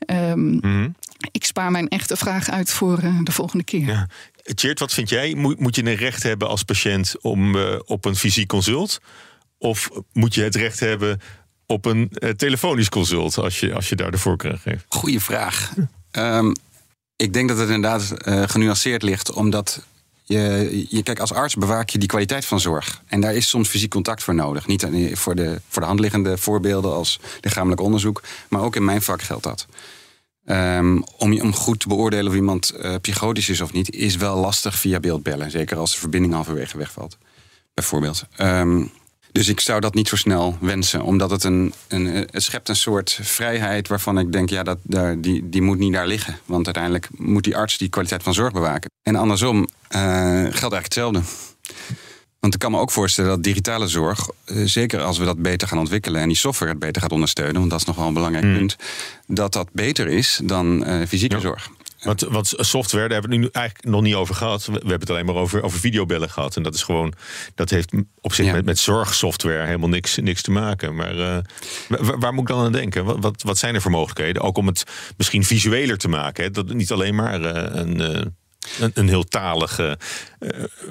Um, 0.06 0.60
mm 0.62 0.96
Ik 1.32 1.46
spaar 1.46 1.72
mijn 1.72 1.88
echte 1.88 2.18
vraag 2.18 2.50
uit 2.50 2.72
voor 2.72 3.04
uh, 3.04 3.20
de 3.24 3.32
volgende 3.32 3.64
keer. 3.64 3.88
Ja. 3.88 4.08
Tjeerd, 4.56 4.80
wat 4.80 4.94
vind 4.94 5.10
jij? 5.10 5.34
Moet, 5.34 5.60
moet 5.60 5.76
je 5.76 5.86
een 5.86 5.96
recht 5.96 6.24
hebben 6.24 6.48
als 6.48 6.64
patiënt 6.64 7.16
om 7.22 7.56
uh, 7.56 7.80
op 7.86 8.06
een 8.06 8.16
fysiek 8.16 8.48
consult? 8.48 9.00
Of 9.58 9.90
moet 10.14 10.34
je 10.34 10.42
het 10.44 10.56
recht 10.56 10.80
hebben 10.80 11.22
op 11.66 11.86
een 11.86 12.12
uh, 12.14 12.30
telefonisch 12.30 12.90
consult 12.90 13.38
als 13.38 13.60
je, 13.60 13.74
als 13.74 13.90
je 13.90 13.96
daar 13.96 14.12
de 14.12 14.18
voorkeur 14.18 14.58
geeft? 14.58 14.86
Goeie 14.88 15.20
vraag. 15.20 15.74
Um, 16.12 16.54
ik 17.16 17.34
denk 17.34 17.50
dat 17.50 17.58
het 17.58 17.70
inderdaad 17.70 18.14
uh, 18.26 18.44
genuanceerd 18.48 19.04
ligt, 19.04 19.32
omdat 19.32 19.86
je, 20.24 20.86
je, 20.90 21.04
kijk, 21.04 21.20
als 21.20 21.34
arts 21.34 21.56
bewaak 21.56 21.90
je 21.90 21.98
die 21.98 22.08
kwaliteit 22.08 22.46
van 22.46 22.60
zorg. 22.60 23.02
En 23.08 23.22
daar 23.22 23.36
is 23.36 23.50
soms 23.50 23.70
fysiek 23.70 23.90
contact 23.90 24.24
voor 24.24 24.36
nodig. 24.36 24.68
Niet 24.68 24.88
voor 25.14 25.36
de, 25.36 25.62
voor 25.70 25.82
de 25.82 25.88
hand 25.88 26.00
liggende 26.00 26.38
voorbeelden 26.38 26.94
als 26.94 27.20
lichamelijk 27.42 27.82
onderzoek, 27.82 28.24
maar 28.50 28.62
ook 28.62 28.76
in 28.76 28.86
mijn 28.86 29.02
vak 29.02 29.22
geldt 29.22 29.44
dat. 29.44 29.66
Um, 30.52 31.04
om, 31.18 31.42
om 31.42 31.54
goed 31.54 31.80
te 31.80 31.88
beoordelen 31.88 32.28
of 32.28 32.36
iemand 32.36 32.74
uh, 32.76 32.96
psychotisch 33.02 33.50
is 33.50 33.62
of 33.62 33.74
niet, 33.74 33.92
is 33.92 34.16
wel 34.16 34.38
lastig 34.38 34.80
via 34.80 35.00
beeldbellen. 35.00 35.52
Zeker 35.52 35.78
als 35.78 35.92
de 35.92 36.00
verbinding 36.00 36.34
halverwege 36.34 36.78
wegvalt, 36.78 37.18
bijvoorbeeld. 37.74 38.26
Um, 38.38 38.92
dus 39.32 39.48
ik 39.48 39.60
zou 39.60 39.80
dat 39.80 39.94
niet 39.94 40.08
zo 40.08 40.16
snel 40.16 40.58
wensen, 40.62 41.02
omdat 41.02 41.32
het 41.32 41.44
een, 41.44 41.74
een, 41.88 42.06
het 42.06 42.44
schept 42.44 42.70
een 42.70 42.76
soort 42.76 43.20
vrijheid 43.22 43.88
waarvan 43.88 44.20
ik 44.20 44.32
denk, 44.32 44.50
ja, 44.50 44.64
dat, 44.64 44.78
daar, 44.84 45.22
die, 45.22 45.50
die 45.50 45.62
moet 45.62 45.78
niet 45.78 45.94
daar 45.94 46.08
liggen. 46.08 46.40
Want 46.46 46.66
uiteindelijk 46.66 47.08
moet 47.16 47.44
die 47.44 47.58
arts 47.58 47.78
die 47.78 47.90
kwaliteit 47.90 48.24
van 48.24 48.34
zorg 48.34 48.54
bewaken. 48.54 48.90
En 49.04 49.16
andersom 49.16 49.58
uh, 49.58 49.68
geldt 49.90 50.74
eigenlijk 50.74 50.84
hetzelfde. 50.84 51.22
Want 52.40 52.54
ik 52.54 52.60
kan 52.60 52.72
me 52.72 52.80
ook 52.80 52.92
voorstellen 52.92 53.30
dat 53.30 53.44
digitale 53.44 53.88
zorg, 53.88 54.30
uh, 54.46 54.66
zeker 54.66 55.02
als 55.02 55.18
we 55.18 55.26
dat 55.26 55.42
beter 55.42 55.68
gaan 55.68 55.78
ontwikkelen 55.78 56.22
en 56.22 56.28
die 56.28 56.38
software 56.38 56.72
het 56.72 56.80
beter 56.80 57.02
gaat 57.02 57.12
ondersteunen, 57.12 57.56
want 57.56 57.70
dat 57.70 57.80
is 57.80 57.86
nog 57.86 57.96
wel 57.96 58.08
een 58.08 58.14
belangrijk 58.14 58.46
mm. 58.46 58.58
punt, 58.58 58.76
dat 59.28 59.54
dat 59.54 59.70
beter 59.72 60.08
is 60.08 60.40
dan 60.44 60.88
uh, 60.88 61.08
fysieke 61.08 61.36
ja. 61.36 61.42
zorg. 61.42 61.70
Want, 62.04 62.22
want 62.22 62.54
software, 62.58 63.08
daar 63.08 63.20
hebben 63.20 63.30
we 63.30 63.36
het 63.36 63.46
nu 63.46 63.60
eigenlijk 63.60 63.88
nog 63.88 64.02
niet 64.02 64.16
over 64.16 64.36
gehad. 64.36 64.66
We 64.66 64.72
hebben 64.72 65.00
het 65.00 65.10
alleen 65.10 65.26
maar 65.26 65.36
over, 65.36 65.64
over 65.64 65.80
videobellen 65.80 66.30
gehad. 66.30 66.56
En 66.56 66.64
dat 66.64 66.74
is 66.74 66.84
gewoon, 66.84 67.14
dat 67.56 67.70
heeft 67.70 67.92
op 68.22 68.34
zich 68.34 68.46
ja. 68.46 68.52
met, 68.52 68.66
met 68.66 68.80
zorgsoftware 68.80 69.66
helemaal 69.66 69.90
niks, 69.90 70.18
niks 70.18 70.42
te 70.42 70.52
maken. 70.52 70.96
Maar 70.96 71.16
uh, 71.16 71.38
waar, 71.88 72.20
waar, 72.20 72.34
moet 72.34 72.50
ik 72.50 72.56
dan 72.56 72.66
aan 72.66 72.72
denken? 72.72 73.06
Wat, 73.06 73.18
wat, 73.20 73.42
wat, 73.42 73.58
zijn 73.58 73.76
er 73.76 73.82
voor 73.82 73.92
mogelijkheden? 73.92 74.42
Ook 74.42 74.58
om 74.58 74.68
het 74.68 74.84
misschien 75.18 75.44
visueler 75.44 75.98
te 75.98 76.08
maken. 76.08 76.44
Hè? 76.44 76.52
Dat 76.52 76.68
het 76.68 76.78
niet 76.78 76.92
alleen 76.92 77.16
maar 77.16 77.42
uh, 77.42 77.76
een. 77.76 78.02
Uh, 78.02 78.22
een, 78.80 78.92
een 78.94 79.08
heel 79.08 79.24
talige 79.24 79.98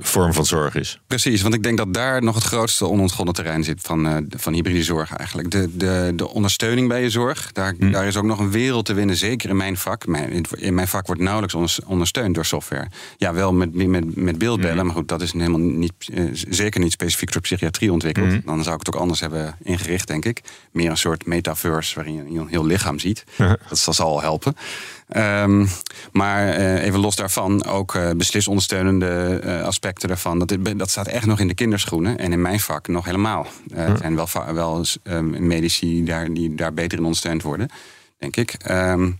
vorm 0.01 0.32
van 0.32 0.46
zorg 0.46 0.74
is. 0.74 1.01
Precies, 1.07 1.42
want 1.42 1.55
ik 1.55 1.62
denk 1.62 1.78
dat 1.78 1.94
daar 1.94 2.22
nog 2.22 2.34
het 2.34 2.44
grootste 2.44 2.86
onontgonnen 2.86 3.34
terrein 3.34 3.64
zit 3.64 3.80
van, 3.82 4.07
uh, 4.07 4.16
van 4.36 4.53
hybride 4.53 4.82
zorg 4.82 5.16
eigenlijk. 5.16 5.51
De, 5.51 5.76
de, 5.76 6.12
de 6.16 6.28
ondersteuning 6.28 6.88
bij 6.88 7.03
je 7.03 7.11
zorg, 7.11 7.53
daar, 7.53 7.74
hm. 7.78 7.90
daar 7.90 8.07
is 8.07 8.16
ook 8.16 8.24
nog 8.24 8.38
een 8.38 8.51
wereld 8.51 8.84
te 8.84 8.94
winnen, 8.94 9.16
zeker 9.16 9.49
in 9.49 9.57
mijn 9.57 9.76
vak. 9.76 10.07
Mijn, 10.07 10.44
in 10.57 10.74
mijn 10.74 10.88
vak 10.88 11.07
wordt 11.07 11.22
nauwelijks 11.22 11.80
ondersteund 11.86 12.34
door 12.34 12.44
software. 12.44 12.88
Ja, 13.16 13.32
wel 13.32 13.53
met, 13.53 13.74
met, 13.74 14.16
met 14.16 14.38
beeldbellen, 14.38 14.78
hm. 14.78 14.86
maar 14.86 14.94
goed, 14.94 15.09
dat 15.09 15.22
is 15.22 15.32
helemaal 15.32 15.61
niet, 15.61 15.92
uh, 16.12 16.30
zeker 16.49 16.80
niet 16.80 16.92
specifiek 16.92 17.32
voor 17.32 17.40
psychiatrie 17.40 17.92
ontwikkeld. 17.92 18.32
Hm. 18.32 18.40
Dan 18.44 18.62
zou 18.62 18.74
ik 18.74 18.86
het 18.86 18.94
ook 18.94 19.01
anders 19.01 19.20
hebben 19.20 19.57
ingericht, 19.62 20.07
denk 20.09 20.24
ik. 20.24 20.40
Meer 20.72 20.90
een 20.90 20.96
soort 20.96 21.26
metaverse 21.26 21.94
waarin 21.94 22.14
je 22.14 22.40
een 22.40 22.49
heel 22.49 22.66
lichaam 22.66 22.99
ziet. 22.99 23.24
Dat 23.68 23.78
zal 23.78 24.07
al 24.07 24.20
helpen. 24.20 24.57
Um, 25.16 25.68
maar 26.12 26.59
uh, 26.59 26.84
even 26.84 27.01
los 27.01 27.16
daarvan, 27.16 27.64
ook 27.64 27.94
uh, 27.94 28.11
beslisondersteunende 28.16 29.38
uh, 29.45 29.62
aspecten 29.62 30.09
daarvan. 30.09 30.39
Dat, 30.39 30.57
dat 30.76 30.91
staat 30.91 31.07
echt 31.07 31.26
nog 31.26 31.41
in 31.41 31.49
de 31.49 31.55
kinderschoenen. 31.55 32.18
En 32.18 32.32
in 32.32 32.41
mijn 32.41 32.61
vak 32.61 32.89
nog 32.89 33.05
helemaal. 33.05 33.47
Er 33.74 33.97
zijn 33.99 34.16
wel, 34.16 34.28
wel 34.53 34.84
um, 35.03 35.47
medici 35.47 36.05
daar, 36.05 36.32
die 36.32 36.55
daar 36.55 36.74
beter 36.74 36.99
in 36.99 37.05
ondersteund 37.05 37.43
worden, 37.43 37.68
denk 38.18 38.36
ik. 38.36 38.70
Um, 38.70 39.18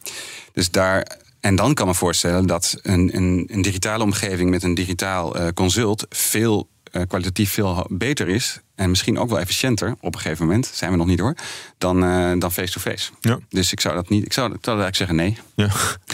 dus 0.53 0.71
daar. 0.71 1.17
En 1.41 1.57
dan 1.57 1.75
kan 1.75 1.87
me 1.87 1.95
voorstellen 1.95 2.47
dat 2.47 2.79
een, 2.83 3.17
een, 3.17 3.49
een 3.51 3.63
digitale 3.63 4.05
omgeving 4.05 4.51
met 4.51 4.63
een 4.63 4.75
digitaal 4.75 5.53
consult 5.53 6.07
veel 6.09 6.69
kwalitatief 7.09 7.53
veel 7.53 7.87
beter 7.89 8.29
is 8.29 8.61
en 8.79 8.89
misschien 8.89 9.19
ook 9.19 9.29
wel 9.29 9.39
efficiënter 9.39 9.97
op 10.01 10.15
een 10.15 10.21
gegeven 10.21 10.47
moment, 10.47 10.71
zijn 10.75 10.91
we 10.91 10.97
nog 10.97 11.07
niet 11.07 11.21
hoor, 11.21 11.35
dan, 11.79 12.05
uh, 12.05 12.33
dan 12.39 12.53
face-to-face. 12.53 13.11
Ja. 13.21 13.39
Dus 13.49 13.73
ik 13.73 13.81
zou 13.81 13.95
dat 13.95 14.09
niet, 14.09 14.25
ik 14.25 14.33
zou, 14.33 14.53
ik 14.53 14.59
zou 14.61 14.81
eigenlijk 14.81 14.97
zeggen 14.97 15.17
nee. 15.17 15.39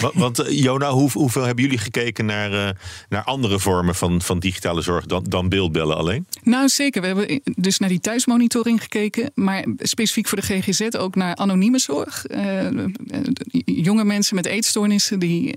Ja. 0.00 0.10
Want, 0.14 0.40
uh, 0.40 0.62
Jona, 0.62 0.90
hoe, 0.90 1.10
hoeveel 1.12 1.42
hebben 1.42 1.64
jullie 1.64 1.78
gekeken 1.78 2.26
naar, 2.26 2.52
uh, 2.52 2.68
naar 3.08 3.22
andere 3.22 3.58
vormen 3.58 3.94
van, 3.94 4.22
van 4.22 4.38
digitale 4.38 4.82
zorg 4.82 5.06
dan, 5.06 5.24
dan 5.28 5.48
beeldbellen 5.48 5.96
alleen? 5.96 6.26
Nou 6.42 6.68
zeker, 6.68 7.00
we 7.00 7.06
hebben 7.06 7.40
dus 7.56 7.78
naar 7.78 7.88
die 7.88 8.00
thuismonitoring 8.00 8.82
gekeken, 8.82 9.30
maar 9.34 9.64
specifiek 9.78 10.28
voor 10.28 10.40
de 10.40 10.46
GGZ 10.46 10.80
ook 10.96 11.14
naar 11.14 11.36
anonieme 11.36 11.78
zorg. 11.78 12.24
jonge 13.64 14.04
mensen 14.04 14.34
met 14.34 14.46
eetstoornissen 14.46 15.18
die 15.18 15.54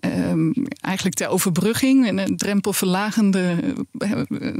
um, 0.00 0.52
eigenlijk 0.80 1.16
ter 1.16 1.28
overbrugging, 1.28 2.08
een 2.08 2.36
drempelverlagende 2.36 3.56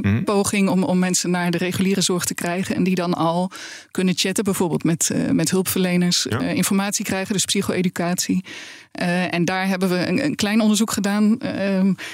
mm. 0.00 0.24
poging 0.24 0.68
om, 0.68 0.82
om 0.82 0.98
mensen 0.98 1.30
naar 1.30 1.43
de 1.50 1.58
reguliere 1.58 2.00
zorg 2.00 2.24
te 2.24 2.34
krijgen. 2.34 2.74
En 2.74 2.84
die 2.84 2.94
dan 2.94 3.14
al 3.14 3.50
kunnen 3.90 4.16
chatten, 4.16 4.44
bijvoorbeeld 4.44 4.84
met, 4.84 5.10
uh, 5.12 5.30
met 5.30 5.50
hulpverleners, 5.50 6.26
ja. 6.28 6.40
uh, 6.40 6.54
informatie 6.54 7.04
krijgen, 7.04 7.32
dus 7.32 7.44
psycho-educatie. 7.44 8.44
Uh, 9.00 9.34
en 9.34 9.44
daar 9.44 9.66
hebben 9.66 9.88
we 9.88 10.06
een, 10.06 10.24
een 10.24 10.34
klein 10.34 10.60
onderzoek 10.60 10.90
gedaan. 10.90 11.38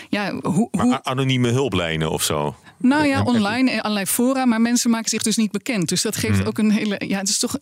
ja, 0.09 0.35
hoe, 0.43 0.69
maar 0.71 1.01
anonieme 1.03 1.49
hulplijnen 1.49 2.11
of 2.11 2.23
zo? 2.23 2.55
Nou 2.81 3.07
ja, 3.07 3.23
online, 3.23 3.83
allerlei 3.83 4.07
fora, 4.07 4.45
maar 4.45 4.61
mensen 4.61 4.91
maken 4.91 5.09
zich 5.09 5.23
dus 5.23 5.37
niet 5.37 5.51
bekend. 5.51 5.89
Dus 5.89 6.03
dat 6.03 6.17
geeft 6.17 6.41
mm. 6.41 6.47
ook 6.47 6.59
een 6.59 6.71
hele. 6.71 7.01
Ja, 7.07 7.19
het 7.19 7.29
is 7.29 7.39
toch 7.39 7.59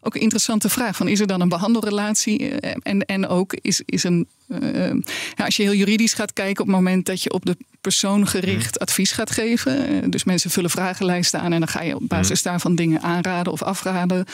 ook 0.00 0.14
een 0.14 0.20
interessante 0.20 0.68
vraag: 0.68 0.96
van 0.96 1.08
is 1.08 1.20
er 1.20 1.26
dan 1.26 1.40
een 1.40 1.48
behandelrelatie? 1.48 2.50
En, 2.60 3.04
en 3.04 3.28
ook 3.28 3.54
is, 3.54 3.82
is 3.84 4.04
een 4.04 4.26
uh, 4.48 4.92
ja, 5.34 5.44
als 5.44 5.56
je 5.56 5.62
heel 5.62 5.74
juridisch 5.74 6.14
gaat 6.14 6.32
kijken, 6.32 6.60
op 6.60 6.66
het 6.66 6.76
moment 6.76 7.06
dat 7.06 7.22
je 7.22 7.32
op 7.32 7.46
de 7.46 7.56
persoon 7.80 8.26
gericht 8.26 8.74
mm. 8.74 8.80
advies 8.80 9.12
gaat 9.12 9.30
geven. 9.30 10.10
Dus 10.10 10.24
mensen 10.24 10.50
vullen 10.50 10.70
vragenlijsten 10.70 11.40
aan 11.40 11.52
en 11.52 11.58
dan 11.58 11.68
ga 11.68 11.82
je 11.82 11.94
op 11.94 12.08
basis 12.08 12.42
mm. 12.42 12.50
daarvan 12.50 12.74
dingen 12.74 13.02
aanraden 13.02 13.52
of 13.52 13.62
afraden. 13.62 14.24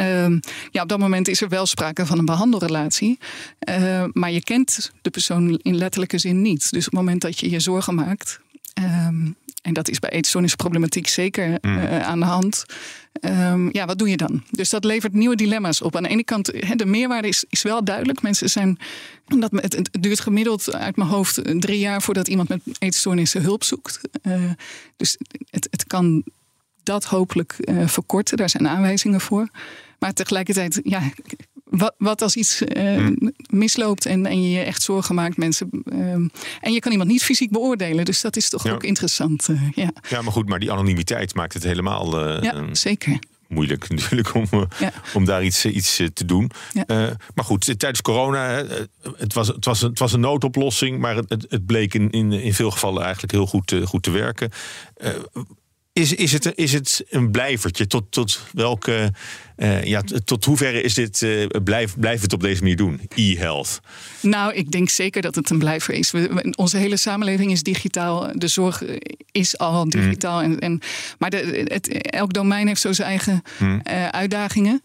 Uh, 0.00 0.26
ja, 0.70 0.82
op 0.82 0.88
dat 0.88 0.98
moment 0.98 1.28
is 1.28 1.40
er 1.40 1.48
wel 1.48 1.66
sprake 1.66 2.06
van 2.06 2.18
een 2.18 2.24
behandelrelatie. 2.24 3.18
Uh, 3.68 4.04
maar 4.12 4.30
je 4.30 4.42
kent 4.42 4.92
de 5.02 5.10
persoon 5.10 5.58
in 5.62 5.76
letterlijke 5.76 6.18
zin 6.18 6.42
niet. 6.42 6.70
Dus 6.70 6.86
op 6.86 6.92
het 6.92 7.00
moment 7.00 7.20
dat 7.20 7.38
je 7.38 7.50
je 7.50 7.60
zorgen 7.60 7.94
maakt. 7.94 8.40
Ehm, 8.74 9.26
en 9.62 9.72
dat 9.72 9.88
is 9.88 9.98
bij 9.98 10.10
eetstoornisproblematiek 10.10 11.06
zeker 11.06 11.58
mm. 11.60 11.78
uh, 11.78 12.00
aan 12.02 12.18
de 12.20 12.26
hand. 12.26 12.64
Um, 13.20 13.68
ja, 13.72 13.86
wat 13.86 13.98
doe 13.98 14.08
je 14.08 14.16
dan? 14.16 14.42
Dus 14.50 14.70
dat 14.70 14.84
levert 14.84 15.12
nieuwe 15.12 15.36
dilemma's 15.36 15.82
op. 15.82 15.96
Aan 15.96 16.02
de 16.02 16.08
ene 16.08 16.24
kant, 16.24 16.46
he, 16.46 16.74
de 16.74 16.86
meerwaarde 16.86 17.28
is, 17.28 17.44
is 17.48 17.62
wel 17.62 17.84
duidelijk. 17.84 18.22
Mensen 18.22 18.50
zijn, 18.50 18.78
omdat 19.28 19.50
het, 19.50 19.72
het 19.72 19.88
duurt 20.00 20.20
gemiddeld 20.20 20.74
uit 20.74 20.96
mijn 20.96 21.08
hoofd 21.08 21.40
drie 21.60 21.78
jaar 21.78 22.02
voordat 22.02 22.28
iemand 22.28 22.48
met 22.48 22.60
eetstoornissen 22.78 23.42
hulp 23.42 23.64
zoekt. 23.64 24.00
Uh, 24.22 24.50
dus 24.96 25.16
het, 25.50 25.68
het 25.70 25.86
kan 25.86 26.24
dat 26.82 27.04
hopelijk 27.04 27.56
uh, 27.60 27.86
verkorten. 27.88 28.36
Daar 28.36 28.50
zijn 28.50 28.68
aanwijzingen 28.68 29.20
voor. 29.20 29.48
Maar 29.98 30.12
tegelijkertijd, 30.12 30.80
ja, 30.82 31.02
wat, 31.70 31.94
wat 31.98 32.22
als 32.22 32.36
iets 32.36 32.62
uh, 32.62 33.06
misloopt 33.50 34.06
en, 34.06 34.26
en 34.26 34.42
je 34.42 34.50
je 34.50 34.60
echt 34.60 34.82
zorgen 34.82 35.14
maakt, 35.14 35.36
mensen. 35.36 35.68
Uh, 35.92 36.00
en 36.60 36.72
je 36.72 36.78
kan 36.80 36.92
iemand 36.92 37.10
niet 37.10 37.22
fysiek 37.22 37.50
beoordelen. 37.50 38.04
Dus 38.04 38.20
dat 38.20 38.36
is 38.36 38.48
toch 38.48 38.64
ja. 38.64 38.72
ook 38.72 38.84
interessant. 38.84 39.48
Uh, 39.48 39.70
ja. 39.74 39.90
ja, 40.08 40.22
maar 40.22 40.32
goed, 40.32 40.48
maar 40.48 40.58
die 40.58 40.72
anonimiteit 40.72 41.34
maakt 41.34 41.52
het 41.54 41.62
helemaal. 41.62 42.42
ja, 42.42 42.64
zeker. 42.72 43.18
Moeilijk 43.48 43.88
natuurlijk 43.90 44.34
om, 44.34 44.46
ja. 44.78 44.92
om 45.14 45.24
daar 45.24 45.44
iets, 45.44 45.64
iets 45.64 45.96
te 46.14 46.24
doen. 46.24 46.50
Ja. 46.72 47.16
maar 47.34 47.44
goed, 47.44 47.78
tijdens 47.78 48.02
corona, 48.02 48.64
het 49.16 49.34
was, 49.34 49.48
het, 49.48 49.64
was, 49.64 49.80
het 49.80 49.98
was 49.98 50.12
een 50.12 50.20
noodoplossing, 50.20 50.98
maar 50.98 51.16
het, 51.16 51.46
het 51.48 51.66
bleek 51.66 51.94
in, 51.94 52.10
in, 52.10 52.32
in 52.32 52.54
veel 52.54 52.70
gevallen 52.70 53.02
eigenlijk 53.02 53.32
heel 53.32 53.46
goed, 53.46 53.74
goed 53.84 54.02
te 54.02 54.10
werken. 54.10 54.50
Is, 56.00 56.14
is, 56.14 56.32
het, 56.32 56.52
is 56.54 56.72
het 56.72 57.04
een 57.08 57.30
blijvertje? 57.30 57.86
Tot, 57.86 58.12
tot 58.12 58.40
welke, 58.52 59.12
uh, 59.56 59.84
ja, 59.84 60.02
tot 60.24 60.44
hoeverre 60.44 60.82
is 60.82 60.94
dit, 60.94 61.20
uh, 61.20 61.46
blijf, 61.64 61.98
blijf 61.98 62.20
het 62.20 62.32
op 62.32 62.40
deze 62.40 62.60
manier 62.60 62.76
doen, 62.76 63.00
e-health? 63.14 63.80
Nou, 64.20 64.54
ik 64.54 64.70
denk 64.70 64.88
zeker 64.88 65.22
dat 65.22 65.34
het 65.34 65.50
een 65.50 65.58
blijver 65.58 65.94
is. 65.94 66.10
We, 66.10 66.52
onze 66.56 66.76
hele 66.76 66.96
samenleving 66.96 67.50
is 67.50 67.62
digitaal. 67.62 68.32
De 68.34 68.48
zorg 68.48 68.82
is 69.32 69.58
al 69.58 69.88
digitaal. 69.88 70.38
Mm. 70.38 70.52
En, 70.52 70.58
en, 70.58 70.80
maar 71.18 71.30
de, 71.30 71.64
het, 71.68 71.88
elk 72.02 72.32
domein 72.32 72.66
heeft 72.66 72.80
zo 72.80 72.92
zijn 72.92 73.08
eigen 73.08 73.42
mm. 73.58 73.80
uh, 73.90 74.08
uitdagingen. 74.08 74.82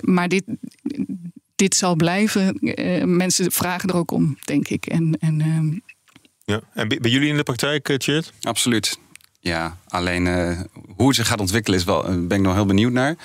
maar 0.00 0.28
dit, 0.28 0.44
dit 1.56 1.74
zal 1.74 1.96
blijven. 1.96 2.58
mensen 3.16 3.52
vragen 3.52 3.88
er 3.88 3.96
ook 3.96 4.10
om, 4.10 4.38
denk 4.44 4.68
ik. 4.68 4.86
En, 4.86 5.16
en 5.20 5.82
Ja. 6.44 6.60
En 6.74 6.88
bij 6.88 7.10
jullie 7.10 7.28
in 7.28 7.36
de 7.36 7.42
praktijk, 7.42 7.94
Chert? 7.98 8.32
Absoluut. 8.40 8.98
Ja, 9.40 9.76
alleen 9.88 10.26
hoe 10.96 11.06
het 11.06 11.16
zich 11.16 11.26
gaat 11.26 11.40
ontwikkelen 11.40 11.78
is 11.78 11.84
wel, 11.84 12.02
ben 12.02 12.38
ik 12.38 12.44
nog 12.44 12.54
heel 12.54 12.66
benieuwd 12.66 12.92
naar. 12.92 13.16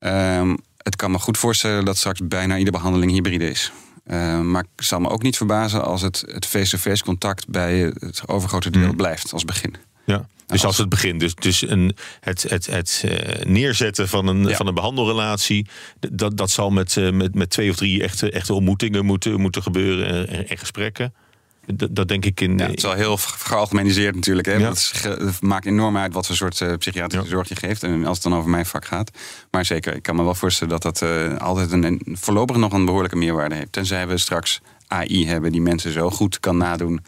Um, 0.00 0.58
het 0.76 0.96
kan 0.96 1.10
me 1.10 1.18
goed 1.18 1.38
voorstellen 1.38 1.84
dat 1.84 1.96
straks 1.96 2.20
bijna 2.22 2.56
iedere 2.56 2.76
behandeling 2.76 3.12
hybride 3.12 3.50
is. 3.50 3.72
Uh, 4.06 4.40
maar 4.40 4.64
ik 4.76 4.82
zal 4.82 5.00
me 5.00 5.08
ook 5.08 5.22
niet 5.22 5.36
verbazen 5.36 5.84
als 5.84 6.02
het 6.02 6.46
face-to-face 6.48 7.04
contact 7.04 7.48
bij 7.48 7.78
het 7.98 8.22
overgrote 8.26 8.70
deel 8.70 8.82
hmm. 8.82 8.96
blijft 8.96 9.32
als 9.32 9.44
begin. 9.44 9.74
Ja. 10.06 10.26
Dus 10.46 10.64
als 10.64 10.78
het 10.78 10.88
begin, 10.88 11.18
dus, 11.18 11.34
dus 11.34 11.68
een, 11.68 11.96
het, 12.20 12.42
het, 12.42 12.66
het 12.66 13.02
uh, 13.04 13.44
neerzetten 13.44 14.08
van 14.08 14.26
een, 14.26 14.54
van 14.54 14.66
een 14.66 14.74
behandelrelatie, 14.74 15.66
dat, 16.10 16.36
dat 16.36 16.50
zal 16.50 16.70
met, 16.70 17.12
met, 17.12 17.34
met 17.34 17.50
twee 17.50 17.70
of 17.70 17.76
drie 17.76 18.02
echte, 18.02 18.30
echte 18.30 18.54
ontmoetingen 18.54 19.04
moeten, 19.04 19.40
moeten 19.40 19.62
gebeuren 19.62 20.28
en, 20.28 20.48
en 20.48 20.58
gesprekken. 20.58 21.14
Dat, 21.74 21.94
dat, 21.96 22.08
denk 22.08 22.24
ik 22.24 22.40
in. 22.40 22.58
Ja, 22.58 22.66
het 22.66 22.76
is 22.76 22.82
wel 22.82 22.92
heel 22.92 23.16
gealgemeniseerd 23.16 24.14
natuurlijk. 24.14 24.46
Hè? 24.46 24.52
Ja. 24.52 24.68
Dat 24.68 25.40
maakt 25.40 25.66
enorm 25.66 25.96
uit 25.96 26.14
wat 26.14 26.26
voor 26.26 26.36
soort 26.36 26.60
uh, 26.60 26.74
psychiatrische 26.74 27.28
zorg 27.28 27.48
je 27.48 27.56
geeft. 27.56 27.82
En 27.82 28.04
als 28.04 28.18
het 28.22 28.30
dan 28.30 28.38
over 28.38 28.50
mijn 28.50 28.66
vak 28.66 28.84
gaat. 28.84 29.10
Maar 29.50 29.64
zeker, 29.64 29.94
ik 29.94 30.02
kan 30.02 30.16
me 30.16 30.22
wel 30.22 30.34
voorstellen 30.34 30.80
dat 30.80 30.82
dat 30.82 31.10
uh, 31.10 31.36
altijd 31.36 31.72
een, 31.72 32.02
voorlopig 32.12 32.56
nog 32.56 32.72
een 32.72 32.84
behoorlijke 32.84 33.16
meerwaarde 33.16 33.54
heeft. 33.54 33.72
Tenzij 33.72 34.06
we 34.06 34.18
straks 34.18 34.60
AI 34.86 35.26
hebben 35.26 35.52
die 35.52 35.60
mensen 35.60 35.92
zo 35.92 36.10
goed 36.10 36.40
kan 36.40 36.56
nadoen 36.56 37.00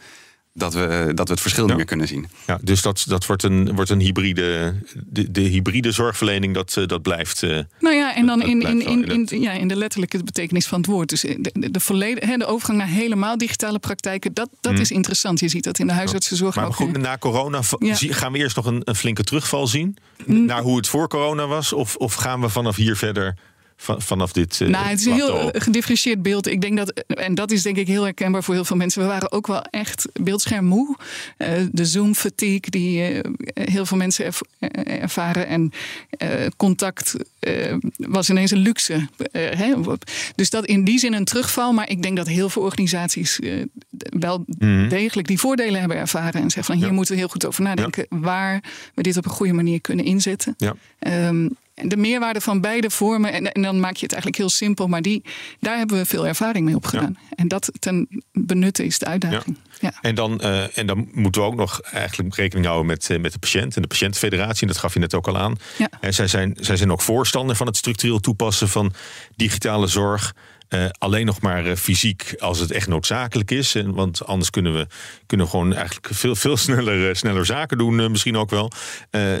dat 0.53 0.73
we, 0.73 1.11
dat 1.15 1.27
we 1.27 1.33
het 1.33 1.41
verschil 1.41 1.65
niet 1.65 1.75
meer 1.75 1.85
kunnen 1.85 2.07
zien. 2.07 2.27
Ja, 2.47 2.59
dus 2.61 2.81
dat, 2.81 3.03
dat 3.07 3.25
wordt, 3.25 3.43
een, 3.43 3.75
wordt 3.75 3.89
een 3.89 3.99
hybride. 3.99 4.75
De, 5.05 5.31
de 5.31 5.41
hybride 5.41 5.91
zorgverlening, 5.91 6.53
dat, 6.53 6.77
eh, 6.77 6.87
dat 6.87 7.01
blijft. 7.01 7.41
Uh, 7.41 7.59
nou 7.79 7.95
ja, 7.95 8.15
en 8.15 8.25
dan 8.25 8.41
in, 8.41 8.61
in, 8.61 8.81
in, 8.85 9.25
in, 9.25 9.41
ja, 9.41 9.51
in 9.51 9.67
de 9.67 9.75
letterlijke 9.75 10.23
betekenis 10.23 10.67
van 10.67 10.77
het 10.77 10.87
woord. 10.87 11.09
Dus 11.09 11.21
de, 11.21 11.49
de, 11.51 11.71
de, 11.71 11.79
volledig, 11.79 12.37
de 12.37 12.45
overgang 12.45 12.77
naar 12.77 12.87
helemaal 12.87 13.37
digitale 13.37 13.79
praktijken, 13.79 14.33
dat, 14.33 14.49
dat 14.61 14.71
hmm. 14.71 14.81
is 14.81 14.91
interessant. 14.91 15.39
Je 15.39 15.49
ziet 15.49 15.63
dat 15.63 15.79
in 15.79 15.87
de 15.87 15.93
huisartsenzorg. 15.93 16.55
Maar, 16.55 16.63
maar 16.63 16.73
goed, 16.73 16.97
na 16.97 17.17
corona 17.17 17.59
gaan 17.61 18.31
we 18.31 18.37
eerst 18.37 18.55
nog 18.55 18.65
een, 18.65 18.81
een 18.83 18.95
flinke 18.95 19.23
terugval 19.23 19.67
zien. 19.67 19.97
Hmm. 20.25 20.45
Naar 20.45 20.61
hoe 20.61 20.77
het 20.77 20.87
voor 20.87 21.07
corona 21.07 21.47
was? 21.47 21.73
Of, 21.73 21.95
of 21.95 22.13
gaan 22.13 22.41
we 22.41 22.49
vanaf 22.49 22.75
hier 22.75 22.95
verder 22.95 23.35
vanaf 23.81 24.31
dit. 24.31 24.59
Uh, 24.59 24.69
nou, 24.69 24.85
het 24.85 24.99
is 24.99 25.05
een 25.05 25.13
heel 25.13 25.49
gedifferentieerd 25.53 26.21
beeld. 26.21 26.47
Ik 26.47 26.61
denk 26.61 26.77
dat, 26.77 27.03
en 27.07 27.35
dat 27.35 27.51
is 27.51 27.61
denk 27.61 27.77
ik 27.77 27.87
heel 27.87 28.03
herkenbaar 28.03 28.43
voor 28.43 28.53
heel 28.53 28.65
veel 28.65 28.75
mensen. 28.75 29.01
We 29.01 29.07
waren 29.07 29.31
ook 29.31 29.47
wel 29.47 29.61
echt 29.61 30.07
beeldschermmoe. 30.13 30.95
Uh, 31.37 31.47
de 31.71 31.85
Zoom-fatigue 31.85 32.69
die 32.69 33.13
uh, 33.13 33.19
heel 33.53 33.85
veel 33.85 33.97
mensen 33.97 34.33
ervaren. 34.83 35.47
En 35.47 35.71
contact 36.57 37.15
was 37.97 38.29
ineens 38.29 38.51
een 38.51 38.57
luxe. 38.57 39.07
Hè? 39.31 39.73
Dus 40.35 40.49
dat 40.49 40.65
in 40.65 40.83
die 40.83 40.99
zin 40.99 41.13
een 41.13 41.25
terugval. 41.25 41.73
Maar 41.73 41.89
ik 41.89 42.01
denk 42.01 42.17
dat 42.17 42.27
heel 42.27 42.49
veel 42.49 42.61
organisaties 42.61 43.39
wel 44.19 44.43
mhm. 44.47 44.89
degelijk 44.89 45.27
die 45.27 45.39
voordelen 45.39 45.79
hebben 45.79 45.97
ervaren. 45.97 46.41
En 46.41 46.49
zeggen 46.49 46.63
van 46.63 46.83
hier 46.83 46.93
moeten 46.93 47.13
we 47.13 47.19
heel 47.19 47.29
goed 47.29 47.45
over 47.45 47.63
nadenken. 47.63 48.05
Waar 48.09 48.63
we 48.93 49.01
dit 49.01 49.17
op 49.17 49.25
een 49.25 49.31
goede 49.31 49.53
manier 49.53 49.81
kunnen 49.81 50.05
inzetten. 50.05 50.55
Ja. 50.57 50.75
Um, 51.27 51.57
de 51.89 51.97
meerwaarde 51.97 52.41
van 52.41 52.61
beide 52.61 52.89
vormen, 52.89 53.33
en, 53.33 53.51
en, 53.51 53.61
dan 53.61 53.79
maak 53.79 53.95
je 53.95 54.03
het 54.03 54.11
eigenlijk 54.11 54.41
heel 54.41 54.49
simpel, 54.49 54.87
maar 54.87 55.01
die, 55.01 55.23
daar 55.59 55.77
hebben 55.77 55.97
we 55.97 56.05
veel 56.05 56.27
ervaring 56.27 56.65
mee 56.65 56.75
opgedaan. 56.75 57.17
En 57.35 57.47
dat 57.47 57.71
ten 57.79 58.23
benutten 58.31 58.85
is 58.85 58.99
de 58.99 59.05
uitdaging. 59.05 59.57
Ja. 59.79 59.93
En, 60.01 60.15
dan, 60.15 60.39
uh, 60.43 60.77
en 60.77 60.85
dan 60.85 61.09
moeten 61.11 61.41
we 61.41 61.47
ook 61.47 61.55
nog 61.55 61.81
eigenlijk 61.81 62.35
rekening 62.35 62.65
houden 62.65 62.87
met, 62.87 63.09
uh, 63.09 63.19
met 63.19 63.33
de 63.33 63.39
patiënt 63.39 63.75
en 63.75 63.81
de 63.81 63.87
patiëntenfederatie. 63.87 64.61
En 64.61 64.67
dat 64.67 64.77
gaf 64.77 64.93
je 64.93 64.99
net 64.99 65.13
ook 65.13 65.27
al 65.27 65.37
aan. 65.37 65.55
Ja. 65.77 65.89
En 65.99 66.13
zij, 66.13 66.27
zijn, 66.27 66.57
zij 66.59 66.77
zijn 66.77 66.91
ook 66.91 67.01
voorstander 67.01 67.55
van 67.55 67.67
het 67.67 67.77
structureel 67.77 68.19
toepassen 68.19 68.69
van 68.69 68.93
digitale 69.35 69.87
zorg. 69.87 70.33
Uh, 70.73 70.85
alleen 70.97 71.25
nog 71.25 71.41
maar 71.41 71.67
uh, 71.67 71.75
fysiek 71.75 72.35
als 72.39 72.59
het 72.59 72.71
echt 72.71 72.87
noodzakelijk 72.87 73.51
is. 73.51 73.75
En, 73.75 73.93
want 73.93 74.25
anders 74.25 74.49
kunnen 74.49 74.73
we, 74.73 74.87
kunnen 75.25 75.47
gewoon 75.47 75.73
eigenlijk 75.73 76.07
veel, 76.11 76.35
veel 76.35 76.57
sneller, 76.67 77.07
uh, 77.09 77.13
sneller 77.13 77.45
zaken 77.45 77.77
doen. 77.77 78.11
misschien 78.11 78.37
ook 78.37 78.49
wel. 78.49 78.71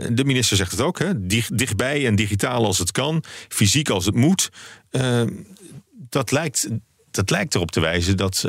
de 0.09 0.23
minister 0.25 0.57
zegt 0.57 0.71
het 0.71 0.81
ook. 0.81 0.99
Hè? 0.99 1.27
Dicht, 1.27 1.57
dichtbij 1.57 2.05
en 2.05 2.15
digitaal 2.15 2.65
als 2.65 2.77
het 2.77 2.91
kan. 2.91 3.23
Fysiek 3.47 3.89
als 3.89 4.05
het 4.05 4.15
moet. 4.15 4.49
dat 6.09 6.31
lijkt 6.31 6.69
dat 7.11 7.29
lijkt 7.29 7.55
erop 7.55 7.71
te 7.71 7.79
wijzen 7.79 8.17
dat, 8.17 8.45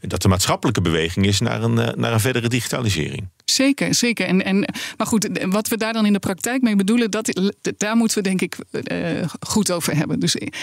dat 0.00 0.22
de 0.22 0.28
maatschappelijke 0.28 0.80
beweging 0.80 1.26
is 1.26 1.40
naar 1.40 1.62
een, 1.62 1.74
naar 1.74 2.12
een 2.12 2.20
verdere 2.20 2.48
digitalisering. 2.48 3.28
Zeker, 3.44 3.94
zeker. 3.94 4.26
En, 4.26 4.44
en, 4.44 4.74
maar 4.96 5.06
goed, 5.06 5.28
wat 5.48 5.68
we 5.68 5.76
daar 5.76 5.92
dan 5.92 6.06
in 6.06 6.12
de 6.12 6.18
praktijk 6.18 6.62
mee 6.62 6.76
bedoelen, 6.76 7.10
dat, 7.10 7.52
daar 7.76 7.96
moeten 7.96 8.16
we 8.16 8.22
denk 8.22 8.40
ik 8.40 8.56
uh, 8.92 9.24
goed 9.40 9.70
over 9.70 9.96
hebben. 9.96 10.20
Dus 10.20 10.34
ik, 10.34 10.56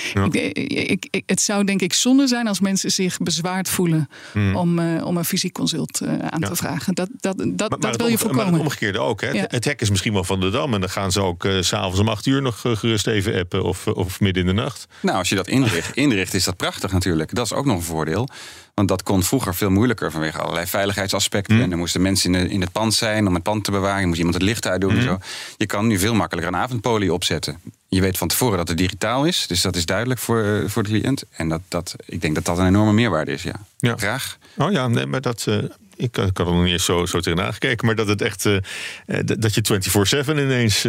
ik, 0.69 1.07
ik, 1.09 1.23
het 1.25 1.41
zou 1.41 1.63
denk 1.63 1.81
ik 1.81 1.93
zonde 1.93 2.27
zijn 2.27 2.47
als 2.47 2.59
mensen 2.59 2.91
zich 2.91 3.17
bezwaard 3.17 3.69
voelen 3.69 4.09
hmm. 4.31 4.55
om, 4.55 4.79
uh, 4.79 5.05
om 5.05 5.17
een 5.17 5.25
fysiek 5.25 5.53
consult 5.53 6.01
uh, 6.01 6.09
aan 6.09 6.39
ja. 6.39 6.47
te 6.47 6.55
vragen. 6.55 6.93
Dat, 6.93 7.09
dat, 7.19 7.37
dat, 7.37 7.69
maar, 7.69 7.79
dat 7.79 7.95
wil 7.95 8.07
je 8.07 8.17
voorkomen. 8.17 8.43
Maar 8.43 8.53
het 8.53 8.61
omgekeerde 8.61 8.99
ook. 8.99 9.21
Hè? 9.21 9.29
Ja. 9.29 9.45
Het 9.47 9.65
hek 9.65 9.81
is 9.81 9.89
misschien 9.89 10.13
wel 10.13 10.23
van 10.23 10.39
de 10.39 10.49
dam 10.49 10.73
en 10.73 10.79
dan 10.79 10.89
gaan 10.89 11.11
ze 11.11 11.21
ook 11.21 11.47
s 11.59 11.67
s'avonds 11.67 11.99
om 11.99 12.07
acht 12.07 12.25
uur 12.25 12.41
nog 12.41 12.59
gerust 12.61 13.07
even 13.07 13.39
appen 13.39 13.63
of, 13.63 13.87
of 13.87 14.19
midden 14.19 14.47
in 14.47 14.55
de 14.55 14.61
nacht. 14.61 14.85
Nou, 14.99 15.17
als 15.17 15.29
je 15.29 15.35
dat 15.35 15.47
inricht, 15.47 15.95
inricht 15.95 16.33
is 16.33 16.43
dat 16.43 16.57
prachtig 16.57 16.91
natuurlijk. 16.91 17.35
Dat 17.35 17.45
is 17.45 17.53
ook 17.53 17.65
nog 17.65 17.75
een 17.75 17.83
voordeel. 17.83 18.27
Want 18.81 18.93
dat 18.93 19.03
kon 19.03 19.23
vroeger 19.23 19.55
veel 19.55 19.69
moeilijker 19.69 20.11
vanwege 20.11 20.37
allerlei 20.37 20.67
veiligheidsaspecten. 20.67 21.53
Hmm. 21.53 21.63
En 21.63 21.69
dan 21.69 21.79
moesten 21.79 22.01
mensen 22.01 22.35
in, 22.35 22.49
in, 22.49 22.61
het 22.61 22.71
pand 22.71 22.93
zijn 22.93 23.27
om 23.27 23.33
het 23.33 23.43
pand 23.43 23.63
te 23.63 23.71
bewaren. 23.71 24.07
moest 24.07 24.17
iemand 24.17 24.35
het 24.35 24.43
licht 24.43 24.67
uitdoen 24.67 24.89
en 24.89 24.97
hmm. 24.97 25.05
zo. 25.05 25.17
Je 25.57 25.65
kan 25.65 25.87
nu 25.87 25.99
veel 25.99 26.13
makkelijker 26.13 26.53
een 26.53 26.59
avondpolie 26.59 27.13
opzetten. 27.13 27.59
Je 27.87 28.01
weet 28.01 28.17
van 28.17 28.27
tevoren 28.27 28.57
dat 28.57 28.67
het 28.67 28.77
digitaal 28.77 29.25
is. 29.25 29.47
Dus 29.47 29.61
dat 29.61 29.75
is 29.75 29.85
duidelijk 29.85 30.19
voor, 30.19 30.43
uh, 30.43 30.69
voor 30.69 30.83
de 30.83 30.89
cliënt. 30.89 31.23
En 31.31 31.49
dat, 31.49 31.61
dat, 31.67 31.95
ik 32.05 32.21
denk 32.21 32.35
dat 32.35 32.45
dat 32.45 32.57
een 32.57 32.67
enorme 32.67 32.93
meerwaarde 32.93 33.31
is. 33.31 33.43
Ja. 33.43 33.55
ja. 33.77 33.95
Graag. 33.97 34.37
Oh 34.57 34.71
ja, 34.71 34.87
nee, 34.87 35.05
maar 35.05 35.21
dat. 35.21 35.45
Uh, 35.49 35.55
ik, 35.95 36.17
ik 36.17 36.37
had 36.37 36.47
er 36.47 36.53
nog 36.53 36.63
niet 36.63 36.71
eens 36.71 36.85
zo, 36.85 37.05
zo 37.05 37.19
tegenaan 37.19 37.53
gekeken. 37.53 37.85
Maar 37.85 37.95
dat 37.95 38.07
het 38.07 38.21
echt. 38.21 38.45
Uh, 38.45 38.57
dat 39.23 39.55
je 39.55 40.23
24-7 40.25 40.29
ineens 40.29 40.81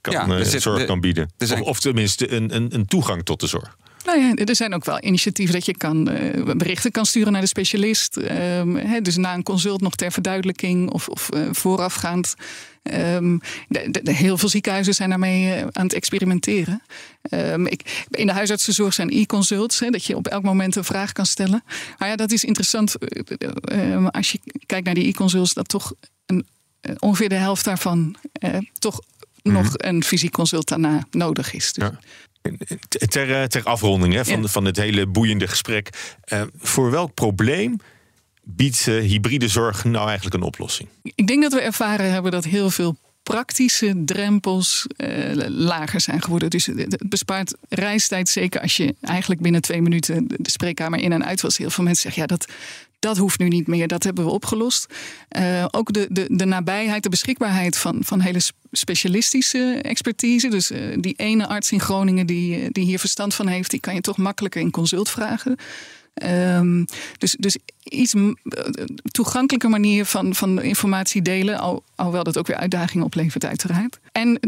kan, 0.00 0.12
ja, 0.12 0.44
zorg 0.44 0.84
kan 0.84 1.00
bieden. 1.00 1.30
Of, 1.38 1.60
of, 1.60 1.80
tenminste 1.80 2.32
een, 2.32 2.54
een, 2.54 2.74
een 2.74 2.86
toegang 2.86 3.24
tot 3.24 3.40
de 3.40 3.46
zorg. 3.46 3.76
Nou 4.04 4.20
ja, 4.20 4.34
er 4.34 4.56
zijn 4.56 4.74
ook 4.74 4.84
wel 4.84 5.04
initiatieven 5.04 5.54
dat 5.54 5.66
je 5.66 5.76
kan, 5.76 6.10
uh, 6.10 6.54
berichten 6.56 6.90
kan 6.90 7.06
sturen 7.06 7.32
naar 7.32 7.40
de 7.40 7.46
specialist. 7.46 8.16
Uh, 8.16 8.96
dus 9.02 9.16
na 9.16 9.34
een 9.34 9.42
consult 9.42 9.80
nog 9.80 9.94
ter 9.94 10.12
verduidelijking 10.12 10.90
of, 10.90 11.08
of 11.08 11.28
uh, 11.34 11.48
voorafgaand. 11.50 12.34
Um, 12.82 13.40
de, 13.68 14.00
de, 14.02 14.12
heel 14.12 14.38
veel 14.38 14.48
ziekenhuizen 14.48 14.94
zijn 14.94 15.08
daarmee 15.08 15.54
eh, 15.54 15.66
aan 15.72 15.84
het 15.84 15.92
experimenteren. 15.92 16.82
Um, 17.30 17.66
ik, 17.66 18.04
in 18.10 18.26
de 18.26 18.32
huisartsenzorg 18.32 18.94
zijn 18.94 19.10
e-consults, 19.10 19.78
dat 19.78 20.04
je 20.04 20.16
op 20.16 20.26
elk 20.26 20.42
moment 20.42 20.76
een 20.76 20.84
vraag 20.84 21.12
kan 21.12 21.26
stellen. 21.26 21.64
Maar 21.98 22.08
ja, 22.08 22.16
dat 22.16 22.32
is 22.32 22.44
interessant 22.44 22.96
ehm, 22.98 24.06
als 24.06 24.32
je 24.32 24.40
kijkt 24.66 24.84
naar 24.84 24.94
die 24.94 25.08
e-consults, 25.08 25.52
dat 25.52 25.68
toch 25.68 25.92
een, 26.26 26.46
ongeveer 26.98 27.28
de 27.28 27.34
helft 27.34 27.64
daarvan 27.64 28.16
toch 28.78 29.00
nog 29.42 29.64
mhm. 29.64 29.88
een 29.88 30.04
fysiek 30.04 30.32
consult 30.32 30.68
daarna 30.68 31.06
nodig 31.10 31.52
is. 31.52 31.72
Dus. 31.72 31.84
Ja. 31.84 31.98
Ter, 32.88 33.40
eh, 33.40 33.44
ter 33.44 33.64
afronding 33.64 34.14
hè, 34.14 34.24
van, 34.24 34.48
van 34.48 34.64
het 34.64 34.76
hele 34.76 35.06
boeiende 35.06 35.48
gesprek. 35.48 35.88
Uh, 36.32 36.42
voor 36.58 36.90
welk 36.90 37.14
probleem 37.14 37.76
biedt 38.42 38.84
hybride 38.84 39.48
zorg 39.48 39.84
nou 39.84 40.06
eigenlijk 40.06 40.36
een 40.36 40.42
oplossing? 40.42 40.88
Ik 41.02 41.26
denk 41.26 41.42
dat 41.42 41.52
we 41.52 41.60
ervaren 41.60 42.12
hebben 42.12 42.32
dat 42.32 42.44
heel 42.44 42.70
veel 42.70 42.96
praktische 43.22 44.02
drempels 44.04 44.86
uh, 44.96 45.08
lager 45.48 46.00
zijn 46.00 46.22
geworden. 46.22 46.50
Dus 46.50 46.66
het 46.66 47.08
bespaart 47.08 47.54
reistijd, 47.68 48.28
zeker 48.28 48.60
als 48.60 48.76
je 48.76 48.94
eigenlijk 49.00 49.40
binnen 49.40 49.60
twee 49.60 49.82
minuten 49.82 50.24
de 50.28 50.50
spreekkamer 50.50 51.00
in 51.00 51.12
en 51.12 51.24
uit 51.24 51.40
was. 51.40 51.58
Heel 51.58 51.70
veel 51.70 51.84
mensen 51.84 52.02
zeggen, 52.02 52.22
ja, 52.22 52.28
dat, 52.28 52.46
dat 52.98 53.16
hoeft 53.16 53.38
nu 53.38 53.48
niet 53.48 53.66
meer, 53.66 53.88
dat 53.88 54.02
hebben 54.02 54.24
we 54.24 54.30
opgelost. 54.30 54.86
Uh, 55.36 55.64
ook 55.70 55.92
de, 55.92 56.06
de, 56.10 56.26
de 56.28 56.44
nabijheid, 56.44 57.02
de 57.02 57.08
beschikbaarheid 57.08 57.78
van, 57.78 57.98
van 58.04 58.20
hele 58.20 58.40
specialistische 58.72 59.78
expertise. 59.82 60.48
Dus 60.48 60.70
uh, 60.70 60.96
die 60.98 61.14
ene 61.16 61.46
arts 61.46 61.72
in 61.72 61.80
Groningen 61.80 62.26
die, 62.26 62.72
die 62.72 62.84
hier 62.84 62.98
verstand 62.98 63.34
van 63.34 63.46
heeft, 63.46 63.70
die 63.70 63.80
kan 63.80 63.94
je 63.94 64.00
toch 64.00 64.16
makkelijker 64.16 64.60
in 64.60 64.70
consult 64.70 65.08
vragen. 65.08 65.56
Um, 66.14 66.84
dus, 67.18 67.36
dus 67.38 67.58
iets 67.82 68.14
toegankelijke 69.10 69.68
manier 69.68 70.04
van, 70.04 70.34
van 70.34 70.62
informatie 70.62 71.22
delen, 71.22 71.58
al, 71.58 71.82
alhoewel 71.94 72.24
dat 72.24 72.38
ook 72.38 72.46
weer 72.46 72.56
uitdagingen 72.56 73.06
oplevert, 73.06 73.44
uiteraard. 73.44 74.00
En 74.12 74.38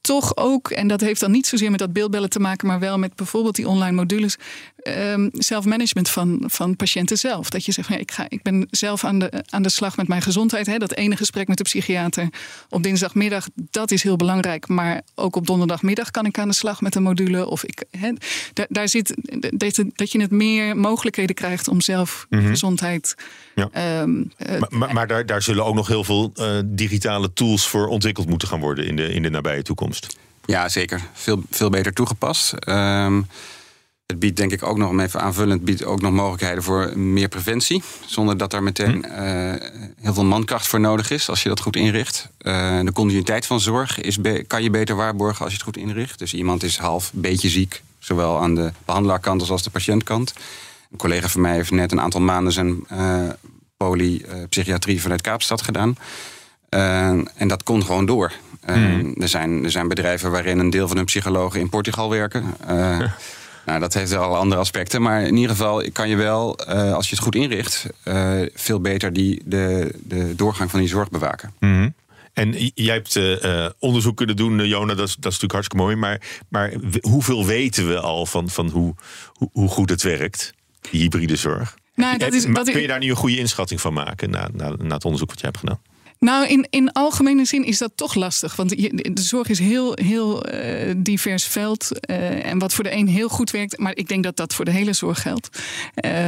toch 0.00 0.36
ook, 0.36 0.70
en 0.70 0.88
dat 0.88 1.00
heeft 1.00 1.20
dan 1.20 1.30
niet 1.30 1.46
zozeer 1.46 1.70
met 1.70 1.78
dat 1.78 1.92
beeldbellen 1.92 2.30
te 2.30 2.38
maken, 2.38 2.66
maar 2.66 2.78
wel 2.78 2.98
met 2.98 3.14
bijvoorbeeld 3.14 3.54
die 3.56 3.68
online 3.68 3.96
modules, 3.96 4.36
um, 4.84 5.28
zelfmanagement 5.32 6.10
van, 6.10 6.44
van 6.46 6.76
patiënten 6.76 7.16
zelf. 7.16 7.50
Dat 7.50 7.64
je 7.64 7.72
zegt, 7.72 7.88
ja, 7.88 7.96
ik, 7.96 8.10
ga, 8.10 8.26
ik 8.28 8.42
ben 8.42 8.66
zelf 8.70 9.04
aan 9.04 9.18
de, 9.18 9.44
aan 9.50 9.62
de 9.62 9.68
slag 9.68 9.96
met 9.96 10.08
mijn 10.08 10.22
gezondheid. 10.22 10.66
Hè, 10.66 10.78
dat 10.78 10.94
ene 10.94 11.16
gesprek 11.16 11.48
met 11.48 11.56
de 11.56 11.64
psychiater 11.64 12.28
op 12.68 12.82
dinsdagmiddag, 12.82 13.48
dat 13.54 13.90
is 13.90 14.02
heel 14.02 14.16
belangrijk. 14.16 14.68
Maar 14.68 15.02
ook 15.14 15.36
op 15.36 15.46
donderdagmiddag 15.46 16.10
kan 16.10 16.26
ik 16.26 16.38
aan 16.38 16.48
de 16.48 16.54
slag 16.54 16.80
met 16.80 16.94
een 16.94 17.02
module. 17.02 17.46
Of 17.46 17.64
ik, 17.64 17.84
hè, 17.90 18.12
daar, 18.52 18.66
daar 18.68 18.88
zit 18.88 19.14
dat, 19.50 19.84
dat 19.94 20.12
je 20.12 20.20
het 20.20 20.30
meer 20.30 20.76
mogelijkheden 20.76 21.34
krijgt 21.34 21.68
om 21.68 21.80
zelf 21.80 22.26
mm 22.28 22.48
gezondheid. 22.50 23.14
Ja. 23.54 24.00
Um, 24.00 24.32
maar, 24.68 24.94
maar, 24.94 25.06
daar, 25.06 25.26
daar 25.26 25.42
zullen 25.42 25.64
ook 25.64 25.74
nog 25.74 25.88
heel 25.88 26.04
veel 26.04 26.32
uh, 26.34 26.58
digitale 26.64 27.32
tools 27.32 27.68
voor 27.68 27.86
ontwikkeld 27.86 28.28
moeten 28.28 28.48
gaan 28.48 28.60
worden 28.60 28.86
in 28.86 28.96
de, 28.96 29.12
in 29.12 29.22
de 29.22 29.30
nabije 29.30 29.62
toekomst. 29.62 29.89
Ja, 30.44 30.68
zeker. 30.68 31.00
Veel, 31.12 31.42
veel 31.50 31.70
beter 31.70 31.92
toegepast. 31.92 32.54
Um, 32.68 33.26
Het 34.06 34.18
biedt 34.18 34.36
denk 34.36 34.52
ik 34.52 34.62
ook 34.62 34.76
nog, 34.76 34.88
om 34.88 35.00
even 35.00 35.20
aanvullend, 35.20 35.64
biedt 35.64 35.84
ook 35.84 36.00
nog 36.00 36.12
mogelijkheden 36.12 36.62
voor 36.62 36.98
meer 36.98 37.28
preventie. 37.28 37.82
Zonder 38.06 38.36
dat 38.36 38.50
daar 38.50 38.62
meteen 38.62 39.04
hm. 39.04 39.58
heel 40.00 40.14
veel 40.14 40.24
mankracht 40.24 40.66
voor 40.66 40.80
nodig 40.80 41.10
is 41.10 41.28
als 41.28 41.42
je 41.42 41.48
dat 41.48 41.60
goed 41.60 41.76
inricht. 41.76 42.28
de 42.38 42.90
continuïteit 42.92 43.46
van 43.46 43.60
zorg 43.60 44.00
is 44.00 44.18
kan 44.46 44.62
je 44.62 44.70
beter 44.70 44.96
waarborgen 44.96 45.44
als 45.44 45.50
je 45.52 45.56
het 45.56 45.66
goed 45.66 45.76
inricht. 45.76 46.18
Dus 46.18 46.34
iemand 46.34 46.62
is 46.62 46.76
half, 46.78 47.10
beetje 47.14 47.48
ziek, 47.48 47.82
zowel 47.98 48.40
aan 48.40 48.54
de 48.54 48.72
behandelaarkant 48.84 49.40
als, 49.40 49.50
als 49.50 49.62
de 49.62 49.70
patiëntkant. 49.70 50.32
Een 50.90 50.98
collega 50.98 51.28
van 51.28 51.40
mij 51.40 51.54
heeft 51.54 51.70
net 51.70 51.92
een 51.92 52.00
aantal 52.00 52.20
maanden 52.20 52.52
zijn 52.52 52.84
uh, 52.92 53.28
polypsychiatrie 53.76 55.00
vanuit 55.00 55.20
Kaapstad 55.20 55.62
gedaan. 55.62 55.96
En 57.34 57.48
dat 57.48 57.62
kon 57.62 57.84
gewoon 57.84 58.06
door. 58.06 58.32
Hmm. 58.64 59.14
er, 59.18 59.28
zijn, 59.28 59.64
er 59.64 59.70
zijn 59.70 59.88
bedrijven 59.88 60.30
waarin 60.30 60.58
een 60.58 60.70
deel 60.70 60.88
van 60.88 60.96
hun 60.96 61.06
psychologen 61.06 61.60
in 61.60 61.68
Portugal 61.68 62.10
werken. 62.10 62.44
nou, 63.66 63.80
dat 63.80 63.94
heeft 63.94 64.10
wel 64.10 64.36
andere 64.36 64.60
aspecten. 64.60 65.02
Maar 65.02 65.22
in 65.22 65.36
ieder 65.36 65.50
geval 65.50 65.84
kan 65.92 66.08
je 66.08 66.16
wel, 66.16 66.58
als 66.68 67.08
je 67.08 67.14
het 67.14 67.24
goed 67.24 67.34
inricht, 67.34 67.86
veel 68.54 68.80
beter 68.80 69.12
die, 69.12 69.42
de, 69.44 69.94
de 70.02 70.34
doorgang 70.36 70.70
van 70.70 70.80
die 70.80 70.88
zorg 70.88 71.10
bewaken. 71.10 71.52
Hmm. 71.58 71.94
En 72.32 72.70
jij 72.74 72.94
hebt 72.94 73.16
uh, 73.16 73.66
onderzoek 73.78 74.16
kunnen 74.16 74.36
doen, 74.36 74.66
Jona, 74.66 74.94
dat 74.94 75.08
is, 75.08 75.14
dat 75.14 75.32
is 75.32 75.40
natuurlijk 75.40 75.52
hartstikke 75.52 75.84
mooi. 75.84 75.96
Maar, 75.96 76.20
maar 76.48 76.72
hoeveel 77.00 77.46
weten 77.46 77.88
we 77.88 78.00
al 78.00 78.26
van, 78.26 78.48
van 78.48 78.68
hoe, 78.68 78.94
hoe, 79.32 79.48
hoe 79.52 79.68
goed 79.68 79.90
het 79.90 80.02
werkt? 80.02 80.52
die 80.90 81.00
hybride 81.00 81.36
zorg. 81.36 81.78
Nou, 81.94 82.18
dat 82.18 82.32
is, 82.32 82.44
dat 82.44 82.70
Kun 82.70 82.80
je 82.80 82.86
daar 82.86 82.98
nu 82.98 83.10
een 83.10 83.16
goede 83.16 83.38
inschatting 83.38 83.80
van 83.80 83.92
maken 83.92 84.30
na, 84.30 84.48
na, 84.52 84.74
na 84.78 84.94
het 84.94 85.04
onderzoek 85.04 85.28
wat 85.28 85.40
je 85.40 85.46
hebt 85.46 85.58
gedaan? 85.58 85.80
Nou, 86.20 86.46
in, 86.46 86.66
in 86.70 86.92
algemene 86.92 87.44
zin 87.44 87.64
is 87.64 87.78
dat 87.78 87.92
toch 87.94 88.14
lastig. 88.14 88.56
Want 88.56 88.70
de 89.14 89.22
zorg 89.22 89.48
is 89.48 89.58
heel, 89.58 89.92
heel 89.94 90.54
uh, 90.54 90.94
divers 90.96 91.44
veld. 91.44 91.88
Uh, 92.10 92.46
en 92.46 92.58
wat 92.58 92.74
voor 92.74 92.84
de 92.84 92.92
een 92.92 93.08
heel 93.08 93.28
goed 93.28 93.50
werkt. 93.50 93.78
Maar 93.78 93.96
ik 93.96 94.08
denk 94.08 94.24
dat 94.24 94.36
dat 94.36 94.54
voor 94.54 94.64
de 94.64 94.70
hele 94.70 94.92
zorg 94.92 95.22
geldt. 95.22 95.62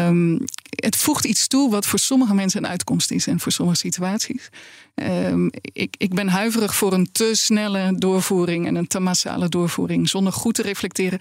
Um, 0.07 0.45
het 0.70 0.97
voegt 0.97 1.24
iets 1.24 1.47
toe 1.47 1.70
wat 1.70 1.86
voor 1.86 1.99
sommige 1.99 2.34
mensen 2.34 2.64
een 2.64 2.70
uitkomst 2.70 3.11
is. 3.11 3.26
En 3.26 3.40
voor 3.40 3.53
sommige 3.53 3.78
situaties. 3.78 4.49
Um, 4.95 5.51
ik, 5.61 5.95
ik 5.99 6.14
ben 6.14 6.28
huiverig 6.28 6.74
voor 6.74 6.93
een 6.93 7.12
te 7.12 7.30
snelle 7.32 7.93
doorvoering. 7.99 8.66
En 8.66 8.74
een 8.74 8.86
te 8.86 9.01
massale 9.01 9.49
doorvoering. 9.49 10.09
Zonder 10.09 10.32
goed 10.32 10.55
te 10.55 10.62
reflecteren 10.62 11.20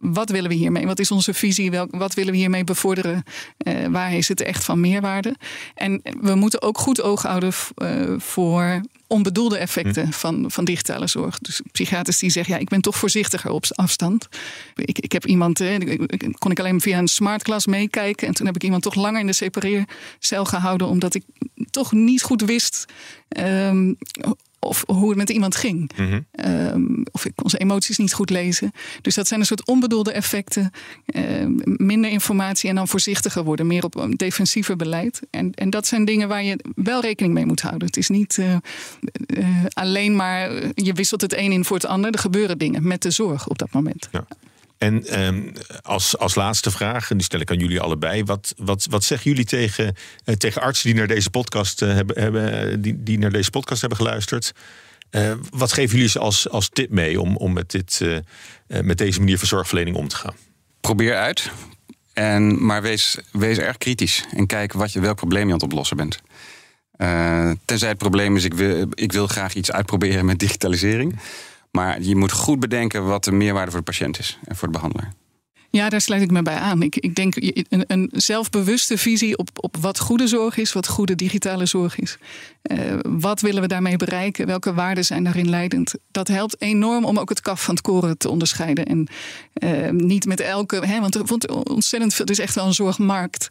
wat 0.00 0.30
willen 0.30 0.50
we 0.50 0.56
hiermee? 0.56 0.86
Wat 0.86 0.98
is 0.98 1.10
onze 1.10 1.34
visie? 1.34 1.70
wat 1.90 2.14
willen 2.14 2.32
we 2.32 2.38
hiermee 2.38 2.64
bevorderen? 2.64 3.24
Uh, 3.66 3.86
waar 3.86 4.14
is 4.14 4.28
het 4.28 4.42
echt 4.42 4.64
van 4.64 4.80
meerwaarde? 4.80 5.34
En 5.74 6.00
we 6.20 6.34
moeten 6.34 6.62
ook 6.62 6.78
goed 6.78 7.02
oog 7.02 7.22
houden 7.22 7.52
uh, 7.76 8.14
voor 8.18 8.80
onbedoelde 9.06 9.58
effecten 9.58 10.04
hm. 10.04 10.10
van, 10.10 10.50
van 10.50 10.64
digitale 10.64 11.06
zorg. 11.06 11.38
Dus 11.38 11.60
psychiaters 11.72 12.18
die 12.18 12.30
zeggen, 12.30 12.54
ja, 12.54 12.60
ik 12.60 12.68
ben 12.68 12.80
toch 12.80 12.96
voorzichtiger 12.96 13.50
op 13.50 13.64
afstand. 13.74 14.28
Ik, 14.74 14.98
ik 14.98 15.12
heb 15.12 15.26
iemand, 15.26 15.60
eh, 15.60 15.98
kon 16.38 16.50
ik 16.50 16.58
alleen 16.58 16.80
via 16.80 16.98
een 16.98 17.08
smartclass 17.08 17.66
meekijken. 17.66 18.26
En 18.26 18.34
toen 18.34 18.46
heb 18.46 18.54
ik 18.54 18.62
iemand 18.62 18.82
toch 18.82 18.94
langer 18.94 19.20
in 19.20 19.26
de 19.26 19.32
separeercel 19.32 20.44
gehouden, 20.44 20.86
omdat 20.86 21.14
ik 21.14 21.24
toch 21.70 21.92
niet 21.92 22.22
goed 22.22 22.42
wist 22.42 22.84
um, 23.28 23.96
of 24.60 24.84
hoe 24.86 25.08
het 25.08 25.16
met 25.16 25.30
iemand 25.30 25.56
ging. 25.56 25.90
Mhm. 25.96 26.20
Ehm, 26.32 27.02
of 27.12 27.24
ik 27.24 27.32
kon 27.34 27.50
zijn 27.50 27.62
emoties 27.62 27.98
niet 27.98 28.12
goed 28.12 28.30
lezen. 28.30 28.72
Dus 29.02 29.14
dat 29.14 29.28
zijn 29.28 29.40
een 29.40 29.46
soort 29.46 29.66
onbedoelde 29.66 30.12
effecten. 30.12 30.70
Ehm, 31.06 31.52
minder 31.64 32.10
informatie 32.10 32.68
en 32.68 32.74
dan 32.74 32.88
voorzichtiger 32.88 33.44
worden. 33.44 33.66
Meer 33.66 33.84
op 33.84 33.96
een 33.96 34.14
defensiever 34.14 34.76
beleid. 34.76 35.20
En, 35.30 35.54
en 35.54 35.70
dat 35.70 35.86
zijn 35.86 36.04
dingen 36.04 36.28
waar 36.28 36.44
je 36.44 36.64
wel 36.74 37.00
rekening 37.00 37.34
mee 37.34 37.46
moet 37.46 37.60
houden. 37.60 37.86
Het 37.86 37.96
is 37.96 38.08
niet 38.08 38.36
uh, 38.36 38.56
uh, 39.26 39.46
alleen 39.72 40.16
maar 40.16 40.52
je 40.74 40.92
wisselt 40.92 41.20
het 41.20 41.36
een 41.36 41.52
in 41.52 41.64
voor 41.64 41.76
het 41.76 41.86
ander. 41.86 42.10
Er 42.10 42.18
gebeuren 42.18 42.58
dingen 42.58 42.86
met 42.86 43.02
de 43.02 43.10
zorg 43.10 43.48
op 43.48 43.58
dat 43.58 43.72
moment. 43.72 44.08
Ja. 44.12 44.26
En 44.80 45.20
um, 45.20 45.52
als, 45.82 46.18
als 46.18 46.34
laatste 46.34 46.70
vraag, 46.70 47.10
en 47.10 47.16
die 47.16 47.26
stel 47.26 47.40
ik 47.40 47.50
aan 47.50 47.58
jullie 47.58 47.80
allebei. 47.80 48.24
Wat, 48.24 48.54
wat, 48.56 48.86
wat 48.90 49.04
zeggen 49.04 49.30
jullie 49.30 49.46
tegen, 49.46 49.96
uh, 50.24 50.34
tegen 50.34 50.62
artsen 50.62 50.86
die 50.86 50.98
naar 50.98 51.06
deze 51.06 51.30
podcast 51.30 51.82
uh, 51.82 51.94
hebben, 51.94 52.22
hebben, 52.22 52.82
die, 52.82 53.02
die 53.02 53.18
naar 53.18 53.32
deze 53.32 53.50
podcast 53.50 53.80
hebben 53.80 53.98
geluisterd? 53.98 54.52
Wat 55.50 55.72
geven 55.72 55.98
jullie 55.98 56.18
als, 56.18 56.48
als 56.48 56.68
tip 56.68 56.90
mee 56.90 57.20
om, 57.20 57.36
om 57.36 57.52
met, 57.52 57.70
dit, 57.70 58.00
met 58.66 58.98
deze 58.98 59.18
manier 59.18 59.38
van 59.38 59.48
zorgverlening 59.48 59.96
om 59.96 60.08
te 60.08 60.16
gaan? 60.16 60.34
Probeer 60.80 61.16
uit. 61.16 61.50
En, 62.12 62.64
maar 62.64 62.82
wees, 62.82 63.18
wees 63.32 63.58
erg 63.58 63.78
kritisch. 63.78 64.24
En 64.36 64.46
kijk 64.46 64.72
wat 64.72 64.92
je, 64.92 65.00
welk 65.00 65.16
probleem 65.16 65.46
je 65.46 65.52
aan 65.52 65.60
het 65.60 65.62
oplossen 65.62 65.96
bent. 65.96 66.20
tenzij 67.64 67.88
het 67.88 67.98
probleem 67.98 68.36
is, 68.36 68.44
ik 68.44 68.54
wil, 68.54 68.86
ik 68.94 69.12
wil 69.12 69.26
graag 69.26 69.54
iets 69.54 69.72
uitproberen 69.72 70.24
met 70.24 70.38
digitalisering. 70.38 71.18
Maar 71.70 72.02
je 72.02 72.16
moet 72.16 72.32
goed 72.32 72.60
bedenken 72.60 73.06
wat 73.06 73.24
de 73.24 73.32
meerwaarde 73.32 73.70
voor 73.70 73.80
de 73.80 73.86
patiënt 73.86 74.18
is 74.18 74.38
en 74.44 74.56
voor 74.56 74.68
de 74.68 74.74
behandelaar. 74.74 75.12
Ja, 75.70 75.88
daar 75.88 76.00
sluit 76.00 76.22
ik 76.22 76.30
me 76.30 76.42
bij 76.42 76.54
aan. 76.54 76.82
Ik, 76.82 76.96
ik 76.96 77.14
denk 77.14 77.34
een, 77.36 77.84
een 77.86 78.10
zelfbewuste 78.12 78.98
visie 78.98 79.38
op, 79.38 79.48
op 79.54 79.76
wat 79.76 79.98
goede 79.98 80.26
zorg 80.26 80.56
is, 80.56 80.72
wat 80.72 80.88
goede 80.88 81.14
digitale 81.14 81.66
zorg 81.66 81.98
is. 81.98 82.18
Uh, 82.62 82.78
wat 83.02 83.40
willen 83.40 83.62
we 83.62 83.68
daarmee 83.68 83.96
bereiken? 83.96 84.46
Welke 84.46 84.74
waarden 84.74 85.04
zijn 85.04 85.24
daarin 85.24 85.48
leidend? 85.48 85.94
Dat 86.10 86.28
helpt 86.28 86.60
enorm 86.62 87.04
om 87.04 87.18
ook 87.18 87.28
het 87.28 87.40
kaf 87.40 87.62
van 87.62 87.74
het 87.74 87.82
koren 87.82 88.18
te 88.18 88.28
onderscheiden. 88.28 88.84
En 88.84 89.08
uh, 89.64 89.90
niet 89.90 90.24
met 90.24 90.40
elke, 90.40 90.86
hè, 90.86 91.00
want, 91.00 91.14
want 91.14 91.68
ontzettend 91.68 92.14
veel, 92.14 92.24
het 92.24 92.38
is 92.38 92.44
echt 92.44 92.54
wel 92.54 92.66
een 92.66 92.74
zorgmarkt. 92.74 93.48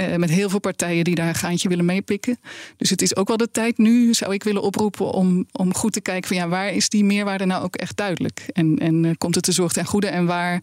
Uh, 0.00 0.16
met 0.16 0.30
heel 0.30 0.48
veel 0.48 0.58
partijen 0.58 1.04
die 1.04 1.14
daar 1.14 1.28
een 1.28 1.34
gaantje 1.34 1.68
willen 1.68 1.84
meepikken. 1.84 2.38
Dus 2.76 2.90
het 2.90 3.02
is 3.02 3.16
ook 3.16 3.28
wel 3.28 3.36
de 3.36 3.50
tijd 3.50 3.78
nu, 3.78 4.14
zou 4.14 4.32
ik 4.32 4.44
willen 4.44 4.62
oproepen, 4.62 5.10
om, 5.10 5.46
om 5.52 5.74
goed 5.74 5.92
te 5.92 6.00
kijken 6.00 6.28
van 6.28 6.36
ja, 6.36 6.48
waar 6.48 6.72
is 6.72 6.88
die 6.88 7.04
meerwaarde 7.04 7.44
nou 7.44 7.64
ook 7.64 7.76
echt 7.76 7.96
duidelijk? 7.96 8.44
En, 8.52 8.78
en 8.78 9.18
komt 9.18 9.34
het 9.34 9.44
de 9.44 9.52
zorg 9.52 9.72
ten 9.72 9.86
goede 9.86 10.06
en 10.06 10.26
waar 10.26 10.62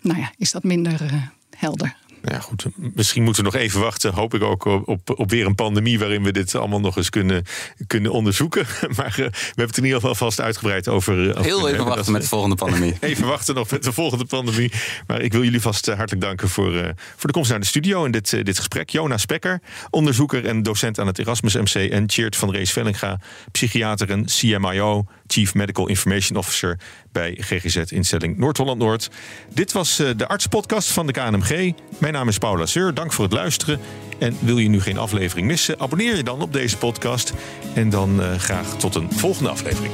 nou 0.00 0.18
ja, 0.18 0.32
is 0.36 0.50
dat 0.50 0.62
minder 0.62 1.02
eh, 1.02 1.12
helder. 1.56 1.96
Ja, 2.24 2.40
goed. 2.40 2.66
Misschien 2.94 3.22
moeten 3.22 3.44
we 3.44 3.50
nog 3.50 3.60
even 3.60 3.80
wachten. 3.80 4.14
Hoop 4.14 4.34
ik 4.34 4.42
ook 4.42 4.64
op, 4.64 5.18
op 5.18 5.30
weer 5.30 5.46
een 5.46 5.54
pandemie 5.54 5.98
waarin 5.98 6.22
we 6.22 6.32
dit 6.32 6.54
allemaal 6.54 6.80
nog 6.80 6.96
eens 6.96 7.10
kunnen, 7.10 7.44
kunnen 7.86 8.12
onderzoeken. 8.12 8.66
Maar 8.96 9.10
uh, 9.10 9.16
we 9.16 9.22
hebben 9.46 9.66
het 9.66 9.76
in 9.76 9.84
ieder 9.84 10.00
geval 10.00 10.14
vast 10.14 10.40
uitgebreid 10.40 10.88
over. 10.88 11.30
Eh, 11.30 11.42
Heel 11.42 11.68
even 11.68 11.84
wachten 11.84 12.12
met 12.12 12.22
de 12.22 12.28
volgende 12.28 12.56
pandemie. 12.56 12.94
even 13.00 13.26
wachten 13.26 13.54
nog 13.54 13.70
met 13.70 13.82
de 13.82 13.92
volgende 13.92 14.24
pandemie. 14.24 14.72
Maar 15.06 15.20
ik 15.20 15.32
wil 15.32 15.44
jullie 15.44 15.60
vast 15.60 15.86
hartelijk 15.86 16.20
danken 16.20 16.48
voor, 16.48 16.72
uh, 16.72 16.82
voor 17.16 17.26
de 17.26 17.32
komst 17.32 17.50
naar 17.50 17.60
de 17.60 17.66
studio 17.66 18.04
en 18.04 18.10
dit, 18.10 18.30
dit 18.30 18.56
gesprek. 18.56 18.90
Jonas 18.90 19.20
Spekker, 19.20 19.60
onderzoeker 19.90 20.46
en 20.46 20.62
docent 20.62 20.98
aan 20.98 21.06
het 21.06 21.18
Erasmus 21.18 21.54
MC. 21.54 21.90
En 21.90 22.10
Cheert 22.10 22.36
van 22.36 22.50
Rees 22.50 22.72
Vellinga, 22.72 23.20
psychiater 23.52 24.10
en 24.10 24.24
CMIO, 24.24 25.06
Chief 25.32 25.54
Medical 25.54 25.88
Information 25.88 26.38
Officer 26.38 26.78
bij 27.12 27.36
GGZ-instelling 27.40 28.38
Noord-Holland-Noord. 28.38 29.10
Dit 29.54 29.72
was 29.72 29.96
de 29.96 30.28
artspodcast 30.28 30.92
van 30.92 31.06
de 31.06 31.12
KNMG. 31.12 31.72
Mijn 31.98 32.12
naam 32.12 32.28
is 32.28 32.38
Paula 32.38 32.66
Seur. 32.66 32.94
Dank 32.94 33.12
voor 33.12 33.24
het 33.24 33.32
luisteren. 33.32 33.80
En 34.18 34.36
wil 34.40 34.58
je 34.58 34.68
nu 34.68 34.80
geen 34.80 34.98
aflevering 34.98 35.46
missen, 35.46 35.80
abonneer 35.80 36.16
je 36.16 36.22
dan 36.22 36.40
op 36.42 36.52
deze 36.52 36.76
podcast. 36.76 37.32
En 37.74 37.90
dan 37.90 38.20
uh, 38.20 38.34
graag 38.34 38.76
tot 38.76 38.94
een 38.94 39.12
volgende 39.12 39.50
aflevering. 39.50 39.92